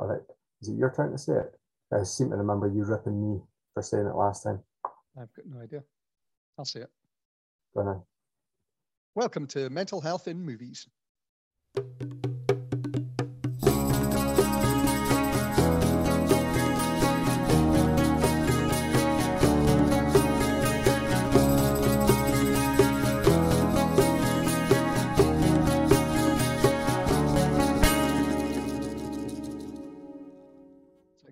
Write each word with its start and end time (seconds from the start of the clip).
All 0.00 0.06
right. 0.06 0.20
Is 0.62 0.68
it 0.70 0.76
your 0.78 0.90
turn 0.90 1.12
to 1.12 1.18
say 1.18 1.34
it? 1.34 1.60
I 1.92 2.04
seem 2.04 2.30
to 2.30 2.36
remember 2.36 2.66
you 2.66 2.84
ripping 2.84 3.20
me 3.20 3.38
for 3.74 3.82
saying 3.82 4.06
it 4.06 4.14
last 4.14 4.44
time. 4.44 4.60
I've 5.20 5.30
got 5.34 5.44
no 5.44 5.60
idea. 5.60 5.82
I'll 6.58 6.64
say 6.64 6.80
it. 6.80 6.90
Go 7.74 7.82
on. 7.82 8.02
Welcome 9.14 9.46
to 9.48 9.68
Mental 9.68 10.00
Health 10.00 10.26
in 10.26 10.40
Movies. 10.40 10.88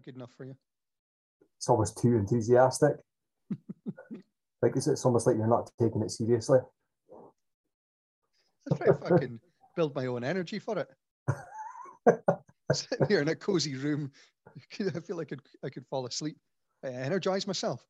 Good 0.09 0.17
enough 0.17 0.33
for 0.35 0.45
you? 0.47 0.57
It's 1.59 1.69
almost 1.69 1.99
too 1.99 2.17
enthusiastic. 2.17 2.93
like 4.63 4.75
it's, 4.75 4.87
it's 4.87 5.05
almost 5.05 5.27
like 5.27 5.37
you're 5.37 5.47
not 5.47 5.71
taking 5.79 6.01
it 6.01 6.11
seriously. 6.11 6.61
I 8.73 8.77
try 8.77 8.87
to 8.87 8.95
fucking 8.95 9.41
build 9.77 9.95
my 9.95 10.07
own 10.07 10.25
energy 10.25 10.59
for 10.59 10.79
it. 10.79 10.89
Sitting 12.73 13.07
here 13.07 13.21
in 13.21 13.29
a 13.29 13.35
cozy 13.35 13.77
room, 13.77 14.11
I 14.81 15.01
feel 15.01 15.19
like 15.19 15.27
I 15.27 15.37
could, 15.37 15.43
I 15.65 15.69
could 15.69 15.87
fall 15.89 16.07
asleep. 16.07 16.39
I 16.83 16.89
energize 16.89 17.47
myself. 17.47 17.85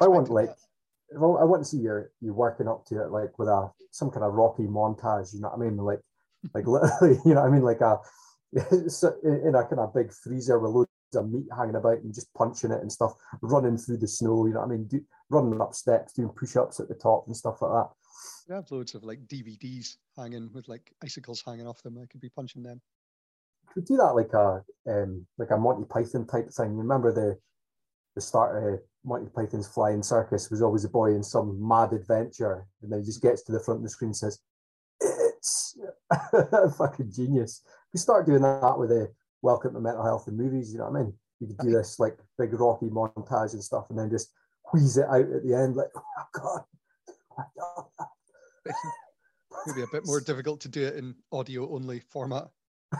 I 0.00 0.08
want 0.08 0.28
like 0.28 0.50
I 1.14 1.18
want 1.18 1.62
to 1.62 1.68
see 1.68 1.78
you 1.78 2.04
you 2.20 2.34
working 2.34 2.68
up 2.68 2.84
to 2.86 3.02
it 3.02 3.10
like 3.10 3.38
with 3.38 3.48
a 3.48 3.70
some 3.90 4.10
kind 4.10 4.24
of 4.24 4.34
rocky 4.34 4.64
montage. 4.64 5.32
You 5.32 5.40
know 5.40 5.48
what 5.48 5.66
I 5.66 5.68
mean? 5.68 5.78
Like 5.78 6.00
like 6.54 6.66
literally, 6.66 7.18
you 7.24 7.34
know 7.34 7.40
what 7.40 7.48
I 7.48 7.50
mean? 7.50 7.62
Like 7.62 7.80
a 7.80 7.98
in 8.52 9.54
a 9.54 9.64
kind 9.64 9.80
of 9.80 9.94
big 9.94 10.12
freezer 10.12 10.58
with 10.58 10.70
loads 10.70 10.89
of 11.14 11.30
meat 11.30 11.46
hanging 11.56 11.76
about 11.76 12.00
and 12.00 12.14
just 12.14 12.32
punching 12.34 12.70
it 12.70 12.80
and 12.80 12.90
stuff, 12.90 13.14
running 13.42 13.76
through 13.76 13.98
the 13.98 14.08
snow. 14.08 14.46
You 14.46 14.54
know 14.54 14.60
what 14.60 14.66
I 14.66 14.72
mean? 14.72 14.86
Do, 14.86 15.00
running 15.28 15.60
up 15.60 15.74
steps, 15.74 16.12
doing 16.12 16.28
push-ups 16.28 16.80
at 16.80 16.88
the 16.88 16.94
top 16.94 17.24
and 17.26 17.36
stuff 17.36 17.62
like 17.62 17.72
that. 17.72 17.90
I 18.50 18.56
have 18.56 18.70
loads 18.70 18.94
of 18.94 19.04
like 19.04 19.26
DVDs 19.26 19.96
hanging 20.16 20.50
with 20.52 20.68
like 20.68 20.92
icicles 21.02 21.42
hanging 21.46 21.66
off 21.66 21.82
them. 21.82 21.98
I 22.02 22.06
could 22.06 22.20
be 22.20 22.30
punching 22.30 22.62
them. 22.62 22.80
Could 23.72 23.84
do 23.84 23.96
that 23.98 24.14
like 24.16 24.32
a 24.32 24.64
um 24.88 25.26
like 25.38 25.50
a 25.50 25.56
Monty 25.56 25.84
Python 25.88 26.26
type 26.26 26.50
thing. 26.50 26.76
Remember 26.76 27.12
the 27.12 27.38
the 28.16 28.20
start 28.20 28.62
of 28.62 28.80
Monty 29.04 29.30
Python's 29.34 29.68
Flying 29.68 30.02
Circus 30.02 30.50
was 30.50 30.62
always 30.62 30.84
a 30.84 30.88
boy 30.88 31.14
in 31.14 31.22
some 31.22 31.56
mad 31.66 31.92
adventure, 31.92 32.66
and 32.82 32.90
then 32.90 33.00
he 33.00 33.06
just 33.06 33.22
gets 33.22 33.42
to 33.44 33.52
the 33.52 33.60
front 33.60 33.78
of 33.78 33.84
the 33.84 33.90
screen 33.90 34.08
and 34.08 34.16
says, 34.16 34.40
"It's 35.00 35.78
fucking 36.76 37.12
genius." 37.12 37.62
We 37.94 37.98
start 37.98 38.26
doing 38.26 38.42
that 38.42 38.78
with 38.78 38.90
a 38.90 39.10
Welcome 39.42 39.72
to 39.72 39.80
Mental 39.80 40.04
Health 40.04 40.28
in 40.28 40.36
Movies. 40.36 40.72
You 40.72 40.78
know 40.78 40.90
what 40.90 41.00
I 41.00 41.02
mean? 41.04 41.14
You 41.40 41.46
could 41.46 41.58
do 41.58 41.70
this 41.70 41.98
like 41.98 42.18
big 42.38 42.52
rocky 42.52 42.86
montage 42.86 43.54
and 43.54 43.64
stuff, 43.64 43.86
and 43.88 43.98
then 43.98 44.10
just 44.10 44.32
wheeze 44.70 44.98
it 44.98 45.06
out 45.06 45.20
at 45.20 45.42
the 45.42 45.54
end, 45.54 45.76
like, 45.76 45.88
"Oh 45.96 46.26
God." 46.32 46.60
Oh 47.38 47.88
God. 48.66 48.74
Maybe 49.66 49.82
a 49.82 49.86
bit 49.90 50.06
more 50.06 50.20
difficult 50.20 50.60
to 50.60 50.68
do 50.68 50.84
it 50.84 50.96
in 50.96 51.14
audio 51.32 51.74
only 51.74 52.00
format. 52.00 52.48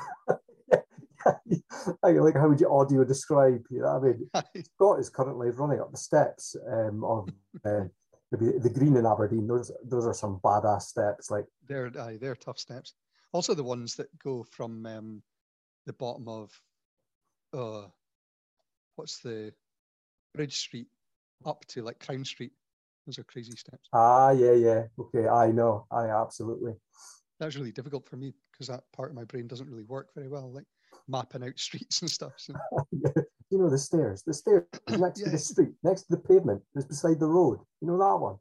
I 2.02 2.12
like 2.12 2.34
how 2.34 2.48
would 2.48 2.60
you 2.60 2.72
audio 2.72 3.04
describe? 3.04 3.66
You 3.70 3.80
know, 3.82 3.98
what 3.98 4.16
I 4.34 4.42
mean, 4.54 4.64
Scott 4.64 5.00
is 5.00 5.10
currently 5.10 5.50
running 5.50 5.80
up 5.80 5.90
the 5.90 5.98
steps 5.98 6.56
um, 6.72 7.04
of 7.04 7.28
uh, 7.66 7.84
maybe 8.32 8.58
the 8.58 8.70
Green 8.70 8.96
in 8.96 9.04
Aberdeen. 9.04 9.46
Those 9.46 9.70
those 9.84 10.06
are 10.06 10.14
some 10.14 10.40
badass 10.42 10.82
steps. 10.82 11.30
Like 11.30 11.44
they're 11.68 11.92
aye, 12.00 12.16
they're 12.18 12.34
tough 12.34 12.58
steps. 12.58 12.94
Also, 13.32 13.54
the 13.54 13.62
ones 13.62 13.94
that 13.96 14.06
go 14.18 14.42
from 14.42 14.86
um, 14.86 15.22
the 15.90 15.94
bottom 15.94 16.28
of 16.28 16.52
uh, 17.52 17.88
what's 18.94 19.18
the 19.20 19.52
Bridge 20.36 20.56
Street 20.56 20.86
up 21.44 21.64
to 21.66 21.82
like 21.82 21.98
Crown 21.98 22.24
Street. 22.24 22.52
Those 23.06 23.18
are 23.18 23.24
crazy 23.24 23.56
steps. 23.56 23.88
ah, 23.92 24.30
yeah, 24.30 24.52
yeah, 24.52 24.84
okay, 25.00 25.26
I 25.26 25.50
know, 25.50 25.86
I 25.90 26.06
absolutely. 26.06 26.74
That 27.40 27.46
was 27.46 27.56
really 27.56 27.72
difficult 27.72 28.06
for 28.08 28.16
me 28.16 28.34
because 28.52 28.68
that 28.68 28.84
part 28.94 29.10
of 29.10 29.16
my 29.16 29.24
brain 29.24 29.48
doesn't 29.48 29.68
really 29.68 29.84
work 29.84 30.10
very 30.14 30.28
well, 30.28 30.52
like 30.52 30.66
mapping 31.08 31.42
out 31.42 31.56
streets 31.58 32.02
and 32.02 32.10
stuff. 32.10 32.34
So 32.36 32.54
you 32.92 33.58
know 33.58 33.68
the 33.68 33.78
stairs, 33.78 34.22
the 34.24 34.34
stairs 34.34 34.62
next 34.90 35.20
to 35.24 35.30
the 35.30 35.38
street, 35.38 35.72
next 35.82 36.02
to 36.02 36.10
the 36.10 36.18
pavement, 36.22 36.62
just 36.76 36.88
beside 36.88 37.18
the 37.18 37.26
road. 37.26 37.58
You 37.80 37.88
know 37.88 37.98
that 37.98 38.16
one. 38.20 38.36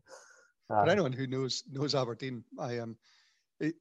for 0.68 0.75
Ah, 0.75 0.91
anyone 0.91 1.13
who 1.13 1.25
knows 1.25 1.63
knows 1.72 1.96
Aberdeen, 1.96 2.44
I 2.59 2.78
um, 2.78 2.96
it, 3.59 3.73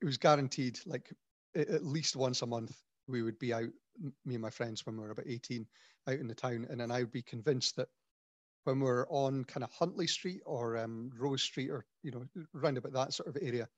it 0.00 0.04
was 0.06 0.16
guaranteed 0.16 0.78
like 0.86 1.12
at 1.54 1.84
least 1.84 2.16
once 2.16 2.40
a 2.40 2.46
month 2.46 2.74
we 3.10 3.22
would 3.22 3.38
be 3.38 3.52
out, 3.52 3.68
me 4.24 4.34
and 4.34 4.42
my 4.42 4.50
friends 4.50 4.86
when 4.86 4.96
we 4.96 5.02
were 5.02 5.10
about 5.10 5.26
eighteen, 5.26 5.66
out 6.08 6.18
in 6.18 6.28
the 6.28 6.34
town, 6.34 6.66
and 6.70 6.80
then 6.80 6.90
I 6.90 7.00
would 7.00 7.12
be 7.12 7.22
convinced 7.22 7.76
that 7.76 7.88
when 8.64 8.78
we 8.78 8.84
we're 8.86 9.06
on 9.08 9.44
kind 9.44 9.64
of 9.64 9.70
Huntly 9.72 10.06
Street 10.06 10.42
or 10.44 10.76
um, 10.76 11.10
Rose 11.16 11.42
Street 11.42 11.70
or 11.70 11.84
you 12.02 12.10
know 12.10 12.24
round 12.52 12.78
about 12.78 12.92
that 12.92 13.14
sort 13.14 13.28
of 13.28 13.36
area, 13.40 13.68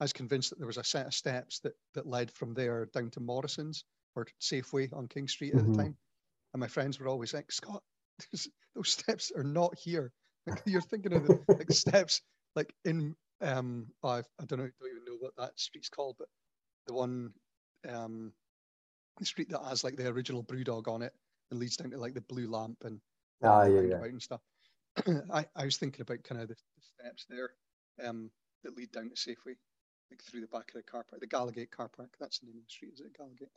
I 0.00 0.04
was 0.04 0.12
convinced 0.12 0.50
that 0.50 0.58
there 0.58 0.66
was 0.66 0.76
a 0.78 0.84
set 0.84 1.06
of 1.06 1.14
steps 1.14 1.60
that 1.60 1.74
that 1.94 2.06
led 2.06 2.30
from 2.30 2.54
there 2.54 2.86
down 2.86 3.10
to 3.10 3.20
Morrison's 3.20 3.84
or 4.16 4.26
Safeway 4.40 4.92
on 4.92 5.08
King 5.08 5.28
Street 5.28 5.54
at 5.54 5.60
Mhm. 5.60 5.72
the 5.72 5.82
time, 5.82 5.96
and 6.52 6.60
my 6.60 6.68
friends 6.68 6.98
were 6.98 7.08
always 7.08 7.34
like, 7.34 7.50
Scott, 7.50 7.82
those 8.74 8.88
steps 8.88 9.32
are 9.36 9.44
not 9.44 9.76
here. 9.78 10.12
Like 10.46 10.60
you're 10.66 10.82
thinking 10.82 11.14
of 11.14 11.22
the 11.22 11.32
like 11.58 11.70
steps 11.72 12.20
like 12.54 12.74
in 12.84 13.16
um 13.40 13.86
I 14.02 14.18
I 14.18 14.44
don't 14.44 14.58
know 14.58 14.70
don't 14.78 14.90
even 14.90 15.04
know 15.06 15.16
what 15.18 15.34
that 15.36 15.58
street's 15.58 15.88
called, 15.88 16.16
but 16.18 16.28
the 16.86 16.92
one 16.92 17.32
um 17.88 18.34
the 19.18 19.24
street 19.26 19.48
that 19.50 19.62
has 19.68 19.84
like 19.84 19.96
the 19.96 20.08
original 20.08 20.42
Brewdog 20.42 20.88
on 20.88 21.02
it 21.02 21.12
and 21.50 21.60
leads 21.60 21.76
down 21.76 21.90
to 21.90 21.98
like 21.98 22.14
the 22.14 22.20
Blue 22.22 22.48
Lamp 22.50 22.78
and 22.84 23.00
Ah, 23.42 23.64
yeah, 23.64 23.80
yeah. 23.80 24.02
and 24.04 24.22
stuff. 24.22 24.40
I, 25.32 25.44
I 25.56 25.64
was 25.64 25.76
thinking 25.76 26.02
about 26.02 26.22
kind 26.22 26.40
of 26.40 26.48
the, 26.48 26.54
the 26.54 26.82
steps 26.82 27.26
there 27.28 27.50
um 28.06 28.30
that 28.62 28.76
lead 28.76 28.90
down 28.92 29.10
to 29.10 29.14
Safeway, 29.16 29.56
like 30.10 30.22
through 30.22 30.40
the 30.40 30.46
back 30.46 30.68
of 30.68 30.74
the 30.74 30.82
car 30.82 31.04
park, 31.08 31.20
the 31.20 31.26
Gallowgate 31.26 31.70
car 31.70 31.90
park. 31.94 32.14
That's 32.18 32.38
the 32.38 32.46
name 32.46 32.56
of 32.56 32.64
the 32.64 32.70
street, 32.70 32.92
is 32.94 33.00
it 33.00 33.16
Gallowgate? 33.18 33.48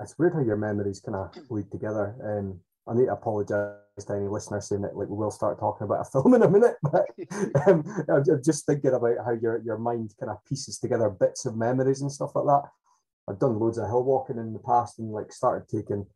It's 0.00 0.18
weird 0.18 0.34
how 0.34 0.40
your 0.40 0.56
memories 0.56 1.00
kind 1.00 1.16
of 1.16 1.30
lead 1.50 1.70
together. 1.70 2.14
Um, 2.22 2.60
I 2.86 2.94
need 2.94 3.06
to 3.06 3.12
apologise 3.12 4.04
to 4.06 4.14
any 4.14 4.28
listeners 4.28 4.68
saying 4.68 4.82
that 4.82 4.96
like 4.96 5.08
we 5.08 5.16
will 5.16 5.30
start 5.30 5.58
talking 5.58 5.86
about 5.86 6.06
a 6.06 6.10
film 6.10 6.34
in 6.34 6.42
a 6.42 6.50
minute, 6.50 6.76
but 6.82 7.06
um, 7.66 7.82
I'm, 8.08 8.22
I'm 8.30 8.42
just 8.44 8.66
thinking 8.66 8.92
about 8.92 9.16
how 9.24 9.32
your 9.32 9.60
your 9.64 9.78
mind 9.78 10.14
kind 10.20 10.30
of 10.30 10.44
pieces 10.44 10.78
together 10.78 11.10
bits 11.10 11.46
of 11.46 11.56
memories 11.56 12.02
and 12.02 12.12
stuff 12.12 12.36
like 12.36 12.44
that. 12.44 12.70
I've 13.28 13.38
done 13.38 13.58
loads 13.58 13.78
of 13.78 13.86
hill 13.86 14.04
walking 14.04 14.38
in 14.38 14.52
the 14.52 14.58
past 14.60 14.98
and 14.98 15.12
like 15.12 15.32
started 15.32 15.68
taking 15.68 16.06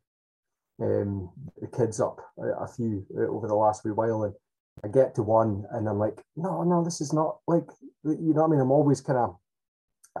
um, 0.81 1.29
the 1.59 1.67
kids 1.67 1.99
up 1.99 2.19
a, 2.37 2.63
a 2.63 2.67
few 2.67 3.05
uh, 3.17 3.27
over 3.27 3.47
the 3.47 3.55
last 3.55 3.83
wee 3.83 3.91
while, 3.91 4.23
and 4.23 4.33
I 4.83 4.87
get 4.87 5.15
to 5.15 5.23
one 5.23 5.65
and 5.71 5.87
I'm 5.87 5.99
like, 5.99 6.23
no, 6.35 6.63
no, 6.63 6.83
this 6.83 7.01
is 7.01 7.13
not 7.13 7.37
like 7.47 7.65
you 8.03 8.33
know 8.33 8.41
what 8.41 8.47
I 8.47 8.51
mean. 8.51 8.59
I'm 8.61 8.71
always 8.71 9.01
kind 9.01 9.19
of 9.19 9.35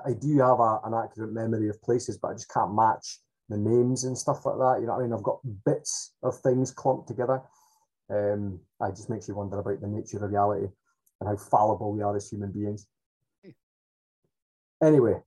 I 0.05 0.13
do 0.13 0.39
have 0.39 0.59
a, 0.59 0.79
an 0.85 0.93
accurate 0.93 1.33
memory 1.33 1.69
of 1.69 1.81
places, 1.81 2.17
but 2.17 2.29
I 2.29 2.33
just 2.33 2.51
can't 2.53 2.75
match 2.75 3.19
the 3.49 3.57
names 3.57 4.05
and 4.05 4.17
stuff 4.17 4.45
like 4.45 4.57
that. 4.57 4.77
You 4.79 4.87
know 4.87 4.93
what 4.93 4.99
I 4.99 5.03
mean? 5.03 5.13
I've 5.13 5.23
got 5.23 5.39
bits 5.65 6.13
of 6.23 6.39
things 6.39 6.71
clumped 6.71 7.07
together. 7.07 7.41
Um, 8.09 8.59
I 8.81 8.89
just 8.89 9.09
makes 9.09 9.27
you 9.27 9.35
wonder 9.35 9.59
about 9.59 9.81
the 9.81 9.87
nature 9.87 10.23
of 10.23 10.31
reality 10.31 10.67
and 11.19 11.29
how 11.29 11.35
fallible 11.35 11.93
we 11.93 12.01
are 12.01 12.15
as 12.15 12.29
human 12.29 12.51
beings. 12.51 12.87
Anyway, 14.83 15.21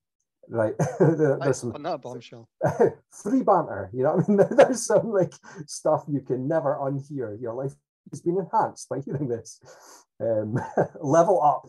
right. 0.49 0.75
there- 1.01 1.39
there's 1.41 1.59
some 1.59 1.73
on 1.75 1.83
that 1.83 2.03
bombshell. 2.03 2.49
free 3.11 3.43
banter. 3.43 3.91
You 3.93 4.05
know 4.05 4.17
what 4.17 4.25
I 4.29 4.33
mean? 4.33 4.57
There's 4.57 4.87
some 4.87 5.11
like 5.11 5.33
stuff 5.67 6.05
you 6.09 6.21
can 6.21 6.47
never 6.49 6.77
unhear. 6.81 7.41
Your 7.41 7.55
life 7.55 7.75
has 8.11 8.21
been 8.21 8.39
enhanced 8.39 8.89
by 8.89 9.01
hearing 9.01 9.29
this. 9.29 9.61
Um, 10.21 10.57
level 11.01 11.43
up. 11.43 11.69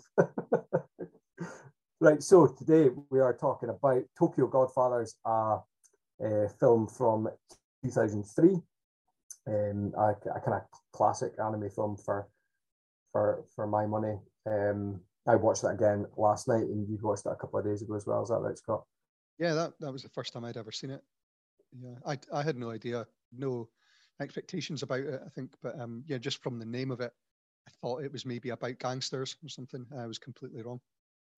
right. 2.00 2.22
So 2.22 2.48
today 2.48 2.90
we 3.10 3.20
are 3.20 3.34
talking 3.36 3.70
about 3.70 4.04
Tokyo 4.18 4.48
Godfathers, 4.48 5.16
a, 5.26 5.58
a 6.22 6.50
film 6.60 6.88
from 6.88 7.28
2003. 7.84 8.60
Um, 9.48 9.94
a, 9.98 10.10
a 10.36 10.40
kind 10.42 10.56
of 10.56 10.62
classic 10.92 11.34
anime 11.40 11.70
film 11.70 11.98
for 11.98 12.28
for 13.12 13.44
for 13.56 13.68
my 13.68 13.86
money. 13.86 14.18
Um, 14.48 15.02
I 15.28 15.36
watched 15.36 15.64
that 15.64 15.70
again 15.70 16.06
last 16.18 16.48
night, 16.48 16.64
and 16.64 16.88
you 16.88 16.98
watched 17.02 17.24
that 17.24 17.32
a 17.32 17.36
couple 17.36 17.60
of 17.60 17.66
days 17.66 17.82
ago 17.82 17.96
as 17.96 18.06
well. 18.06 18.24
Is 18.24 18.30
that 18.30 18.40
right, 18.40 18.58
Scott? 18.58 18.84
Yeah, 19.40 19.54
that, 19.54 19.74
that 19.80 19.92
was 19.92 20.04
the 20.04 20.10
first 20.10 20.34
time 20.34 20.46
I'd 20.46 20.58
ever 20.58 20.72
seen 20.72 20.92
it. 20.92 21.02
Yeah, 21.78 21.96
I 22.06 22.18
I 22.34 22.44
had 22.44 22.58
no 22.58 22.72
idea, 22.72 23.06
no 23.36 23.68
expectations 24.22 24.84
about 24.84 25.00
it. 25.00 25.22
I 25.26 25.30
think, 25.30 25.52
but 25.62 25.80
um, 25.80 26.04
yeah, 26.08 26.18
just 26.18 26.42
from 26.42 26.60
the 26.60 26.66
name 26.66 26.92
of 26.92 27.02
it, 27.02 27.12
I 27.68 27.72
thought 27.82 28.04
it 28.04 28.12
was 28.12 28.26
maybe 28.26 28.50
about 28.50 28.80
gangsters 28.80 29.36
or 29.44 29.50
something. 29.50 29.86
I 29.98 30.06
was 30.08 30.20
completely 30.20 30.62
wrong. 30.62 30.80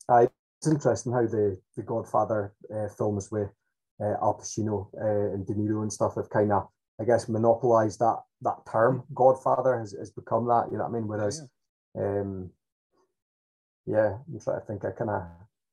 it's 0.09 0.67
interesting 0.67 1.13
how 1.13 1.25
the 1.25 1.59
the 1.75 1.83
Godfather 1.83 2.53
uh, 2.73 2.87
films 2.89 3.31
with 3.31 3.49
uh, 4.01 4.15
Al 4.21 4.39
Pacino 4.39 4.87
uh, 4.99 5.33
and 5.33 5.45
De 5.45 5.53
Niro 5.53 5.81
and 5.81 5.91
stuff 5.91 6.15
have 6.15 6.29
kind 6.29 6.51
of, 6.51 6.67
I 7.01 7.03
guess, 7.03 7.29
monopolized 7.29 7.99
that 7.99 8.21
that 8.41 8.57
term. 8.71 9.03
Godfather 9.13 9.79
has, 9.79 9.93
has 9.93 10.11
become 10.11 10.45
that. 10.47 10.67
You 10.71 10.77
know 10.77 10.83
what 10.83 10.89
I 10.89 10.99
mean? 10.99 11.07
Whereas, 11.07 11.41
yeah. 11.95 12.21
um, 12.21 12.51
yeah, 13.87 14.17
I'm 14.27 14.39
trying 14.39 14.59
to 14.59 14.65
think. 14.67 14.85
I 14.85 14.91
kind 14.91 15.09
of 15.09 15.23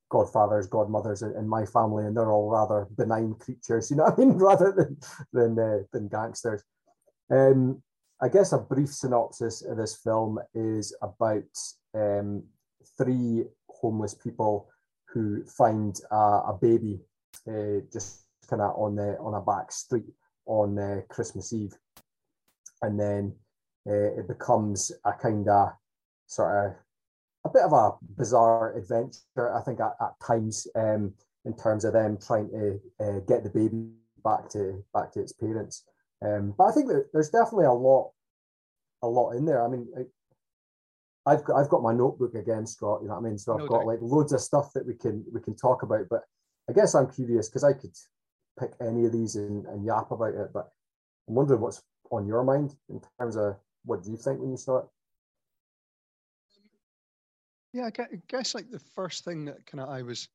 godfathers, 0.08 0.68
godmothers 0.68 1.22
in, 1.22 1.48
my 1.48 1.66
family, 1.66 2.06
and 2.06 2.16
they're 2.16 2.30
all 2.30 2.48
rather 2.48 2.86
benign 2.96 3.34
creatures, 3.34 3.90
you 3.90 3.96
know 3.96 4.04
what 4.04 4.14
I 4.14 4.24
mean, 4.24 4.32
rather 4.38 4.72
than 4.72 4.96
than 5.32 5.58
uh, 5.58 5.78
than 5.92 6.08
gangsters. 6.08 6.62
Um, 7.30 7.82
I 8.22 8.28
guess 8.28 8.52
a 8.52 8.58
brief 8.58 8.90
synopsis 8.90 9.62
of 9.62 9.76
this 9.76 9.96
film 9.96 10.38
is 10.54 10.96
about 11.02 11.42
um, 11.94 12.44
three 12.96 13.44
homeless 13.68 14.14
people 14.14 14.68
who 15.08 15.44
find 15.44 15.98
a, 16.10 16.16
a 16.16 16.58
baby 16.60 17.00
uh, 17.48 17.80
just 17.92 18.22
kind 18.48 18.62
of 18.62 18.76
on 18.76 18.96
the 18.96 19.18
on 19.18 19.34
a 19.34 19.40
back 19.40 19.72
street 19.72 20.06
on 20.46 20.78
uh, 20.78 21.00
Christmas 21.08 21.52
Eve, 21.52 21.74
and 22.82 23.00
then 23.00 23.34
uh, 23.88 24.20
it 24.20 24.28
becomes 24.28 24.92
a 25.04 25.12
kind 25.12 25.48
of 25.48 25.72
sort 26.26 26.66
of 26.66 26.74
a 27.44 27.50
bit 27.50 27.62
of 27.62 27.72
a 27.72 27.92
bizarre 28.16 28.76
adventure. 28.76 29.54
I 29.54 29.60
think 29.62 29.80
at, 29.80 29.94
at 30.00 30.14
times 30.24 30.66
um, 30.74 31.14
in 31.44 31.54
terms 31.56 31.84
of 31.84 31.92
them 31.92 32.18
trying 32.18 32.48
to 32.50 32.80
uh, 33.00 33.20
get 33.20 33.44
the 33.44 33.50
baby 33.50 33.90
back 34.24 34.48
to 34.50 34.82
back 34.92 35.12
to 35.12 35.20
its 35.20 35.32
parents. 35.32 35.84
Um, 36.24 36.54
but 36.56 36.64
I 36.64 36.72
think 36.72 36.88
that 36.88 37.08
there's 37.12 37.30
definitely 37.30 37.66
a 37.66 37.72
lot 37.72 38.12
a 39.02 39.08
lot 39.08 39.32
in 39.32 39.44
there. 39.44 39.64
I 39.64 39.68
mean, 39.68 39.86
I've 41.26 41.44
got 41.44 41.56
I've 41.56 41.68
got 41.68 41.82
my 41.82 41.92
notebook 41.92 42.34
again, 42.34 42.66
Scott. 42.66 43.00
You 43.02 43.08
know 43.08 43.14
what 43.14 43.26
I 43.26 43.28
mean? 43.28 43.38
So 43.38 43.54
I've 43.54 43.60
no 43.60 43.68
got 43.68 43.78
doubt. 43.80 43.86
like 43.86 43.98
loads 44.00 44.32
of 44.32 44.40
stuff 44.40 44.72
that 44.74 44.86
we 44.86 44.94
can 44.94 45.24
we 45.32 45.40
can 45.40 45.54
talk 45.54 45.82
about. 45.82 46.06
But 46.08 46.22
I 46.68 46.72
guess 46.72 46.94
I'm 46.94 47.10
curious 47.10 47.48
because 47.48 47.64
I 47.64 47.74
could 47.74 47.94
pick 48.58 48.72
any 48.80 49.04
of 49.04 49.12
these 49.12 49.36
and, 49.36 49.66
and 49.66 49.84
yap 49.84 50.10
about 50.10 50.34
it. 50.34 50.50
But 50.52 50.70
I'm 51.28 51.34
wondering 51.34 51.60
what's 51.60 51.82
on 52.10 52.26
your 52.26 52.44
mind 52.44 52.74
in 52.88 53.00
terms 53.18 53.36
of 53.36 53.56
what 53.84 54.02
do 54.02 54.10
you 54.10 54.16
think 54.16 54.40
when 54.40 54.50
you 54.50 54.56
saw 54.56 54.78
it? 54.78 54.86
Yeah, 57.74 57.90
I 57.98 58.06
guess 58.28 58.54
like 58.54 58.70
the 58.70 58.78
first 58.78 59.24
thing 59.24 59.46
that 59.46 59.66
kind 59.66 59.80
of 59.80 59.88
I 59.88 60.02
was, 60.02 60.28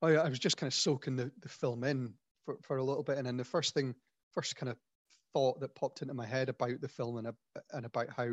oh 0.00 0.08
yeah, 0.08 0.22
I 0.22 0.30
was 0.30 0.38
just 0.38 0.56
kind 0.56 0.66
of 0.66 0.74
soaking 0.74 1.14
the, 1.14 1.30
the 1.42 1.48
film 1.50 1.84
in 1.84 2.14
for, 2.46 2.56
for 2.62 2.78
a 2.78 2.82
little 2.82 3.02
bit, 3.02 3.18
and 3.18 3.26
then 3.26 3.36
the 3.36 3.44
first 3.44 3.74
thing, 3.74 3.94
first 4.32 4.56
kind 4.56 4.70
of 4.70 4.78
thought 5.34 5.60
that 5.60 5.74
popped 5.74 6.00
into 6.00 6.14
my 6.14 6.24
head 6.24 6.48
about 6.48 6.80
the 6.80 6.88
film 6.88 7.18
and 7.18 7.28
and 7.74 7.84
about 7.84 8.08
how 8.16 8.30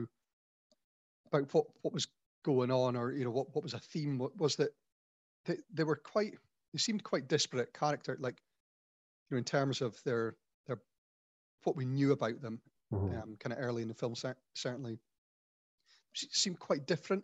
about 1.28 1.54
what 1.54 1.66
what 1.81 1.94
was 1.94 2.07
going 2.46 2.72
on, 2.72 2.96
or 2.96 3.12
you 3.12 3.25
know 3.25 3.31
what 3.31 3.54
what 3.54 3.63
was 3.63 3.74
a 3.74 3.80
theme 3.80 4.25
was 4.38 4.56
that 4.56 4.69
they, 5.48 5.57
they 5.74 5.84
were 5.84 5.98
quite 5.98 6.36
they 6.72 6.80
seemed 6.80 7.04
quite 7.04 7.28
disparate 7.28 7.74
character, 7.74 8.16
like 8.22 8.38
you 9.30 9.36
know 9.36 9.40
in 9.40 9.44
terms 9.44 9.81
of 9.81 10.02
their 10.06 10.38
their 10.68 10.80
what 11.66 11.75
we 11.75 11.84
knew 11.84 12.13
about 12.13 12.42
them, 12.42 12.62
mm-hmm. 12.94 13.13
um, 13.19 13.36
kind 13.42 13.52
of 13.52 13.60
early 13.60 13.81
in 13.81 13.90
the 13.90 13.94
film 13.94 14.16
certainly 14.54 15.00
seemed 16.16 16.60
quite 16.60 16.86
different. 16.86 17.24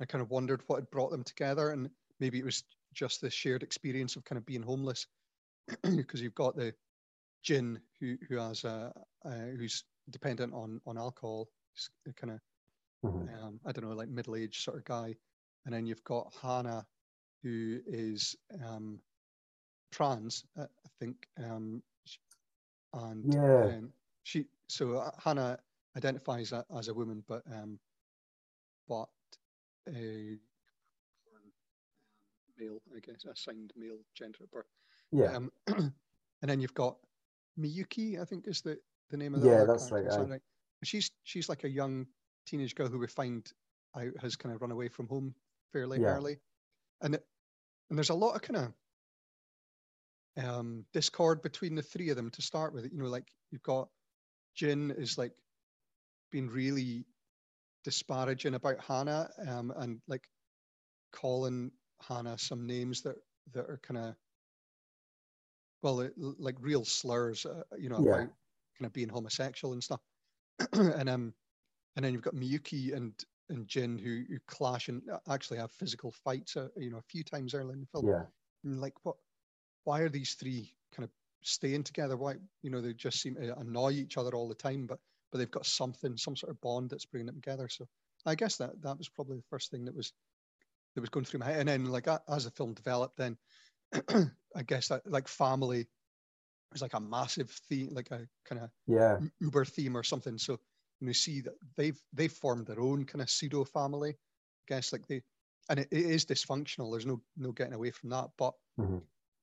I 0.00 0.04
kind 0.06 0.22
of 0.22 0.30
wondered 0.30 0.62
what 0.66 0.76
had 0.76 0.90
brought 0.90 1.10
them 1.10 1.24
together, 1.24 1.70
and 1.70 1.90
maybe 2.20 2.38
it 2.38 2.44
was 2.44 2.64
just 2.92 3.20
the 3.20 3.30
shared 3.30 3.62
experience 3.62 4.16
of 4.16 4.24
kind 4.24 4.38
of 4.38 4.46
being 4.46 4.62
homeless, 4.62 5.06
because 5.82 6.20
you've 6.20 6.34
got 6.34 6.56
the 6.56 6.74
Jin 7.42 7.80
who 8.00 8.16
who 8.28 8.36
has 8.36 8.64
a 8.64 8.92
uh, 9.24 9.30
who's 9.56 9.84
dependent 10.10 10.52
on 10.54 10.80
on 10.86 10.98
alcohol, 10.98 11.48
kind 12.16 12.34
of 12.34 12.40
mm-hmm. 13.10 13.44
um, 13.44 13.60
I 13.66 13.72
don't 13.72 13.84
know 13.84 13.94
like 13.94 14.08
middle 14.08 14.36
aged 14.36 14.62
sort 14.62 14.78
of 14.78 14.84
guy, 14.84 15.14
and 15.64 15.74
then 15.74 15.86
you've 15.86 16.04
got 16.04 16.32
Hannah 16.42 16.86
who 17.42 17.80
is 17.86 18.34
um, 18.66 18.98
trans, 19.92 20.44
uh, 20.58 20.62
I 20.62 20.88
think, 20.98 21.28
um, 21.38 21.82
and 22.94 23.32
yeah. 23.32 23.80
she 24.22 24.46
so 24.66 24.96
uh, 24.96 25.10
Hannah 25.22 25.58
identifies 25.96 26.52
as 26.76 26.88
a 26.88 26.94
woman, 26.94 27.22
but 27.28 27.42
um, 27.52 27.78
but 28.88 29.08
a 29.88 30.38
male, 32.58 32.80
I 32.94 33.00
guess, 33.00 33.24
assigned 33.30 33.72
male 33.76 33.98
gender 34.14 34.38
at 34.42 34.50
birth. 34.50 34.66
Yeah. 35.12 35.36
Um, 35.36 35.50
and 35.66 35.92
then 36.42 36.60
you've 36.60 36.74
got 36.74 36.96
Miyuki, 37.58 38.20
I 38.20 38.24
think 38.24 38.46
is 38.46 38.60
the, 38.60 38.78
the 39.10 39.16
name 39.16 39.34
of 39.34 39.42
the 39.42 39.48
Yeah, 39.48 39.64
that's 39.64 39.90
right, 39.90 40.04
right. 40.06 40.40
She's 40.82 41.10
she's 41.22 41.48
like 41.48 41.64
a 41.64 41.68
young 41.68 42.06
teenage 42.46 42.74
girl 42.74 42.88
who 42.88 42.98
we 42.98 43.06
find 43.06 43.50
out 43.96 44.12
has 44.20 44.36
kind 44.36 44.54
of 44.54 44.60
run 44.60 44.70
away 44.70 44.88
from 44.88 45.08
home 45.08 45.34
fairly 45.72 46.00
yeah. 46.00 46.08
early. 46.08 46.38
And 47.00 47.14
it, 47.14 47.24
and 47.88 47.98
there's 47.98 48.10
a 48.10 48.14
lot 48.14 48.34
of 48.34 48.42
kind 48.42 48.72
of 50.36 50.44
um, 50.44 50.84
discord 50.92 51.42
between 51.42 51.74
the 51.74 51.82
three 51.82 52.10
of 52.10 52.16
them 52.16 52.30
to 52.30 52.42
start 52.42 52.74
with. 52.74 52.84
You 52.92 52.98
know, 52.98 53.08
like 53.08 53.28
you've 53.50 53.62
got 53.62 53.88
Jin 54.54 54.90
is 54.96 55.16
like 55.16 55.32
being 56.30 56.48
really 56.48 57.06
disparaging 57.84 58.54
about 58.54 58.80
Hannah 58.80 59.28
um, 59.46 59.72
and 59.76 60.00
like 60.08 60.28
calling 61.12 61.70
Hannah 62.06 62.38
some 62.38 62.66
names 62.66 63.02
that 63.02 63.16
that 63.52 63.66
are 63.66 63.80
kind 63.82 63.98
of 63.98 64.14
well 65.82 66.08
like 66.16 66.56
real 66.60 66.84
slurs, 66.84 67.46
uh, 67.46 67.62
you 67.78 67.88
know, 67.88 68.00
yeah. 68.00 68.10
about 68.10 68.28
kind 68.78 68.86
of 68.86 68.92
being 68.92 69.08
homosexual 69.08 69.74
and 69.74 69.84
stuff. 69.84 70.00
and 70.72 71.08
um, 71.08 71.34
and 71.96 72.04
then 72.04 72.12
you've 72.12 72.22
got 72.22 72.34
Miyuki 72.34 72.94
and 72.94 73.12
and 73.50 73.68
Jin 73.68 73.98
who, 73.98 74.24
who 74.28 74.38
clash 74.46 74.88
and 74.88 75.02
uh, 75.10 75.18
actually 75.30 75.58
have 75.58 75.70
physical 75.70 76.12
fights, 76.24 76.56
uh, 76.56 76.68
you 76.76 76.90
know, 76.90 76.98
a 76.98 77.10
few 77.10 77.22
times 77.22 77.54
early 77.54 77.74
in 77.74 77.80
the 77.80 77.86
film. 77.86 78.08
Yeah. 78.08 78.22
And 78.64 78.80
like, 78.80 78.94
what? 79.02 79.16
Why 79.84 80.00
are 80.00 80.08
these 80.08 80.32
three 80.32 80.72
kind 80.96 81.04
of 81.04 81.10
staying 81.42 81.82
together? 81.82 82.16
Why, 82.16 82.36
you 82.62 82.70
know, 82.70 82.80
they 82.80 82.94
just 82.94 83.20
seem 83.20 83.34
to 83.34 83.58
annoy 83.58 83.92
each 83.92 84.16
other 84.16 84.30
all 84.30 84.48
the 84.48 84.54
time, 84.54 84.86
but 84.86 84.98
but 85.34 85.38
they've 85.38 85.50
got 85.50 85.66
something, 85.66 86.16
some 86.16 86.36
sort 86.36 86.52
of 86.52 86.60
bond 86.60 86.90
that's 86.90 87.06
bringing 87.06 87.26
them 87.26 87.34
together. 87.34 87.68
So 87.68 87.88
I 88.24 88.36
guess 88.36 88.54
that 88.58 88.80
that 88.82 88.96
was 88.96 89.08
probably 89.08 89.36
the 89.38 89.50
first 89.50 89.68
thing 89.68 89.84
that 89.86 89.96
was 89.96 90.12
that 90.94 91.00
was 91.00 91.10
going 91.10 91.24
through 91.24 91.40
my 91.40 91.46
head. 91.46 91.58
And 91.58 91.68
then 91.68 91.86
like 91.86 92.06
as 92.28 92.44
the 92.44 92.52
film 92.52 92.72
developed, 92.72 93.16
then 93.16 93.36
I 94.54 94.62
guess 94.64 94.86
that 94.88 95.02
like 95.10 95.26
family 95.26 95.88
was 96.70 96.82
like 96.82 96.94
a 96.94 97.00
massive 97.00 97.50
theme, 97.68 97.88
like 97.90 98.12
a 98.12 98.28
kind 98.44 98.62
of 98.62 98.70
yeah 98.86 99.18
Uber 99.40 99.64
theme 99.64 99.96
or 99.96 100.04
something. 100.04 100.38
So 100.38 100.60
you 101.00 101.12
see 101.12 101.40
that 101.40 101.54
they've 101.76 102.00
they've 102.12 102.30
formed 102.30 102.68
their 102.68 102.80
own 102.80 103.04
kind 103.04 103.20
of 103.20 103.28
pseudo 103.28 103.64
family. 103.64 104.10
I 104.10 104.64
guess 104.68 104.92
like 104.92 105.08
they 105.08 105.20
and 105.68 105.80
it, 105.80 105.88
it 105.90 106.06
is 106.06 106.24
dysfunctional. 106.24 106.92
There's 106.92 107.06
no 107.06 107.20
no 107.36 107.50
getting 107.50 107.74
away 107.74 107.90
from 107.90 108.10
that. 108.10 108.28
But 108.38 108.54
mm-hmm. 108.78 108.98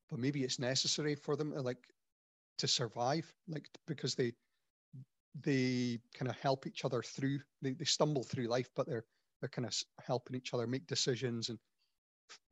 but 0.09 0.19
maybe 0.19 0.45
it's 0.45 0.57
necessary 0.57 1.15
for 1.15 1.35
them 1.35 1.51
to 1.51 1.61
like 1.61 1.83
to 2.59 2.67
survive, 2.69 3.29
like 3.49 3.67
because 3.87 4.15
they 4.15 4.31
they 5.39 5.99
kind 6.13 6.29
of 6.29 6.37
help 6.39 6.67
each 6.67 6.85
other 6.85 7.01
through. 7.01 7.39
They, 7.61 7.73
they 7.73 7.85
stumble 7.85 8.23
through 8.23 8.47
life, 8.47 8.69
but 8.75 8.87
they're 8.87 9.05
they're 9.39 9.49
kind 9.49 9.65
of 9.65 9.75
helping 10.05 10.35
each 10.35 10.53
other 10.53 10.67
make 10.67 10.85
decisions 10.85 11.49
and 11.49 11.57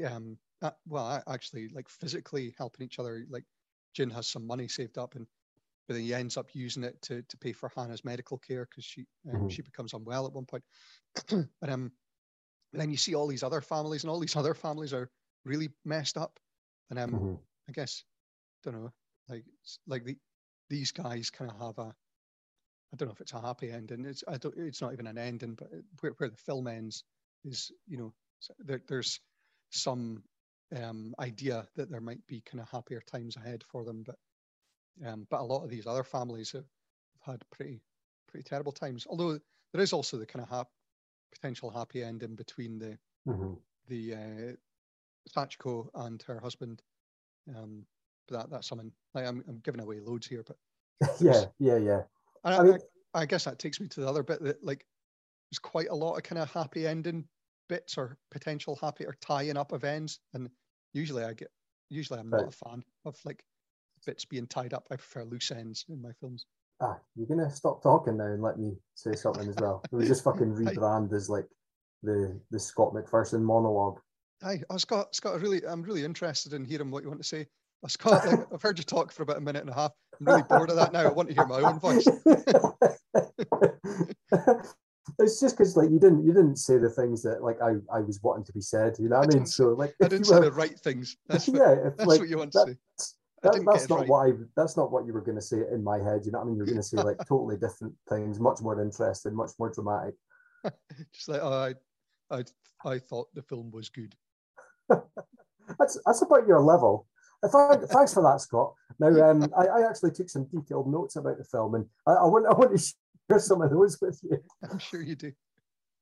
um 0.08 0.38
uh, 0.62 0.72
well 0.88 1.22
actually 1.28 1.70
like 1.70 1.88
physically 1.90 2.54
helping 2.58 2.86
each 2.86 3.00
other. 3.00 3.26
Like 3.30 3.46
Jin 3.94 4.10
has 4.12 4.28
some 4.28 4.48
money 4.48 4.68
saved 4.68 4.98
up 4.98 5.16
and 5.16 5.28
but 5.90 5.96
then 5.96 6.04
he 6.04 6.14
ends 6.14 6.38
up 6.38 6.50
using 6.54 6.84
it 6.84 7.02
to 7.02 7.24
to 7.24 7.38
pay 7.38 7.52
for 7.52 7.72
Hannah's 7.76 8.06
medical 8.06 8.38
care 8.38 8.68
because 8.70 8.86
she 8.86 9.08
um, 9.28 9.36
mm-hmm. 9.36 9.48
she 9.48 9.64
becomes 9.64 9.94
unwell 9.94 10.28
at 10.28 10.34
one 10.34 10.46
point. 10.46 10.64
but 11.60 11.70
um, 11.70 11.92
then 12.74 12.92
you 12.92 12.98
see 12.98 13.16
all 13.16 13.26
these 13.26 13.42
other 13.42 13.60
families, 13.60 14.04
and 14.04 14.12
all 14.12 14.20
these 14.20 14.36
other 14.36 14.54
families 14.54 14.94
are 14.94 15.10
really 15.46 15.70
messed 15.86 16.16
up. 16.16 16.40
And 16.92 17.00
um, 17.00 17.12
mm-hmm. 17.12 17.34
I 17.68 17.72
guess 17.72 18.04
don't 18.64 18.76
know, 18.76 18.92
like 19.28 19.46
like 19.88 20.04
the 20.06 20.16
these 20.70 20.92
guys 20.92 21.32
kind 21.32 21.50
of 21.50 21.60
have 21.60 21.80
a 21.80 21.96
I 22.94 22.96
don't 22.96 23.08
know 23.08 23.14
if 23.14 23.22
it's 23.22 23.34
a 23.34 23.42
happy 23.42 23.72
ending. 23.72 24.06
It's 24.06 24.24
I 24.28 24.38
don't, 24.38 24.56
it's 24.58 24.82
not 24.82 24.94
even 24.94 25.08
an 25.08 25.18
ending, 25.18 25.56
but 25.56 25.70
where, 26.00 26.14
where 26.18 26.30
the 26.30 26.38
film 26.38 26.68
ends 26.68 27.04
is 27.46 27.72
you 27.88 27.98
know 27.98 28.14
there, 28.60 28.82
there's 28.88 29.20
some 29.72 30.24
um, 30.76 31.14
idea 31.20 31.68
that 31.76 31.90
there 31.90 32.02
might 32.02 32.26
be 32.28 32.42
kind 32.42 32.62
of 32.62 32.70
happier 32.70 33.02
times 33.02 33.36
ahead 33.36 33.64
for 33.72 33.84
them, 33.84 34.04
but 34.06 34.16
um, 35.06 35.28
but 35.30 35.42
a 35.42 35.44
lot 35.44 35.64
of 35.64 35.70
these 35.70 35.88
other 35.88 36.04
families 36.04 36.52
have 36.52 36.66
had 37.26 37.44
pretty 37.52 37.82
pretty 38.28 38.44
terrible 38.44 38.72
times. 38.72 39.06
Although 39.10 39.40
there 39.74 39.82
is 39.82 39.94
also 39.94 40.18
the 40.18 40.26
kind 40.26 40.44
of 40.44 40.50
hap- 40.50 40.72
potential 41.32 41.70
happy 41.70 42.04
ending 42.04 42.36
between 42.36 42.80
the 42.80 42.98
mm-hmm. 43.28 43.54
the 43.88 44.14
uh, 44.14 44.54
Sachiko 45.36 45.90
and 45.94 46.22
her 46.24 46.40
husband. 46.40 46.82
Um, 47.56 47.86
but 48.28 48.38
that 48.38 48.50
that's 48.50 48.68
something 48.68 48.92
like 49.14 49.26
I'm 49.26 49.44
I'm 49.48 49.60
giving 49.64 49.82
away 49.82 50.00
loads 50.00 50.28
here, 50.28 50.44
but 50.46 50.58
yeah, 51.20 51.46
yeah, 51.60 51.78
yeah. 51.78 52.02
I, 52.44 52.58
I, 52.58 52.64
mean, 52.64 52.78
I, 53.14 53.22
I, 53.22 53.26
guess 53.26 53.46
that 53.46 53.60
takes 53.60 53.80
me 53.80 53.88
to 53.88 54.02
the 54.02 54.08
other 54.08 54.24
bit 54.24 54.42
that 54.44 54.64
like 54.64 54.86
there's 55.52 55.60
quite 55.60 55.90
a 55.90 55.96
lot 55.96 56.16
of 56.16 56.24
kind 56.24 56.42
of 56.42 56.52
happy 56.52 56.88
ending 56.88 57.26
bits 57.68 57.98
or 57.98 58.18
potential 58.32 58.78
happy 58.82 59.06
or 59.06 59.16
tying 59.22 59.58
up 59.58 59.74
events, 59.74 60.20
and 60.34 60.50
usually 60.94 61.24
I 61.24 61.34
get 61.34 61.50
usually 61.90 62.20
I'm 62.20 62.30
right. 62.30 62.44
not 62.44 62.54
a 62.54 62.70
fan 62.70 62.84
of 63.06 63.18
like 63.26 63.44
bits 64.06 64.26
being 64.26 64.48
tied 64.48 64.74
up. 64.74 64.88
I 64.92 64.96
prefer 64.96 65.24
loose 65.24 65.52
ends 65.52 65.86
in 65.90 66.02
my 66.02 66.12
films. 66.20 66.46
Ah, 66.82 66.98
you're 67.16 67.28
gonna 67.28 67.50
stop 67.50 67.84
talking 67.84 68.18
now 68.18 68.26
and 68.26 68.42
let 68.42 68.58
me 68.58 68.78
say 68.96 69.14
something 69.14 69.48
as 69.48 69.56
well. 69.56 69.84
We 69.92 70.06
just 70.06 70.24
fucking 70.24 70.56
rebrand 70.56 71.14
as 71.14 71.30
like 71.30 71.46
the 72.04 72.40
the 72.52 72.60
Scott 72.60 72.94
McPherson 72.94 73.42
monologue. 73.42 74.00
Hi, 74.42 74.62
oh, 74.70 74.78
Scott. 74.78 75.14
Scott, 75.14 75.34
I 75.34 75.38
really, 75.38 75.66
I'm 75.68 75.84
really 75.84 76.06
interested 76.06 76.54
in 76.54 76.64
hearing 76.64 76.92
what 76.92 77.04
you 77.04 77.10
want 77.10 77.22
to 77.22 77.28
say. 77.28 77.46
Oh, 77.84 77.90
Scott, 77.90 78.26
I've 78.54 78.62
heard 78.62 78.78
you 78.78 78.86
talk 78.86 79.12
for 79.12 79.24
about 79.24 79.38
a 79.38 79.42
minute 79.42 79.62
and 79.62 79.70
a 79.70 79.74
half. 79.74 79.92
I'm 80.20 80.26
really 80.26 80.44
bored 80.44 80.70
of 80.70 80.76
that 80.76 80.94
now. 80.94 81.06
I 81.06 81.10
want 81.10 81.30
to 81.30 81.36
hear 81.36 81.46
my 81.46 81.62
own 81.62 81.80
voice. 81.80 82.06
it's 85.20 85.40
just 85.40 85.58
because 85.58 85.76
like 85.76 85.90
you 85.90 86.00
didn't 86.00 86.26
you 86.26 86.34
didn't 86.34 86.58
say 86.58 86.78
the 86.78 86.90
things 86.90 87.22
that 87.24 87.44
like 87.44 87.62
I, 87.62 87.76
I 87.94 88.02
was 88.02 88.22
wanting 88.22 88.46
to 88.46 88.54
be 88.54 88.62
said. 88.62 88.96
You 89.00 89.10
know 89.10 89.20
what 89.20 89.34
I, 89.34 89.38
mean? 89.38 89.46
So 89.46 89.70
like 89.70 89.96
I 90.04 90.08
didn't 90.08 90.26
say 90.26 90.36
were, 90.36 90.46
the 90.46 90.52
right 90.52 90.78
things. 90.80 91.18
That's 91.28 91.48
what, 91.48 91.58
yeah, 91.58 91.88
if, 91.88 91.98
that's 91.98 92.08
like, 92.08 92.20
what 92.20 92.30
you 92.30 92.38
want 92.38 92.52
to 92.54 92.60
say. 92.60 92.78
That, 93.42 93.64
that's 93.72 93.88
not 93.88 94.00
right. 94.00 94.10
what 94.10 94.28
I. 94.28 94.32
That's 94.58 94.76
not 94.76 94.92
what 94.92 95.06
you 95.06 95.14
were 95.14 95.22
going 95.22 95.38
to 95.38 95.42
say 95.42 95.62
in 95.72 95.84
my 95.84 95.98
head. 95.98 96.22
You 96.26 96.32
know 96.32 96.40
what 96.40 96.46
I 96.46 96.48
mean? 96.48 96.58
You're 96.58 96.66
going 96.66 96.78
to 96.78 96.84
say 96.84 96.98
like 96.98 97.18
totally 97.26 97.56
different 97.56 97.94
things, 98.10 98.40
much 98.40 98.60
more 98.62 98.82
interesting, 98.82 99.34
much 99.34 99.52
more 99.58 99.72
dramatic. 99.72 100.16
Just 101.14 101.30
like 101.30 101.40
oh, 101.42 101.74
I, 102.32 102.36
I, 102.36 102.44
I 102.86 103.00
thought 103.00 103.34
the 103.34 103.42
film 103.42 103.72
was 103.72 103.88
good. 103.88 104.14
that's 104.90 106.00
that's 106.06 106.22
about 106.22 106.48
your 106.48 106.60
level. 106.60 107.08
thanks 107.46 108.14
for 108.14 108.24
that, 108.24 108.42
Scott. 108.42 108.74
Now, 109.00 109.30
um, 109.30 109.52
I, 109.58 109.66
I, 109.66 109.90
actually 109.90 110.12
took 110.12 110.30
some 110.30 110.46
detailed 110.46 110.92
notes 110.92 111.16
about 111.16 111.38
the 111.38 111.46
film, 111.46 111.76
and 111.76 111.86
I, 112.06 112.12
I 112.12 112.26
want 112.26 112.46
I 112.48 112.54
want 112.54 112.78
to 112.78 112.94
share 113.32 113.40
some 113.40 113.62
of 113.62 113.70
those 113.70 113.98
with 114.02 114.20
you. 114.24 114.38
I'm 114.70 114.80
sure 114.80 115.02
you 115.02 115.16
do. 115.16 115.32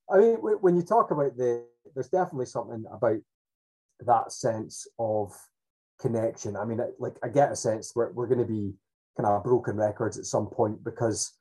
I 0.09 0.17
mean, 0.17 0.35
when 0.35 0.75
you 0.75 0.83
talk 0.83 1.11
about 1.11 1.35
the, 1.37 1.65
there's 1.93 2.09
definitely 2.09 2.45
something 2.45 2.85
about 2.91 3.19
that 4.05 4.31
sense 4.31 4.87
of 4.97 5.33
connection. 5.99 6.55
I 6.55 6.65
mean, 6.65 6.79
like 6.99 7.15
I 7.23 7.27
get 7.27 7.51
a 7.51 7.55
sense 7.55 7.91
we're, 7.95 8.11
we're 8.11 8.27
going 8.27 8.39
to 8.39 8.45
be 8.45 8.73
kind 9.17 9.27
of 9.27 9.43
broken 9.43 9.75
records 9.75 10.17
at 10.17 10.25
some 10.25 10.47
point 10.47 10.83
because 10.83 11.33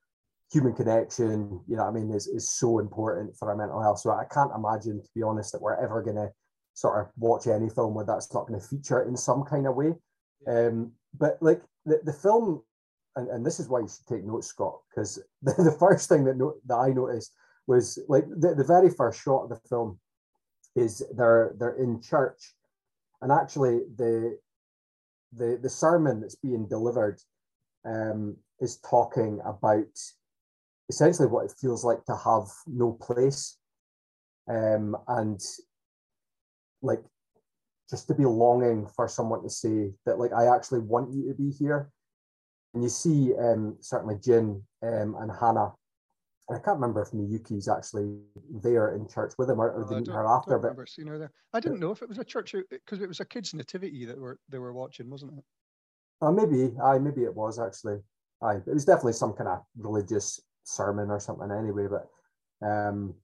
human 0.52 0.72
connection, 0.72 1.60
you 1.68 1.76
know, 1.76 1.84
I 1.84 1.90
mean, 1.90 2.10
is, 2.10 2.26
is 2.26 2.50
so 2.50 2.78
important 2.78 3.36
for 3.36 3.50
our 3.50 3.56
mental 3.56 3.82
health. 3.82 4.00
So 4.00 4.10
I 4.10 4.24
can't 4.32 4.52
imagine, 4.54 5.02
to 5.02 5.08
be 5.14 5.22
honest, 5.22 5.52
that 5.52 5.62
we're 5.62 5.82
ever 5.82 6.02
going 6.02 6.16
to 6.16 6.30
sort 6.74 7.00
of 7.00 7.12
watch 7.16 7.46
any 7.46 7.68
film 7.68 7.94
where 7.94 8.04
that's 8.04 8.32
not 8.32 8.46
going 8.46 8.60
to 8.60 8.66
feature 8.66 9.02
in 9.02 9.16
some 9.16 9.44
kind 9.44 9.66
of 9.66 9.74
way. 9.74 9.92
Um, 10.46 10.92
but 11.18 11.38
like 11.40 11.62
the, 11.84 12.00
the 12.04 12.12
film, 12.12 12.62
and, 13.16 13.28
and 13.28 13.44
this 13.44 13.60
is 13.60 13.68
why 13.68 13.80
you 13.80 13.88
should 13.88 14.06
take 14.06 14.24
notes, 14.24 14.48
Scott, 14.48 14.78
because 14.90 15.22
the, 15.42 15.54
the 15.62 15.76
first 15.78 16.08
thing 16.08 16.24
that, 16.24 16.36
no, 16.36 16.54
that 16.66 16.76
I 16.76 16.90
noticed 16.90 17.32
was 17.66 17.98
like 18.08 18.24
the, 18.28 18.54
the 18.54 18.64
very 18.64 18.90
first 18.90 19.22
shot 19.22 19.44
of 19.44 19.48
the 19.48 19.60
film 19.68 19.98
is 20.76 21.02
they're 21.16 21.54
they're 21.58 21.76
in 21.76 22.00
church 22.00 22.54
and 23.22 23.32
actually 23.32 23.80
the 23.96 24.38
the 25.32 25.58
the 25.62 25.70
sermon 25.70 26.20
that's 26.20 26.36
being 26.36 26.66
delivered 26.68 27.20
um, 27.84 28.36
is 28.60 28.78
talking 28.78 29.40
about 29.44 29.86
essentially 30.88 31.28
what 31.28 31.44
it 31.44 31.54
feels 31.60 31.84
like 31.84 32.04
to 32.04 32.16
have 32.16 32.48
no 32.66 32.92
place. 32.92 33.58
Um, 34.48 34.96
and 35.08 35.40
like 36.82 37.02
just 37.88 38.08
to 38.08 38.14
be 38.14 38.24
longing 38.24 38.86
for 38.86 39.06
someone 39.08 39.42
to 39.42 39.50
say 39.50 39.92
that 40.04 40.18
like 40.18 40.32
I 40.32 40.54
actually 40.54 40.80
want 40.80 41.12
you 41.12 41.28
to 41.28 41.34
be 41.34 41.50
here. 41.50 41.90
And 42.74 42.82
you 42.82 42.90
see 42.90 43.32
um, 43.38 43.76
certainly 43.80 44.16
Jin 44.22 44.62
um, 44.82 45.16
and 45.18 45.30
Hannah. 45.40 45.72
And 46.48 46.58
I 46.58 46.60
can't 46.60 46.78
remember 46.78 47.02
if 47.02 47.10
Miyuki's 47.10 47.68
actually 47.68 48.18
there 48.62 48.94
in 48.94 49.08
church 49.08 49.32
with 49.38 49.50
him 49.50 49.60
or, 49.60 49.70
or 49.70 49.86
they 49.88 49.96
meet 49.96 50.08
her 50.08 50.26
after. 50.26 50.58
but 50.58 50.76
her 50.76 51.18
there. 51.18 51.32
I 51.52 51.60
didn't 51.60 51.80
know 51.80 51.90
if 51.90 52.02
it 52.02 52.08
was 52.08 52.18
a 52.18 52.24
church 52.24 52.54
because 52.70 53.00
it 53.00 53.08
was 53.08 53.20
a 53.20 53.24
kids' 53.24 53.54
nativity 53.54 54.04
that 54.04 54.18
were 54.18 54.38
they 54.48 54.58
were 54.58 54.72
watching, 54.72 55.10
wasn't 55.10 55.38
it? 55.38 55.44
Uh, 56.20 56.30
maybe, 56.30 56.72
I 56.82 56.98
maybe 56.98 57.24
it 57.24 57.34
was 57.34 57.58
actually. 57.58 57.98
I 58.42 58.56
it 58.56 58.66
was 58.66 58.84
definitely 58.84 59.14
some 59.14 59.32
kind 59.32 59.48
of 59.48 59.60
religious 59.78 60.40
sermon 60.64 61.10
or 61.10 61.18
something 61.18 61.50
anyway. 61.50 61.86
But 61.88 62.66
um, 62.66 63.14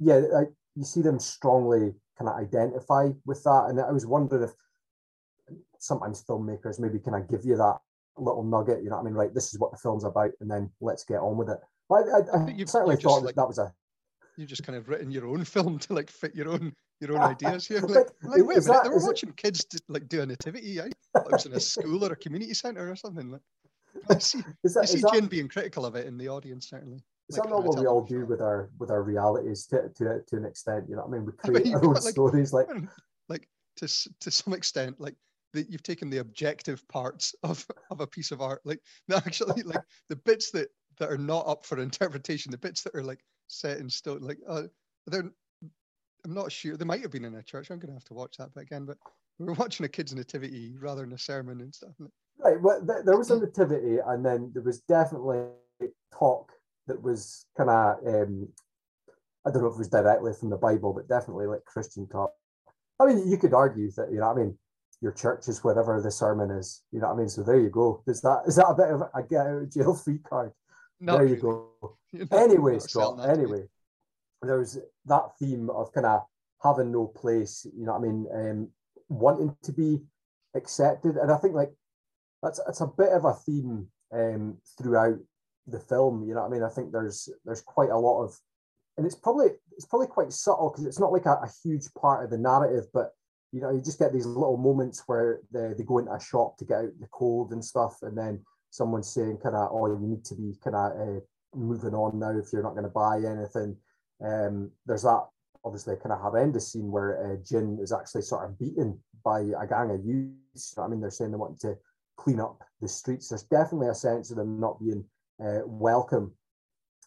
yeah, 0.00 0.20
I, 0.36 0.42
you 0.74 0.84
see 0.84 1.00
them 1.00 1.20
strongly 1.20 1.94
kind 2.18 2.28
of 2.28 2.36
identify 2.36 3.08
with 3.26 3.42
that, 3.44 3.66
and 3.68 3.80
I 3.80 3.92
was 3.92 4.06
wondering 4.06 4.44
if 4.44 4.52
sometimes 5.78 6.24
filmmakers 6.24 6.80
maybe 6.80 6.98
kind 6.98 7.22
of 7.22 7.28
give 7.28 7.44
you 7.44 7.56
that 7.56 7.78
little 8.16 8.44
nugget. 8.44 8.82
You 8.82 8.90
know 8.90 8.96
what 8.96 9.02
I 9.02 9.04
mean? 9.04 9.14
Right, 9.14 9.34
this 9.34 9.52
is 9.52 9.58
what 9.58 9.72
the 9.72 9.78
film's 9.78 10.04
about, 10.04 10.30
and 10.40 10.50
then 10.50 10.70
let's 10.80 11.04
get 11.04 11.18
on 11.18 11.36
with 11.36 11.48
it. 11.48 11.58
But 11.88 12.04
I, 12.08 12.18
I, 12.18 12.44
I 12.46 12.64
certainly 12.64 12.96
thought 12.96 13.20
that 13.20 13.26
like, 13.26 13.34
that 13.36 13.48
was 13.48 13.58
a. 13.58 13.72
You've 14.36 14.48
just 14.48 14.64
kind 14.64 14.76
of 14.76 14.88
written 14.88 15.10
your 15.10 15.26
own 15.26 15.44
film 15.44 15.78
to 15.80 15.94
like 15.94 16.10
fit 16.10 16.34
your 16.34 16.48
own 16.48 16.72
your 17.00 17.12
own 17.12 17.20
ideas 17.30 17.66
here. 17.66 17.80
Like, 17.80 18.08
like 18.22 18.40
wait 18.40 18.40
a 18.40 18.44
minute, 18.44 18.64
that, 18.64 18.84
they 18.84 18.90
were 18.90 19.04
watching 19.04 19.30
it, 19.30 19.36
kids 19.36 19.64
to, 19.64 19.80
like 19.88 20.08
do 20.08 20.22
a 20.22 20.26
nativity. 20.26 20.80
Eh? 20.80 20.88
I 21.14 21.18
it 21.20 21.32
was 21.32 21.46
in 21.46 21.52
a 21.52 21.60
school 21.60 22.04
or 22.04 22.12
a 22.12 22.16
community 22.16 22.54
centre 22.54 22.90
or 22.90 22.96
something. 22.96 23.30
Like, 23.30 23.42
I 24.10 24.18
see, 24.18 24.40
that, 24.64 24.80
I 24.82 24.84
see 24.86 25.02
Jin 25.12 25.22
that, 25.22 25.30
being 25.30 25.48
critical 25.48 25.86
of 25.86 25.94
it 25.94 26.06
in 26.06 26.18
the 26.18 26.28
audience, 26.28 26.68
certainly. 26.68 27.04
That 27.30 27.48
not 27.48 27.64
what 27.64 27.78
we 27.78 27.86
all 27.86 28.04
do 28.04 28.26
with 28.26 28.40
our 28.42 28.70
with 28.78 28.90
our 28.90 29.02
realities 29.02 29.66
to, 29.66 29.88
to 29.96 30.20
to 30.26 30.36
an 30.36 30.44
extent? 30.44 30.86
You 30.88 30.96
know 30.96 31.02
what 31.02 31.16
I 31.16 31.18
mean? 31.18 31.26
We 31.26 31.32
create 31.38 31.66
I 31.66 31.70
mean, 31.70 31.74
our 31.74 31.84
own 31.86 31.94
like, 31.94 32.12
stories, 32.12 32.52
like 32.52 32.68
like 33.28 33.48
to 33.76 33.88
to 34.20 34.30
some 34.30 34.52
extent, 34.52 35.00
like 35.00 35.16
that 35.54 35.70
you've 35.70 35.82
taken 35.82 36.10
the 36.10 36.18
objective 36.18 36.86
parts 36.88 37.34
of 37.42 37.66
of 37.90 38.00
a 38.00 38.06
piece 38.06 38.30
of 38.30 38.40
art, 38.40 38.60
like 38.64 38.80
actually 39.14 39.62
like 39.62 39.82
the 40.08 40.16
bits 40.16 40.50
that 40.50 40.68
that 40.98 41.10
are 41.10 41.18
not 41.18 41.46
up 41.48 41.64
for 41.64 41.78
interpretation, 41.78 42.52
the 42.52 42.58
bits 42.58 42.82
that 42.82 42.94
are 42.94 43.02
like 43.02 43.24
set 43.46 43.78
in 43.78 43.88
stone, 43.88 44.20
like 44.20 44.38
uh, 44.48 44.62
they're 45.06 45.30
I'm 46.24 46.34
not 46.34 46.50
sure. 46.50 46.76
They 46.76 46.84
might 46.84 47.02
have 47.02 47.10
been 47.10 47.24
in 47.24 47.34
a 47.34 47.42
church. 47.42 47.70
I'm 47.70 47.78
going 47.78 47.88
to 47.88 47.94
have 47.94 48.04
to 48.04 48.14
watch 48.14 48.38
that 48.38 48.54
bit 48.54 48.62
again. 48.62 48.86
But 48.86 48.96
we 49.38 49.46
were 49.46 49.52
watching 49.54 49.84
a 49.84 49.88
kids' 49.88 50.14
nativity 50.14 50.74
rather 50.80 51.02
than 51.02 51.12
a 51.12 51.18
sermon 51.18 51.60
and 51.60 51.74
stuff. 51.74 51.92
Right. 52.38 52.60
Well, 52.60 52.80
there 52.82 53.18
was 53.18 53.30
a 53.30 53.38
nativity, 53.40 53.98
and 54.06 54.24
then 54.24 54.50
there 54.54 54.62
was 54.62 54.80
definitely 54.80 55.48
talk 56.12 56.50
that 56.86 57.02
was 57.02 57.46
kind 57.56 57.70
of 57.70 57.96
um, 58.06 58.48
I 59.46 59.50
don't 59.50 59.62
know 59.62 59.68
if 59.68 59.74
it 59.74 59.78
was 59.78 59.88
directly 59.88 60.32
from 60.38 60.50
the 60.50 60.56
Bible, 60.56 60.92
but 60.92 61.08
definitely 61.08 61.46
like 61.46 61.64
Christian 61.64 62.08
talk. 62.08 62.32
I 63.00 63.06
mean, 63.06 63.28
you 63.28 63.36
could 63.36 63.54
argue 63.54 63.90
that 63.92 64.10
you 64.10 64.20
know. 64.20 64.30
I 64.30 64.34
mean, 64.34 64.56
your 65.00 65.12
church 65.12 65.48
is 65.48 65.62
wherever 65.62 66.00
the 66.00 66.10
sermon 66.10 66.50
is. 66.50 66.82
You 66.92 67.00
know 67.00 67.08
what 67.08 67.14
I 67.14 67.18
mean? 67.18 67.28
So 67.28 67.42
there 67.42 67.60
you 67.60 67.70
go. 67.70 68.02
Is 68.06 68.20
that 68.22 68.42
is 68.46 68.56
that 68.56 68.68
a 68.68 68.74
bit 68.74 68.88
of 68.88 69.02
a 69.02 69.22
get 69.22 69.46
out 69.46 69.62
of 69.62 69.72
jail 69.72 69.94
free 69.94 70.18
card? 70.18 70.52
Not 71.00 71.18
there 71.18 71.26
really. 71.26 71.36
you 72.12 72.24
go. 72.26 72.36
anyway, 72.36 72.78
Scott. 72.78 73.28
Anyway, 73.28 73.64
there's 74.42 74.78
that 75.06 75.30
theme 75.38 75.68
of 75.70 75.92
kind 75.92 76.06
of 76.06 76.22
having 76.62 76.92
no 76.92 77.06
place. 77.06 77.66
You 77.76 77.86
know 77.86 77.92
what 77.92 78.08
I 78.08 78.10
mean? 78.10 78.26
Um, 78.32 78.68
wanting 79.08 79.56
to 79.62 79.72
be 79.72 80.00
accepted, 80.54 81.16
and 81.16 81.30
I 81.30 81.36
think 81.36 81.54
like 81.54 81.72
that's 82.42 82.60
it's 82.68 82.80
a 82.80 82.86
bit 82.86 83.10
of 83.10 83.24
a 83.24 83.34
theme 83.34 83.88
um, 84.12 84.58
throughout 84.78 85.18
the 85.66 85.80
film. 85.80 86.24
You 86.26 86.34
know 86.34 86.42
what 86.42 86.48
I 86.48 86.50
mean? 86.50 86.62
I 86.62 86.68
think 86.68 86.92
there's 86.92 87.28
there's 87.44 87.62
quite 87.62 87.90
a 87.90 87.98
lot 87.98 88.22
of, 88.22 88.36
and 88.96 89.06
it's 89.06 89.14
probably 89.14 89.48
it's 89.72 89.86
probably 89.86 90.08
quite 90.08 90.32
subtle 90.32 90.70
because 90.70 90.86
it's 90.86 91.00
not 91.00 91.12
like 91.12 91.26
a, 91.26 91.32
a, 91.32 91.50
huge 91.62 91.92
part 91.94 92.24
of 92.24 92.30
the 92.30 92.38
narrative, 92.38 92.86
but 92.92 93.12
you 93.52 93.60
know 93.60 93.70
you 93.70 93.80
just 93.80 93.98
get 93.98 94.12
these 94.12 94.26
little 94.26 94.56
moments 94.56 95.02
where 95.06 95.40
they, 95.52 95.72
they 95.76 95.84
go 95.84 95.98
into 95.98 96.12
a 96.12 96.20
shop 96.20 96.56
to 96.58 96.64
get 96.64 96.78
out 96.78 97.00
the 97.00 97.08
cold 97.12 97.52
and 97.52 97.64
stuff, 97.64 97.98
and 98.02 98.16
then 98.16 98.40
someone's 98.70 99.12
saying 99.12 99.38
kind 99.42 99.54
of, 99.54 99.70
oh, 99.72 99.86
you 99.86 100.06
need 100.06 100.24
to 100.24 100.34
be 100.34 100.54
kind 100.62 100.74
of 100.74 100.92
uh, 100.92 101.20
moving 101.54 101.94
on 101.94 102.18
now 102.18 102.36
if 102.36 102.52
you're 102.52 102.62
not 102.62 102.72
going 102.72 102.82
to 102.82 102.88
buy 102.88 103.18
anything. 103.18 103.76
Um, 104.24 104.70
there's 104.84 105.02
that 105.02 105.26
obviously 105.64 105.94
kind 105.96 106.12
of 106.12 106.20
horrendous 106.20 106.72
scene 106.72 106.90
where 106.90 107.24
uh, 107.24 107.36
Jin 107.48 107.78
is 107.80 107.92
actually 107.92 108.22
sort 108.22 108.44
of 108.44 108.58
beaten 108.58 108.98
by 109.24 109.40
a 109.40 109.66
gang 109.66 109.90
of 109.90 110.04
youths. 110.04 110.76
I 110.76 110.88
mean, 110.88 111.00
they're 111.00 111.10
saying 111.10 111.30
they 111.30 111.36
want 111.36 111.60
to 111.60 111.76
clean 112.16 112.40
up 112.40 112.62
the 112.80 112.88
streets. 112.88 113.28
There's 113.28 113.44
definitely 113.44 113.88
a 113.88 113.94
sense 113.94 114.30
of 114.30 114.36
them 114.36 114.60
not 114.60 114.80
being 114.80 115.04
welcome 115.38 116.32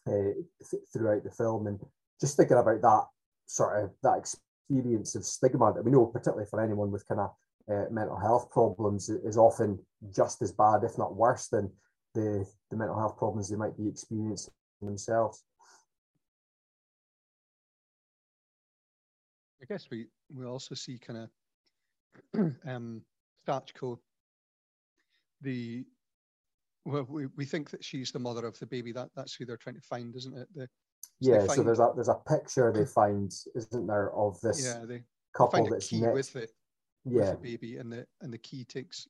uh, 0.07 0.33
th- 0.69 0.83
throughout 0.91 1.23
the 1.23 1.31
film, 1.31 1.67
and 1.67 1.79
just 2.19 2.37
thinking 2.37 2.57
about 2.57 2.81
that 2.81 3.05
sort 3.45 3.83
of 3.83 3.91
that 4.03 4.17
experience 4.17 5.15
of 5.15 5.25
stigma 5.25 5.73
that 5.73 5.83
we 5.83 5.91
know, 5.91 6.05
particularly 6.05 6.47
for 6.49 6.61
anyone 6.61 6.91
with 6.91 7.07
kind 7.07 7.21
of 7.21 7.31
uh, 7.71 7.85
mental 7.91 8.17
health 8.17 8.49
problems, 8.49 9.09
is 9.09 9.37
often 9.37 9.79
just 10.13 10.41
as 10.41 10.51
bad, 10.51 10.83
if 10.83 10.97
not 10.97 11.15
worse, 11.15 11.47
than 11.47 11.71
the 12.13 12.45
the 12.69 12.77
mental 12.77 12.97
health 12.97 13.17
problems 13.17 13.49
they 13.49 13.55
might 13.55 13.77
be 13.77 13.87
experiencing 13.87 14.53
themselves. 14.81 15.43
I 19.61 19.65
guess 19.65 19.87
we 19.89 20.07
we 20.33 20.45
also 20.45 20.75
see 20.75 20.99
kind 20.99 21.27
of 22.33 22.53
um, 22.67 23.01
Sachiko, 23.47 23.99
the 25.41 25.85
well, 26.87 27.05
we, 27.09 27.27
we 27.35 27.45
think 27.45 27.69
that 27.71 27.83
she's 27.83 28.11
the 28.11 28.19
mother 28.19 28.45
of 28.45 28.57
the 28.59 28.65
baby. 28.65 28.91
That 28.91 29.09
that's 29.15 29.35
who 29.35 29.45
they're 29.45 29.57
trying 29.57 29.75
to 29.75 29.81
find, 29.81 30.15
isn't 30.15 30.37
it? 30.37 30.47
The, 30.55 30.67
yeah. 31.19 31.45
so 31.47 31.63
there's 31.63 31.79
a 31.79 31.91
there's 31.95 32.09
a 32.09 32.15
picture 32.27 32.71
they 32.71 32.85
find, 32.85 33.31
isn't 33.55 33.87
there, 33.87 34.13
of 34.13 34.39
this 34.41 34.63
yeah, 34.65 34.85
they, 34.85 35.03
couple 35.35 35.63
they 35.63 35.69
that's 35.69 35.91
next. 35.91 36.13
with 36.13 36.33
the 36.33 36.47
yeah 37.05 37.31
with 37.31 37.41
the 37.41 37.51
baby, 37.51 37.77
and 37.77 37.91
the 37.91 38.05
and 38.21 38.33
the 38.33 38.37
key 38.37 38.63
takes. 38.63 39.07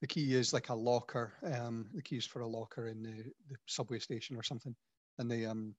The 0.00 0.08
key 0.08 0.34
is 0.34 0.52
like 0.52 0.68
a 0.68 0.74
locker. 0.74 1.32
Um, 1.44 1.86
the 1.94 2.02
keys 2.02 2.26
for 2.26 2.40
a 2.40 2.46
locker 2.46 2.88
in 2.88 3.02
the, 3.02 3.22
the 3.48 3.56
subway 3.66 3.98
station 3.98 4.36
or 4.36 4.42
something, 4.42 4.74
and 5.18 5.30
they 5.30 5.46
um 5.46 5.74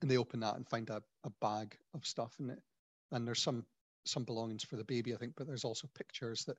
and 0.00 0.10
they 0.10 0.16
open 0.16 0.40
that 0.40 0.56
and 0.56 0.68
find 0.68 0.90
a, 0.90 1.02
a 1.24 1.30
bag 1.40 1.76
of 1.94 2.06
stuff 2.06 2.32
in 2.40 2.50
it 2.50 2.60
and 3.12 3.26
there's 3.26 3.42
some 3.42 3.64
some 4.04 4.24
belongings 4.24 4.64
for 4.64 4.76
the 4.76 4.84
baby 4.84 5.14
i 5.14 5.16
think 5.16 5.32
but 5.36 5.46
there's 5.46 5.64
also 5.64 5.88
pictures 5.94 6.44
that 6.44 6.56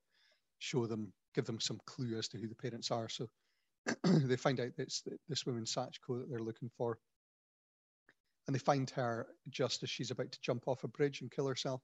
show 0.59 0.85
them 0.85 1.11
give 1.35 1.45
them 1.45 1.59
some 1.59 1.79
clue 1.85 2.17
as 2.17 2.27
to 2.29 2.37
who 2.37 2.47
the 2.47 2.55
parents 2.55 2.91
are 2.91 3.09
so 3.09 3.27
they 4.03 4.35
find 4.35 4.59
out 4.59 4.75
that 4.75 4.83
it's 4.83 5.03
this 5.27 5.45
woman 5.45 5.63
Sachiko 5.63 6.19
that 6.19 6.29
they're 6.29 6.39
looking 6.39 6.69
for 6.77 6.97
and 8.47 8.55
they 8.55 8.59
find 8.59 8.89
her 8.91 9.27
just 9.49 9.83
as 9.83 9.89
she's 9.89 10.11
about 10.11 10.31
to 10.31 10.39
jump 10.41 10.67
off 10.67 10.83
a 10.83 10.87
bridge 10.87 11.21
and 11.21 11.31
kill 11.31 11.47
herself 11.47 11.81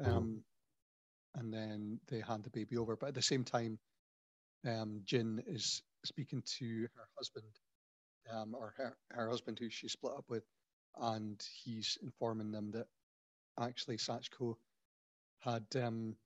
mm-hmm. 0.00 0.10
um, 0.10 0.42
and 1.34 1.52
then 1.52 2.00
they 2.08 2.20
hand 2.20 2.44
the 2.44 2.50
baby 2.50 2.76
over 2.76 2.96
but 2.96 3.08
at 3.08 3.14
the 3.14 3.22
same 3.22 3.44
time 3.44 3.78
um, 4.66 5.00
jin 5.04 5.42
is 5.46 5.82
speaking 6.04 6.42
to 6.58 6.88
her 6.94 7.08
husband 7.16 7.46
um, 8.32 8.54
or 8.54 8.74
her, 8.76 8.96
her 9.10 9.28
husband 9.28 9.58
who 9.58 9.68
she 9.70 9.88
split 9.88 10.12
up 10.16 10.24
with 10.28 10.44
and 11.00 11.42
he's 11.64 11.98
informing 12.02 12.50
them 12.50 12.70
that 12.72 12.86
actually 13.60 13.96
Sachiko 13.96 14.56
had 15.40 15.64
um, 15.76 16.16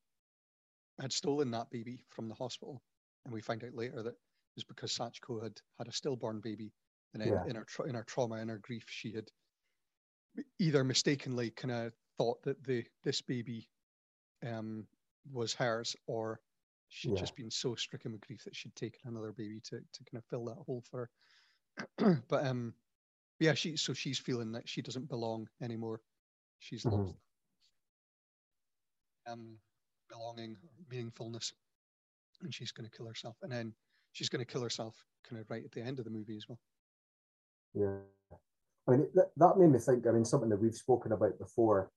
had 1.01 1.13
stolen 1.13 1.51
that 1.53 1.71
baby 1.71 2.05
from 2.11 2.29
the 2.29 2.35
hospital, 2.35 2.83
and 3.25 3.35
we 3.35 3.41
find 3.43 3.63
out 3.65 3.75
later 3.75 4.03
that 4.03 4.15
it 4.15 4.19
was 4.57 4.65
because 4.65 4.93
Sachiko 4.93 5.43
had 5.43 5.61
had 5.79 5.89
a 5.89 5.93
stillborn 5.93 6.41
baby, 6.41 6.73
and 7.15 7.23
in, 7.23 7.29
Yeah. 7.33 7.45
in 7.45 7.57
her 7.57 7.65
tra- 7.65 7.89
in 7.89 7.95
her 7.95 8.05
trauma, 8.05 8.37
in 8.37 8.49
her 8.49 8.59
grief, 8.59 8.87
she 8.89 9.13
had 9.13 9.31
either 10.59 10.85
mistakenly 10.85 11.51
kind 11.51 11.73
of 11.73 11.93
thought 12.19 12.43
that 12.43 12.63
the 12.65 12.85
this 13.03 13.21
baby 13.23 13.69
um, 14.47 14.87
was 15.33 15.55
hers, 15.55 15.97
or 16.07 16.41
she'd 16.89 17.15
Yeah. 17.15 17.17
just 17.17 17.37
been 17.37 17.51
so 17.51 17.75
stricken 17.75 18.13
with 18.13 18.21
grief 18.23 18.45
that 18.45 18.57
she'd 18.57 18.77
taken 18.77 19.01
another 19.07 19.33
baby 19.33 19.61
to 19.61 19.81
to 19.93 20.05
kind 20.05 20.19
of 20.19 20.25
fill 20.27 20.45
that 20.47 20.57
hole 20.67 20.83
for 20.91 21.11
her. 21.99 22.23
but 22.29 22.47
um, 22.47 22.75
yeah, 23.41 23.55
she 23.55 23.77
so 23.77 23.93
she's 23.95 24.19
feeling 24.19 24.53
that 24.53 24.69
she 24.69 24.83
doesn't 24.83 25.09
belong 25.09 25.49
anymore. 25.63 26.03
She's 26.61 26.85
Mhm. 26.85 26.91
lost 26.91 27.17
um, 29.27 29.59
belonging, 30.09 30.57
meaningfulness, 30.93 31.53
and 32.43 32.55
she's 32.55 32.73
going 32.73 32.89
to 32.89 32.97
kill 32.97 33.07
herself. 33.07 33.37
And 33.43 33.51
then 33.51 33.73
she's 34.13 34.29
going 34.29 34.45
to 34.45 34.51
kill 34.51 34.63
herself 34.63 34.95
kind 35.29 35.41
of 35.41 35.51
right 35.51 35.65
at 35.65 35.73
the 35.73 35.83
end 35.83 35.99
of 35.99 36.05
the 36.05 36.11
movie 36.11 36.37
as 36.37 36.49
well. 36.49 36.59
Yeah. 37.75 38.39
I 38.89 38.93
mean, 38.93 39.09
that, 39.15 39.31
that 39.37 39.59
made 39.59 39.71
me 39.71 39.79
think. 39.79 40.07
I 40.07 40.13
mean, 40.13 40.25
something 40.25 40.49
that 40.49 40.61
we've 40.61 40.75
spoken 40.75 41.13
about 41.13 41.39
before 41.39 41.91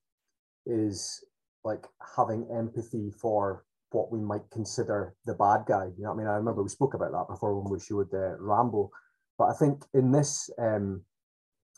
is 0.66 1.24
like 1.64 1.86
having 2.16 2.46
empathy 2.52 3.10
for 3.10 3.64
what 3.92 4.10
we 4.10 4.20
might 4.20 4.48
consider 4.50 5.14
the 5.26 5.34
bad 5.34 5.64
guy. 5.66 5.86
You 5.96 6.04
know 6.04 6.10
what 6.10 6.14
I 6.14 6.18
mean? 6.18 6.26
I 6.26 6.36
remember 6.36 6.62
we 6.62 6.68
spoke 6.68 6.94
about 6.94 7.12
that 7.12 7.28
before 7.28 7.58
when 7.58 7.72
we 7.72 7.80
showed 7.80 8.12
uh, 8.14 8.36
Rambo. 8.38 8.90
But 9.38 9.46
I 9.46 9.54
think 9.54 9.84
in 9.94 10.12
this, 10.12 10.50
um, 10.58 11.02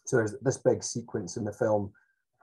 so 0.05 0.17
there's 0.17 0.35
this 0.43 0.59
big 0.59 0.83
sequence 0.83 1.37
in 1.37 1.45
the 1.45 1.53
film 1.53 1.93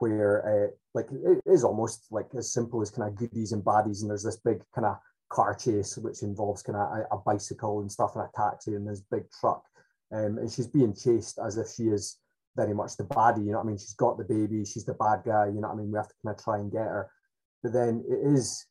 where, 0.00 0.66
uh, 0.66 0.70
like, 0.94 1.06
it 1.12 1.40
is 1.46 1.64
almost 1.64 2.06
like 2.10 2.26
as 2.36 2.52
simple 2.52 2.82
as 2.82 2.90
kind 2.90 3.08
of 3.08 3.16
goodies 3.16 3.52
and 3.52 3.64
baddies, 3.64 4.02
and 4.02 4.10
there's 4.10 4.24
this 4.24 4.38
big 4.38 4.62
kind 4.74 4.86
of 4.86 4.96
car 5.30 5.54
chase 5.54 5.96
which 5.96 6.22
involves 6.22 6.62
kind 6.62 6.76
of 6.76 6.98
a, 6.98 7.14
a 7.14 7.18
bicycle 7.18 7.80
and 7.80 7.90
stuff 7.90 8.16
and 8.16 8.24
a 8.24 8.30
taxi 8.34 8.74
and 8.74 8.88
this 8.88 9.02
big 9.10 9.24
truck, 9.38 9.62
um, 10.12 10.38
and 10.38 10.50
she's 10.50 10.66
being 10.66 10.94
chased 10.94 11.38
as 11.38 11.56
if 11.56 11.68
she 11.68 11.84
is 11.84 12.18
very 12.56 12.74
much 12.74 12.96
the 12.96 13.04
baddie. 13.04 13.44
You 13.44 13.52
know 13.52 13.58
what 13.58 13.64
I 13.64 13.68
mean? 13.68 13.78
She's 13.78 13.94
got 13.94 14.18
the 14.18 14.24
baby. 14.24 14.64
She's 14.64 14.84
the 14.84 14.94
bad 14.94 15.22
guy. 15.24 15.46
You 15.46 15.60
know 15.60 15.68
what 15.68 15.74
I 15.74 15.76
mean? 15.76 15.92
We 15.92 15.98
have 15.98 16.08
to 16.08 16.14
kind 16.24 16.36
of 16.36 16.42
try 16.42 16.58
and 16.58 16.72
get 16.72 16.82
her, 16.82 17.10
but 17.62 17.72
then 17.72 18.04
it 18.08 18.34
is, 18.34 18.66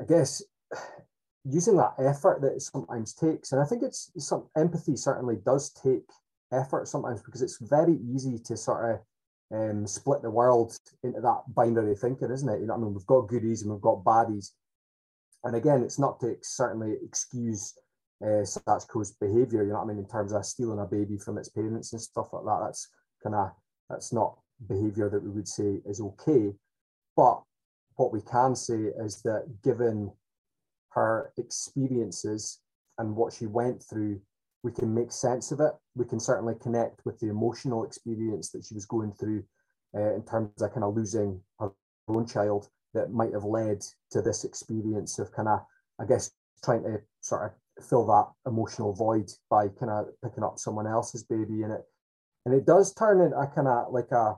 I 0.00 0.04
guess, 0.04 0.42
using 1.44 1.76
that 1.76 1.94
effort 1.98 2.40
that 2.42 2.54
it 2.54 2.62
sometimes 2.62 3.14
takes, 3.14 3.52
and 3.52 3.60
I 3.60 3.64
think 3.64 3.82
it's 3.82 4.10
some 4.18 4.48
empathy 4.56 4.96
certainly 4.96 5.36
does 5.44 5.70
take 5.70 6.08
effort 6.52 6.88
sometimes 6.88 7.22
because 7.22 7.42
it's 7.42 7.58
very 7.60 7.96
easy 8.12 8.38
to 8.38 8.56
sort 8.56 8.90
of 8.90 9.00
um, 9.52 9.86
split 9.86 10.22
the 10.22 10.30
world 10.30 10.76
into 11.02 11.20
that 11.20 11.42
binary 11.54 11.96
thinking, 11.96 12.30
isn't 12.30 12.48
it? 12.48 12.60
You 12.60 12.66
know 12.66 12.74
I 12.74 12.78
mean? 12.78 12.94
We've 12.94 13.06
got 13.06 13.28
goodies 13.28 13.62
and 13.62 13.72
we've 13.72 13.80
got 13.80 14.04
baddies, 14.04 14.50
and 15.44 15.56
again, 15.56 15.82
it's 15.82 15.98
not 15.98 16.20
to 16.20 16.36
certainly 16.42 16.96
excuse 17.02 17.74
uh, 18.22 18.44
Sachiko's 18.44 19.12
behaviour. 19.12 19.62
You 19.62 19.70
know 19.70 19.78
what 19.78 19.84
I 19.84 19.86
mean? 19.86 19.98
In 19.98 20.06
terms 20.06 20.32
of 20.32 20.44
stealing 20.44 20.78
a 20.78 20.86
baby 20.86 21.18
from 21.18 21.38
its 21.38 21.48
parents 21.48 21.92
and 21.92 22.00
stuff 22.00 22.28
like 22.32 22.44
that. 22.44 22.60
That's 22.64 22.88
kind 23.22 23.34
of 23.34 23.50
that's 23.88 24.12
not 24.12 24.38
behaviour 24.68 25.08
that 25.08 25.22
we 25.22 25.30
would 25.30 25.48
say 25.48 25.80
is 25.86 26.00
okay. 26.00 26.52
But 27.16 27.42
what 27.96 28.12
we 28.12 28.20
can 28.20 28.54
say 28.54 28.92
is 28.98 29.22
that 29.22 29.46
given 29.62 30.12
her 30.90 31.32
experiences 31.38 32.60
and 32.98 33.16
what 33.16 33.32
she 33.32 33.46
went 33.46 33.82
through, 33.82 34.20
we 34.62 34.72
can 34.72 34.94
make 34.94 35.12
sense 35.12 35.52
of 35.52 35.60
it. 35.60 35.72
We 35.94 36.04
can 36.04 36.20
certainly 36.20 36.54
connect 36.60 37.04
with 37.04 37.18
the 37.18 37.28
emotional 37.28 37.84
experience 37.84 38.50
that 38.50 38.64
she 38.64 38.74
was 38.74 38.86
going 38.86 39.12
through 39.12 39.44
uh, 39.94 40.14
in 40.14 40.22
terms 40.24 40.60
of 40.60 40.72
kind 40.72 40.84
of 40.84 40.94
losing 40.94 41.40
her 41.58 41.70
own 42.08 42.26
child 42.26 42.68
that 42.94 43.12
might 43.12 43.32
have 43.32 43.44
led 43.44 43.82
to 44.10 44.20
this 44.20 44.44
experience 44.44 45.18
of 45.18 45.32
kind 45.32 45.48
of, 45.48 45.60
I 46.00 46.04
guess, 46.04 46.30
trying 46.64 46.82
to 46.82 46.98
sort 47.20 47.44
of 47.44 47.84
fill 47.84 48.06
that 48.06 48.28
emotional 48.46 48.92
void 48.92 49.30
by 49.48 49.68
kind 49.68 49.90
of 49.90 50.06
picking 50.22 50.44
up 50.44 50.58
someone 50.58 50.86
else's 50.86 51.24
baby 51.24 51.62
in 51.62 51.70
it. 51.70 51.82
And 52.44 52.54
it 52.54 52.66
does 52.66 52.92
turn 52.94 53.20
into 53.20 53.38
a 53.38 53.46
kind 53.46 53.68
of 53.68 53.92
like 53.92 54.10
a, 54.12 54.36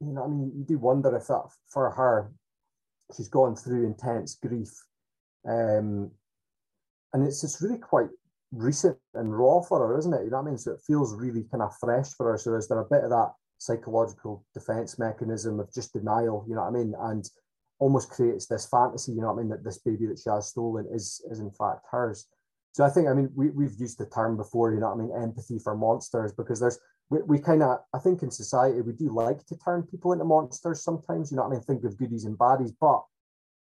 you 0.00 0.12
know, 0.12 0.24
I 0.24 0.28
mean, 0.28 0.52
you 0.56 0.64
do 0.64 0.78
wonder 0.78 1.14
if 1.16 1.26
that 1.26 1.42
for 1.68 1.90
her, 1.90 2.32
she's 3.14 3.28
gone 3.28 3.54
through 3.56 3.86
intense 3.86 4.34
grief. 4.34 4.72
Um, 5.46 6.10
and 7.12 7.26
it's 7.26 7.40
just 7.40 7.60
really 7.60 7.78
quite 7.78 8.08
recent 8.52 8.96
and 9.14 9.36
raw 9.36 9.60
for 9.60 9.78
her, 9.78 9.98
isn't 9.98 10.12
it? 10.12 10.24
You 10.24 10.30
know 10.30 10.38
what 10.38 10.48
I 10.48 10.50
mean? 10.50 10.58
So 10.58 10.72
it 10.72 10.80
feels 10.86 11.14
really 11.14 11.44
kind 11.50 11.62
of 11.62 11.76
fresh 11.78 12.12
for 12.14 12.30
her. 12.32 12.38
So 12.38 12.54
is 12.54 12.68
there 12.68 12.80
a 12.80 12.84
bit 12.84 13.04
of 13.04 13.10
that 13.10 13.32
psychological 13.58 14.44
defense 14.54 14.98
mechanism 14.98 15.60
of 15.60 15.72
just 15.72 15.92
denial, 15.92 16.44
you 16.48 16.54
know 16.54 16.62
what 16.62 16.68
I 16.68 16.78
mean? 16.78 16.94
And 16.98 17.28
almost 17.78 18.10
creates 18.10 18.46
this 18.46 18.66
fantasy, 18.66 19.12
you 19.12 19.20
know 19.20 19.28
what 19.28 19.40
I 19.40 19.42
mean, 19.42 19.48
that 19.50 19.64
this 19.64 19.78
baby 19.78 20.06
that 20.06 20.18
she 20.18 20.30
has 20.30 20.48
stolen 20.48 20.86
is 20.92 21.22
is 21.30 21.40
in 21.40 21.50
fact 21.50 21.86
hers. 21.90 22.26
So 22.72 22.84
I 22.84 22.90
think, 22.90 23.08
I 23.08 23.14
mean, 23.14 23.30
we, 23.34 23.50
we've 23.50 23.78
used 23.78 23.98
the 23.98 24.06
term 24.06 24.36
before, 24.36 24.72
you 24.72 24.80
know 24.80 24.94
what 24.94 25.02
I 25.02 25.06
mean, 25.06 25.22
empathy 25.22 25.58
for 25.58 25.76
monsters, 25.76 26.32
because 26.32 26.60
there's, 26.60 26.78
we, 27.08 27.20
we 27.22 27.38
kind 27.40 27.62
of, 27.62 27.78
I 27.92 27.98
think 27.98 28.22
in 28.22 28.30
society, 28.30 28.80
we 28.80 28.92
do 28.92 29.12
like 29.12 29.44
to 29.46 29.58
turn 29.58 29.82
people 29.82 30.12
into 30.12 30.24
monsters 30.24 30.84
sometimes, 30.84 31.30
you 31.30 31.36
know 31.36 31.42
what 31.42 31.48
I 31.48 31.54
mean, 31.54 31.62
think 31.62 31.84
of 31.84 31.98
goodies 31.98 32.26
and 32.26 32.38
baddies, 32.38 32.72
but 32.80 33.02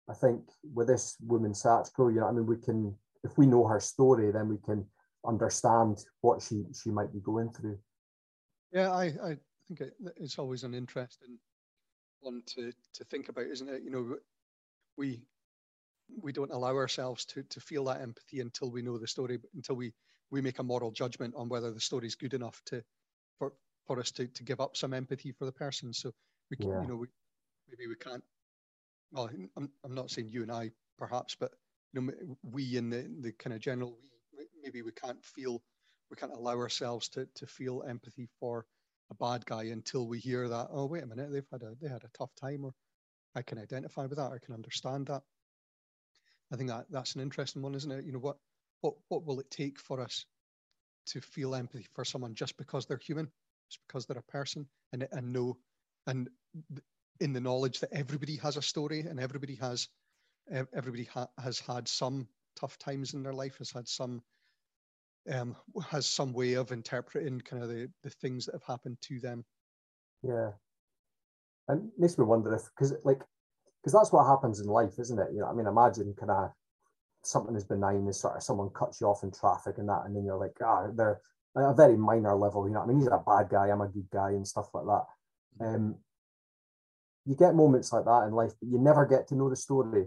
I 0.10 0.14
think 0.16 0.42
with 0.74 0.88
this 0.88 1.16
woman, 1.22 1.52
Sachiko, 1.52 2.12
you 2.12 2.20
know 2.20 2.26
what 2.26 2.32
I 2.32 2.34
mean, 2.34 2.48
we 2.48 2.58
can, 2.58 2.96
if 3.28 3.38
we 3.38 3.46
know 3.46 3.68
her 3.68 3.80
story, 3.80 4.32
then 4.32 4.48
we 4.48 4.58
can 4.58 4.86
understand 5.26 6.04
what 6.22 6.42
she, 6.42 6.64
she 6.74 6.90
might 6.90 7.12
be 7.12 7.20
going 7.20 7.52
through. 7.52 7.78
Yeah, 8.72 8.92
I, 8.92 9.06
I 9.06 9.38
think 9.68 9.82
it, 9.82 9.94
it's 10.16 10.40
always 10.40 10.64
an 10.64 10.74
interesting 10.74 11.38
one 12.22 12.42
to, 12.48 12.72
to 12.94 13.04
think 13.06 13.30
about, 13.30 13.46
isn't 13.46 13.70
it? 13.70 13.84
You 13.84 13.92
know, 13.92 14.16
we 14.98 15.22
we 16.24 16.32
don't 16.32 16.54
allow 16.54 16.74
ourselves 16.74 17.26
to 17.26 17.44
to 17.44 17.60
feel 17.60 17.84
that 17.86 18.02
empathy 18.02 18.40
until 18.40 18.72
we 18.72 18.82
know 18.82 18.98
the 18.98 19.08
story, 19.08 19.40
until 19.56 19.76
we 19.76 19.94
we 20.32 20.42
make 20.42 20.60
a 20.60 20.64
moral 20.64 20.92
judgment 20.92 21.34
on 21.36 21.50
whether 21.50 21.72
the 21.72 21.80
story 21.82 22.08
is 22.08 22.16
good 22.16 22.34
enough 22.34 22.62
to 22.66 22.84
for 23.38 23.54
for 23.86 24.00
us 24.00 24.12
to, 24.12 24.28
to 24.28 24.44
give 24.44 24.60
up 24.62 24.76
some 24.78 24.94
empathy 24.94 25.32
for 25.32 25.46
the 25.46 25.52
person. 25.52 25.94
So 25.94 26.14
we 26.50 26.58
can, 26.58 26.70
Yeah. 26.70 26.82
you 26.82 26.88
know, 26.88 26.96
we, 26.96 27.08
maybe 27.70 27.88
we 27.88 27.96
can't. 27.96 28.24
Well, 29.12 29.30
I'm 29.58 29.70
I'm 29.84 29.96
not 29.96 30.10
saying 30.12 30.30
you 30.30 30.44
and 30.44 30.52
I 30.52 30.72
perhaps, 30.98 31.36
but 31.40 31.52
you 31.94 32.02
know, 32.02 32.12
we 32.44 32.78
in 32.78 32.90
the 32.90 33.08
the 33.22 33.32
kind 33.34 33.54
of 33.54 33.60
general 33.62 33.98
we 34.38 34.46
maybe 34.64 34.82
we 34.82 34.92
can't 34.92 35.24
feel 35.24 35.62
we 36.10 36.18
can't 36.18 36.34
allow 36.34 36.58
ourselves 36.58 37.10
to 37.10 37.28
to 37.36 37.46
feel 37.48 37.84
empathy 37.88 38.28
for 38.40 38.66
a 39.12 39.16
bad 39.16 39.46
guy 39.46 39.64
until 39.64 40.08
we 40.08 40.20
hear 40.20 40.48
that 40.50 40.68
oh 40.72 40.86
wait 40.86 41.04
a 41.04 41.08
minute 41.08 41.32
they've 41.32 41.48
had 41.52 41.64
a 41.64 41.74
they 41.82 41.88
had 41.88 42.04
a 42.04 42.18
tough 42.18 42.32
time 42.40 42.66
or 42.66 42.74
I 43.36 43.42
can 43.42 43.58
identify 43.60 44.06
with 44.06 44.18
that 44.18 44.32
I 44.32 44.40
can 44.44 44.54
understand 44.54 45.08
that. 45.08 45.22
I 46.52 46.56
think 46.56 46.70
that 46.70 46.86
that's 46.90 47.16
an 47.16 47.22
interesting 47.22 47.62
one 47.62 47.76
isn't 47.76 47.92
it? 47.92 48.06
You 48.06 48.12
know 48.14 48.20
what 48.20 48.38
what 48.82 48.96
what 49.10 49.26
will 49.26 49.40
it 49.40 49.52
take 49.52 49.80
for 49.80 50.02
us 50.02 50.26
to 51.08 51.22
feel 51.22 51.56
empathy 51.56 51.88
for 51.94 52.04
someone 52.04 52.36
just 52.36 52.58
because 52.58 52.86
they're 52.86 52.98
human 52.98 53.30
just 53.70 53.80
because 53.88 54.06
they're 54.06 54.18
a 54.18 54.32
person 54.32 54.68
and 54.92 55.08
and 55.12 55.34
know 55.34 55.58
and 56.06 56.30
in 57.20 57.34
the 57.34 57.42
knowledge 57.42 57.80
that 57.80 57.94
everybody 57.94 58.38
has 58.38 58.58
a 58.58 58.62
story 58.62 59.02
and 59.02 59.20
everybody 59.20 59.56
has 59.56 59.88
everybody 60.74 61.06
ha- 61.06 61.30
has 61.44 61.60
had 61.60 61.88
some 61.88 62.28
tough 62.56 62.78
times 62.78 63.14
in 63.14 63.24
their 63.24 63.34
life 63.34 63.58
has 63.58 63.72
had 63.72 63.88
some 63.88 64.22
um, 65.32 65.56
has 65.90 66.08
some 66.08 66.34
way 66.34 66.54
of 66.54 66.72
interpreting 66.72 67.42
kind 67.42 67.62
of 67.62 67.70
the, 67.70 67.90
the 68.04 68.10
things 68.10 68.46
that 68.46 68.54
have 68.56 68.64
happened 68.64 68.98
to 69.02 69.20
them. 69.20 69.44
Yeah. 70.24 70.52
And 71.68 71.90
makes 71.98 72.18
me 72.18 72.24
wonder 72.24 72.54
if, 72.54 72.62
because 72.76 72.94
like, 73.04 73.22
because 73.84 73.94
that's 73.94 74.12
what 74.12 74.26
happens 74.26 74.62
in 74.62 74.68
life, 74.68 75.00
isn't 75.00 75.20
it? 75.20 75.28
You 75.34 75.42
know, 75.42 75.48
I 75.48 75.54
mean, 75.54 75.68
imagine 75.68 76.16
kind 76.18 76.32
of 76.32 76.52
something 77.24 77.56
as 77.56 77.66
benign 77.66 78.08
as 78.08 78.22
sort 78.22 78.38
of 78.38 78.44
someone 78.44 78.70
cuts 78.70 79.02
you 79.02 79.08
off 79.08 79.24
in 79.24 79.32
traffic 79.32 79.78
and 79.78 79.90
that, 79.90 80.04
and 80.06 80.16
then 80.16 80.24
you're 80.24 80.40
like, 80.40 80.56
ah, 80.64 80.88
they're 80.96 81.20
at 81.58 81.72
a 81.72 81.74
very 81.74 81.98
minor 81.98 82.36
level, 82.36 82.68
you 82.68 82.74
know 82.74 82.82
I 82.82 82.86
mean? 82.86 83.00
He's 83.00 83.08
a 83.08 83.22
bad 83.26 83.50
guy, 83.50 83.68
I'm 83.68 83.82
a 83.82 83.88
good 83.88 84.08
guy, 84.14 84.30
and 84.30 84.48
stuff 84.48 84.70
like 84.74 84.86
that. 84.86 85.66
Um, 85.66 85.96
you 87.26 87.36
get 87.36 87.56
moments 87.56 87.92
like 87.92 88.06
that 88.06 88.28
in 88.28 88.34
life, 88.34 88.54
but 88.62 88.70
you 88.70 88.78
never 88.78 89.06
get 89.06 89.28
to 89.28 89.36
know 89.36 89.50
the 89.50 89.56
story 89.56 90.06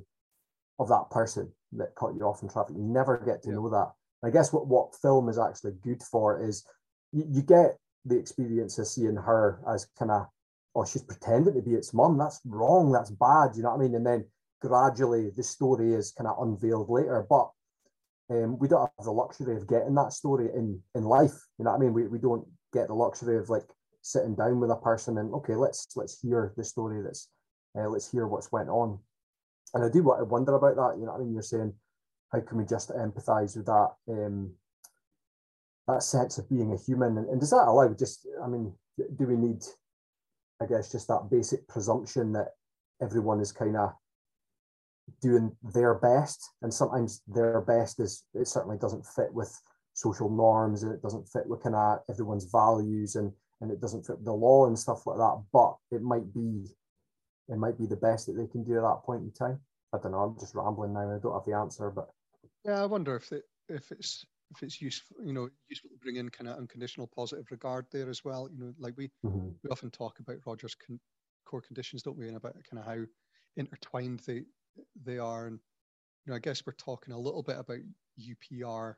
of 0.81 0.89
that 0.89 1.11
person 1.11 1.53
that 1.73 1.95
cut 1.95 2.15
you 2.15 2.23
off 2.23 2.43
in 2.43 2.49
traffic. 2.49 2.75
You 2.77 2.83
never 2.83 3.19
get 3.19 3.43
to 3.43 3.51
Yeah. 3.51 3.57
know 3.57 3.69
that. 3.69 3.93
I 4.23 4.31
guess 4.31 4.53
what, 4.53 4.67
what 4.67 4.95
film 4.97 5.29
is 5.29 5.39
actually 5.39 5.73
good 5.83 6.03
for 6.03 6.43
is 6.43 6.65
you, 7.13 7.25
you 7.31 7.43
get 7.43 7.79
the 8.05 8.19
experience 8.19 8.79
of 8.79 8.87
seeing 8.87 9.17
her 9.17 9.63
as 9.69 9.87
kind 9.99 10.11
of, 10.11 10.27
oh, 10.75 10.85
she's 10.85 11.03
pretending 11.03 11.55
to 11.55 11.63
be 11.63 11.75
its 11.75 11.95
mum. 11.95 12.19
That's 12.19 12.41
wrong. 12.45 12.91
That's 12.93 13.11
bad. 13.11 13.57
You 13.57 13.63
know 13.63 13.71
what 13.71 13.81
I 13.81 13.83
mean? 13.85 13.95
And 13.95 14.07
then 14.07 14.25
gradually 14.61 15.31
the 15.31 15.43
story 15.43 15.95
is 15.95 16.13
kind 16.13 16.29
of 16.29 16.43
unveiled 16.43 16.89
later. 16.91 17.27
But 17.29 17.51
um, 18.31 18.59
we 18.59 18.69
don't 18.69 18.91
have 18.99 19.05
the 19.05 19.11
luxury 19.13 19.57
of 19.57 19.67
getting 19.69 19.95
that 19.97 20.13
story 20.13 20.49
in 20.55 20.81
in 20.95 21.05
life. 21.05 21.37
You 21.59 21.65
know 21.65 21.73
what 21.73 21.79
I 21.79 21.81
mean? 21.81 21.93
We, 21.93 22.07
we 22.07 22.19
don't 22.19 22.47
get 22.73 22.89
the 22.89 22.95
luxury 22.95 23.37
of 23.37 23.51
like 23.51 23.69
sitting 24.03 24.35
down 24.35 24.61
with 24.61 24.71
a 24.71 24.77
person 24.77 25.19
and 25.19 25.33
okay, 25.35 25.57
let's 25.57 25.89
let's 25.97 26.21
hear 26.21 26.55
the 26.57 26.65
story. 26.65 27.03
That's 27.03 27.29
uh, 27.77 27.89
let's 27.89 28.11
hear 28.11 28.27
what's 28.27 28.53
went 28.53 28.69
on. 28.69 28.99
And 29.75 29.85
I 29.85 29.89
do 29.89 30.03
want 30.03 30.21
to 30.21 30.25
wonder 30.25 30.55
about 30.55 30.77
that. 30.77 30.99
You 30.99 31.07
know 31.07 31.13
what 31.13 31.21
I 31.21 31.25
mean? 31.25 31.35
You're 31.35 31.43
saying 31.43 31.73
how 32.33 32.41
can 32.41 32.59
we 32.59 32.65
just 32.65 32.91
empathise 32.91 33.57
with 33.57 33.67
that? 33.67 33.91
Um, 34.09 34.53
that 35.89 36.03
sense 36.03 36.39
of 36.39 36.49
being 36.49 36.73
a 36.73 36.77
human. 36.77 37.19
And, 37.19 37.29
and 37.29 37.41
does 37.41 37.51
that 37.51 37.67
allow 37.67 37.89
just, 37.95 38.27
I 38.43 38.47
mean, 38.47 38.73
do 39.17 39.27
we 39.27 39.37
need, 39.37 39.63
I 40.63 40.67
guess, 40.67 40.93
just 40.93 41.09
that 41.09 41.29
basic 41.31 41.67
presumption 41.67 42.33
that 42.33 42.49
everyone 43.03 43.41
is 43.41 43.53
kind 43.53 43.77
of 43.77 43.93
doing 45.21 45.57
their 45.75 45.95
best, 45.95 46.51
and 46.63 46.73
sometimes 46.73 47.23
their 47.27 47.61
best 47.63 47.99
is 47.99 48.25
it 48.35 48.47
certainly 48.47 48.79
doesn't 48.79 49.05
fit 49.05 49.33
with 49.33 49.59
social 49.95 50.31
norms, 50.31 50.83
and 50.83 50.93
it 50.93 51.03
doesn't 51.03 51.29
fit 51.29 51.49
with 51.49 51.63
kind 51.63 51.75
of 51.75 51.99
everyone's 52.09 52.45
values, 52.45 53.17
and 53.17 53.33
and 53.61 53.73
it 53.73 53.81
doesn't 53.81 54.07
fit 54.07 54.25
the 54.25 54.33
law 54.33 54.67
and 54.67 54.79
stuff 54.79 55.07
like 55.07 55.17
that. 55.17 55.43
But 55.53 55.75
it 55.91 56.03
might 56.03 56.33
be, 56.33 56.67
it 57.51 57.59
might 57.59 57.79
be 57.79 57.87
the 57.87 57.97
best 57.97 58.27
that 58.27 58.35
they 58.35 58.47
can 58.47 58.63
do 58.63 58.77
at 58.77 58.83
that 58.83 59.03
point 59.05 59.23
in 59.23 59.33
time. 59.33 59.59
I 59.93 59.99
don't 59.99 60.13
know. 60.13 60.19
I'm 60.19 60.39
just 60.39 60.55
rambling 60.55 60.93
now. 60.93 61.15
I 61.15 61.19
don't 61.19 61.35
have 61.35 61.45
the 61.45 61.57
answer, 61.57 61.91
but 61.91 62.11
yeah, 62.65 62.83
I 62.83 62.87
wonder 62.87 63.17
if 63.17 63.33
it 63.33 63.45
if 63.69 63.91
it's 63.91 64.25
if 64.53 64.63
it's 64.63 64.81
useful, 64.81 65.17
you 65.25 65.33
know, 65.33 65.49
useful 65.69 65.91
to 65.91 65.99
bring 65.99 66.17
in 66.17 66.29
kind 66.29 66.49
of 66.49 66.59
unconditional 66.59 67.09
positive 67.15 67.47
regard 67.51 67.87
there 67.91 68.09
as 68.09 68.25
well. 68.25 68.49
You 68.53 68.59
know, 68.59 68.75
like 68.79 68.95
we 68.97 69.09
mm-hmm. 69.25 69.49
we 69.63 69.71
often 69.71 69.91
talk 69.91 70.21
about 70.21 70.37
Rogers' 70.47 70.75
con- 70.75 71.01
core 71.45 71.61
conditions, 71.61 72.03
don't 72.03 72.19
we, 72.19 72.29
and 72.29 72.37
about 72.37 72.55
kind 72.71 72.81
of 72.81 72.85
how 72.85 73.05
intertwined 73.57 74.21
they 74.21 74.43
they 75.05 75.19
are. 75.19 75.47
And 75.47 75.59
you 76.25 76.31
know, 76.31 76.37
I 76.37 76.41
guess 76.41 76.65
we're 76.65 76.73
talking 76.75 77.15
a 77.15 77.19
little 77.19 77.43
bit 77.43 77.59
about 77.59 77.79
UPR 78.21 78.95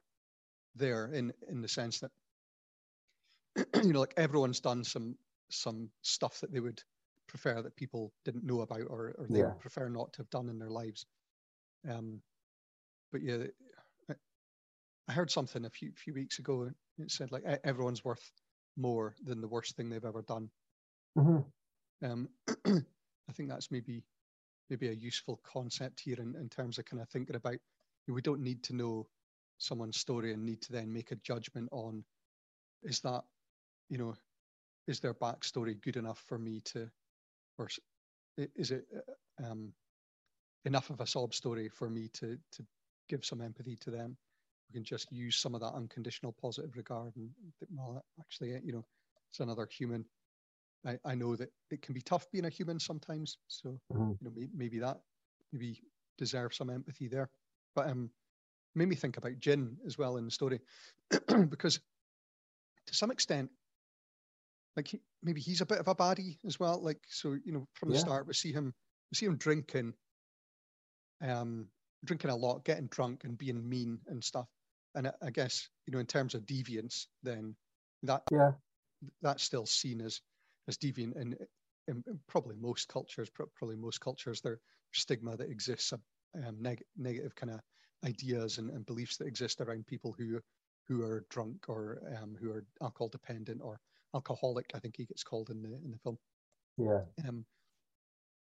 there 0.75 1.07
in 1.07 1.33
in 1.49 1.63
the 1.63 1.69
sense 1.69 2.01
that 2.01 2.11
you 3.83 3.93
know, 3.93 4.01
like 4.01 4.15
everyone's 4.17 4.61
done 4.61 4.85
some 4.85 5.17
some 5.51 5.91
stuff 6.03 6.41
that 6.41 6.53
they 6.53 6.61
would 6.61 6.83
prefer 7.33 7.63
that 7.63 7.75
people 7.77 8.13
didn't 8.27 8.45
know 8.45 8.61
about 8.61 8.83
or, 8.91 9.15
or 9.17 9.27
they 9.31 9.39
yeah. 9.39 9.53
prefer 9.59 9.89
not 9.89 10.13
to 10.13 10.19
have 10.19 10.29
done 10.29 10.51
in 10.51 10.59
their 10.59 10.71
lives. 10.71 11.07
Um, 11.89 12.21
but 13.11 13.23
yeah, 13.23 13.45
I 15.09 15.13
heard 15.13 15.31
something 15.31 15.65
a 15.65 15.71
few 15.71 15.93
few 15.97 16.13
weeks 16.13 16.39
ago. 16.39 16.69
It 16.99 17.11
said 17.11 17.33
like 17.33 17.45
everyone's 17.65 18.05
worth 18.05 18.31
more 18.77 19.15
than 19.25 19.41
the 19.41 19.49
worst 19.49 19.77
thing 19.77 19.89
they've 19.89 20.05
ever 20.05 20.21
done. 20.21 20.51
Mm-hmm. 21.19 22.07
Um, 22.07 22.29
I 22.67 23.33
think 23.33 23.49
that's 23.49 23.71
maybe 23.71 24.05
maybe 24.69 24.89
a 24.89 24.93
useful 24.93 25.41
concept 25.43 26.01
here 26.01 26.19
in, 26.19 26.37
in 26.37 26.51
terms 26.51 26.79
of 26.79 26.85
kind 26.85 27.01
of 27.01 27.09
thinking 27.09 27.37
about 27.37 27.57
we 28.09 28.21
don't 28.21 28.43
need 28.43 28.63
to 28.65 28.77
know 28.77 29.07
someone's 29.57 29.99
story 29.99 30.35
and 30.35 30.45
need 30.45 30.61
to 30.61 30.73
then 30.73 30.93
make 30.93 31.13
a 31.13 31.17
judgment 31.17 31.69
on 31.73 32.05
is 32.83 33.01
that 33.01 33.23
you 33.89 33.97
know 33.97 34.15
is 34.87 35.01
their 35.01 35.15
backstory 35.15 35.81
good 35.81 35.97
enough 35.97 36.23
for 36.27 36.39
me 36.39 36.61
to 36.65 36.91
or 37.59 37.69
is 38.57 38.71
it 38.71 38.87
uh, 38.97 39.51
um, 39.51 39.73
enough 40.65 40.91
of 40.91 41.01
a 41.01 41.07
sob 41.07 41.35
story 41.35 41.69
for 41.69 41.89
me 41.89 42.09
to 42.15 42.39
to 42.53 42.65
give 43.09 43.25
some 43.25 43.41
empathy 43.41 43.77
to 43.77 43.91
them? 43.91 44.17
We 44.69 44.75
can 44.75 44.85
just 44.85 45.13
use 45.13 45.37
some 45.37 45.55
of 45.55 45.61
that 45.61 45.75
unconditional 45.75 46.33
positive 46.33 46.77
regard 46.77 47.15
and 47.17 47.31
well 47.75 48.05
actually 48.21 48.59
you 48.65 48.73
know 48.73 48.85
it's 49.31 49.41
another 49.41 49.67
human. 49.71 50.05
I, 50.85 50.99
I 51.05 51.15
know 51.15 51.37
that 51.37 51.53
it 51.71 51.81
can 51.81 51.95
be 51.95 52.01
tough 52.01 52.29
being 52.33 52.45
a 52.45 52.51
human 52.51 52.81
sometimes 52.81 53.39
so 53.47 53.79
mm-hmm. 53.93 54.11
you 54.11 54.19
know 54.23 54.33
maybe, 54.35 54.51
maybe, 54.55 54.79
that 54.81 54.99
maybe 55.53 55.81
deserve 56.19 56.55
some 56.55 56.71
empathy 56.71 57.09
there. 57.09 57.31
But 57.75 57.89
um 57.89 58.11
made 58.75 58.89
me 58.89 58.97
think 58.97 59.17
about 59.17 59.39
Jin 59.39 59.77
as 59.87 59.99
well 59.99 60.17
in 60.17 60.25
the 60.25 60.31
story 60.31 60.61
because 61.51 61.79
to 62.87 62.95
some 62.95 63.11
extent 63.11 63.51
like 64.77 64.89
he, 64.89 65.01
maybe 65.23 65.41
he's 65.41 65.61
a 65.61 65.67
bit 65.67 65.79
of 65.79 65.89
a 65.89 65.95
baddie 65.95 66.39
as 66.47 66.59
well 66.59 66.83
like 66.83 66.99
so 67.09 67.37
you 67.45 67.53
know 67.53 67.67
from 67.75 67.91
the 67.91 67.95
yeah. 67.95 68.01
start 68.01 68.27
we 68.27 68.35
see 68.35 68.53
him 68.53 68.73
we 69.11 69.17
see 69.17 69.27
him 69.27 69.37
drinking 69.37 69.93
um 71.23 71.67
drinking 72.05 72.31
a 72.31 72.37
lot 72.37 72.65
getting 72.65 72.89
drunk 72.89 73.25
and 73.25 73.39
being 73.39 73.69
mean 73.69 73.99
and 74.09 74.23
stuff 74.23 74.47
and 74.95 75.09
I, 75.09 75.13
I 75.23 75.31
guess 75.31 75.69
you 75.87 75.93
know 75.93 75.99
in 75.99 76.07
terms 76.07 76.35
of 76.35 76.47
deviance, 76.47 77.07
then 77.23 77.55
that 78.03 78.23
yeah 78.31 78.53
that's 79.21 79.43
still 79.43 79.67
seen 79.67 80.01
as 80.01 80.21
as 80.69 80.77
deviant 80.77 81.17
in, 81.17 81.37
in, 81.89 82.03
in 82.07 82.21
probably 82.29 82.57
most 82.57 82.89
cultures. 82.89 83.31
Probably 83.31 83.77
most 83.77 84.01
cultures, 84.01 84.41
there's 84.41 84.61
stigma 84.93 85.37
that 85.37 85.51
exists, 85.51 85.93
um, 85.93 86.57
neg- 86.61 86.85
negative 86.97 87.35
kind 87.35 87.51
of 87.51 87.61
ideas 88.05 88.59
and, 88.59 88.71
and, 88.71 88.87
beliefs 88.87 89.17
that 89.17 89.27
exist 89.27 89.61
around 89.61 89.87
people 89.87 90.15
who 90.19 90.41
who 90.89 91.03
are 91.03 91.25
drunk 91.31 91.69
or 91.69 92.03
um, 92.21 92.37
who 92.41 92.51
are 92.51 92.65
alcohol 92.83 93.09
dependent 93.09 93.61
or 93.63 93.81
alcoholic. 94.15 94.71
I 94.75 94.79
think 94.79 94.97
he 94.97 95.07
gets 95.07 95.23
called 95.23 95.51
in 95.51 95.63
the 95.63 95.69
in 95.69 95.91
the 95.91 95.99
film. 95.99 96.19
Yeah. 96.79 97.01
Um, 97.29 97.45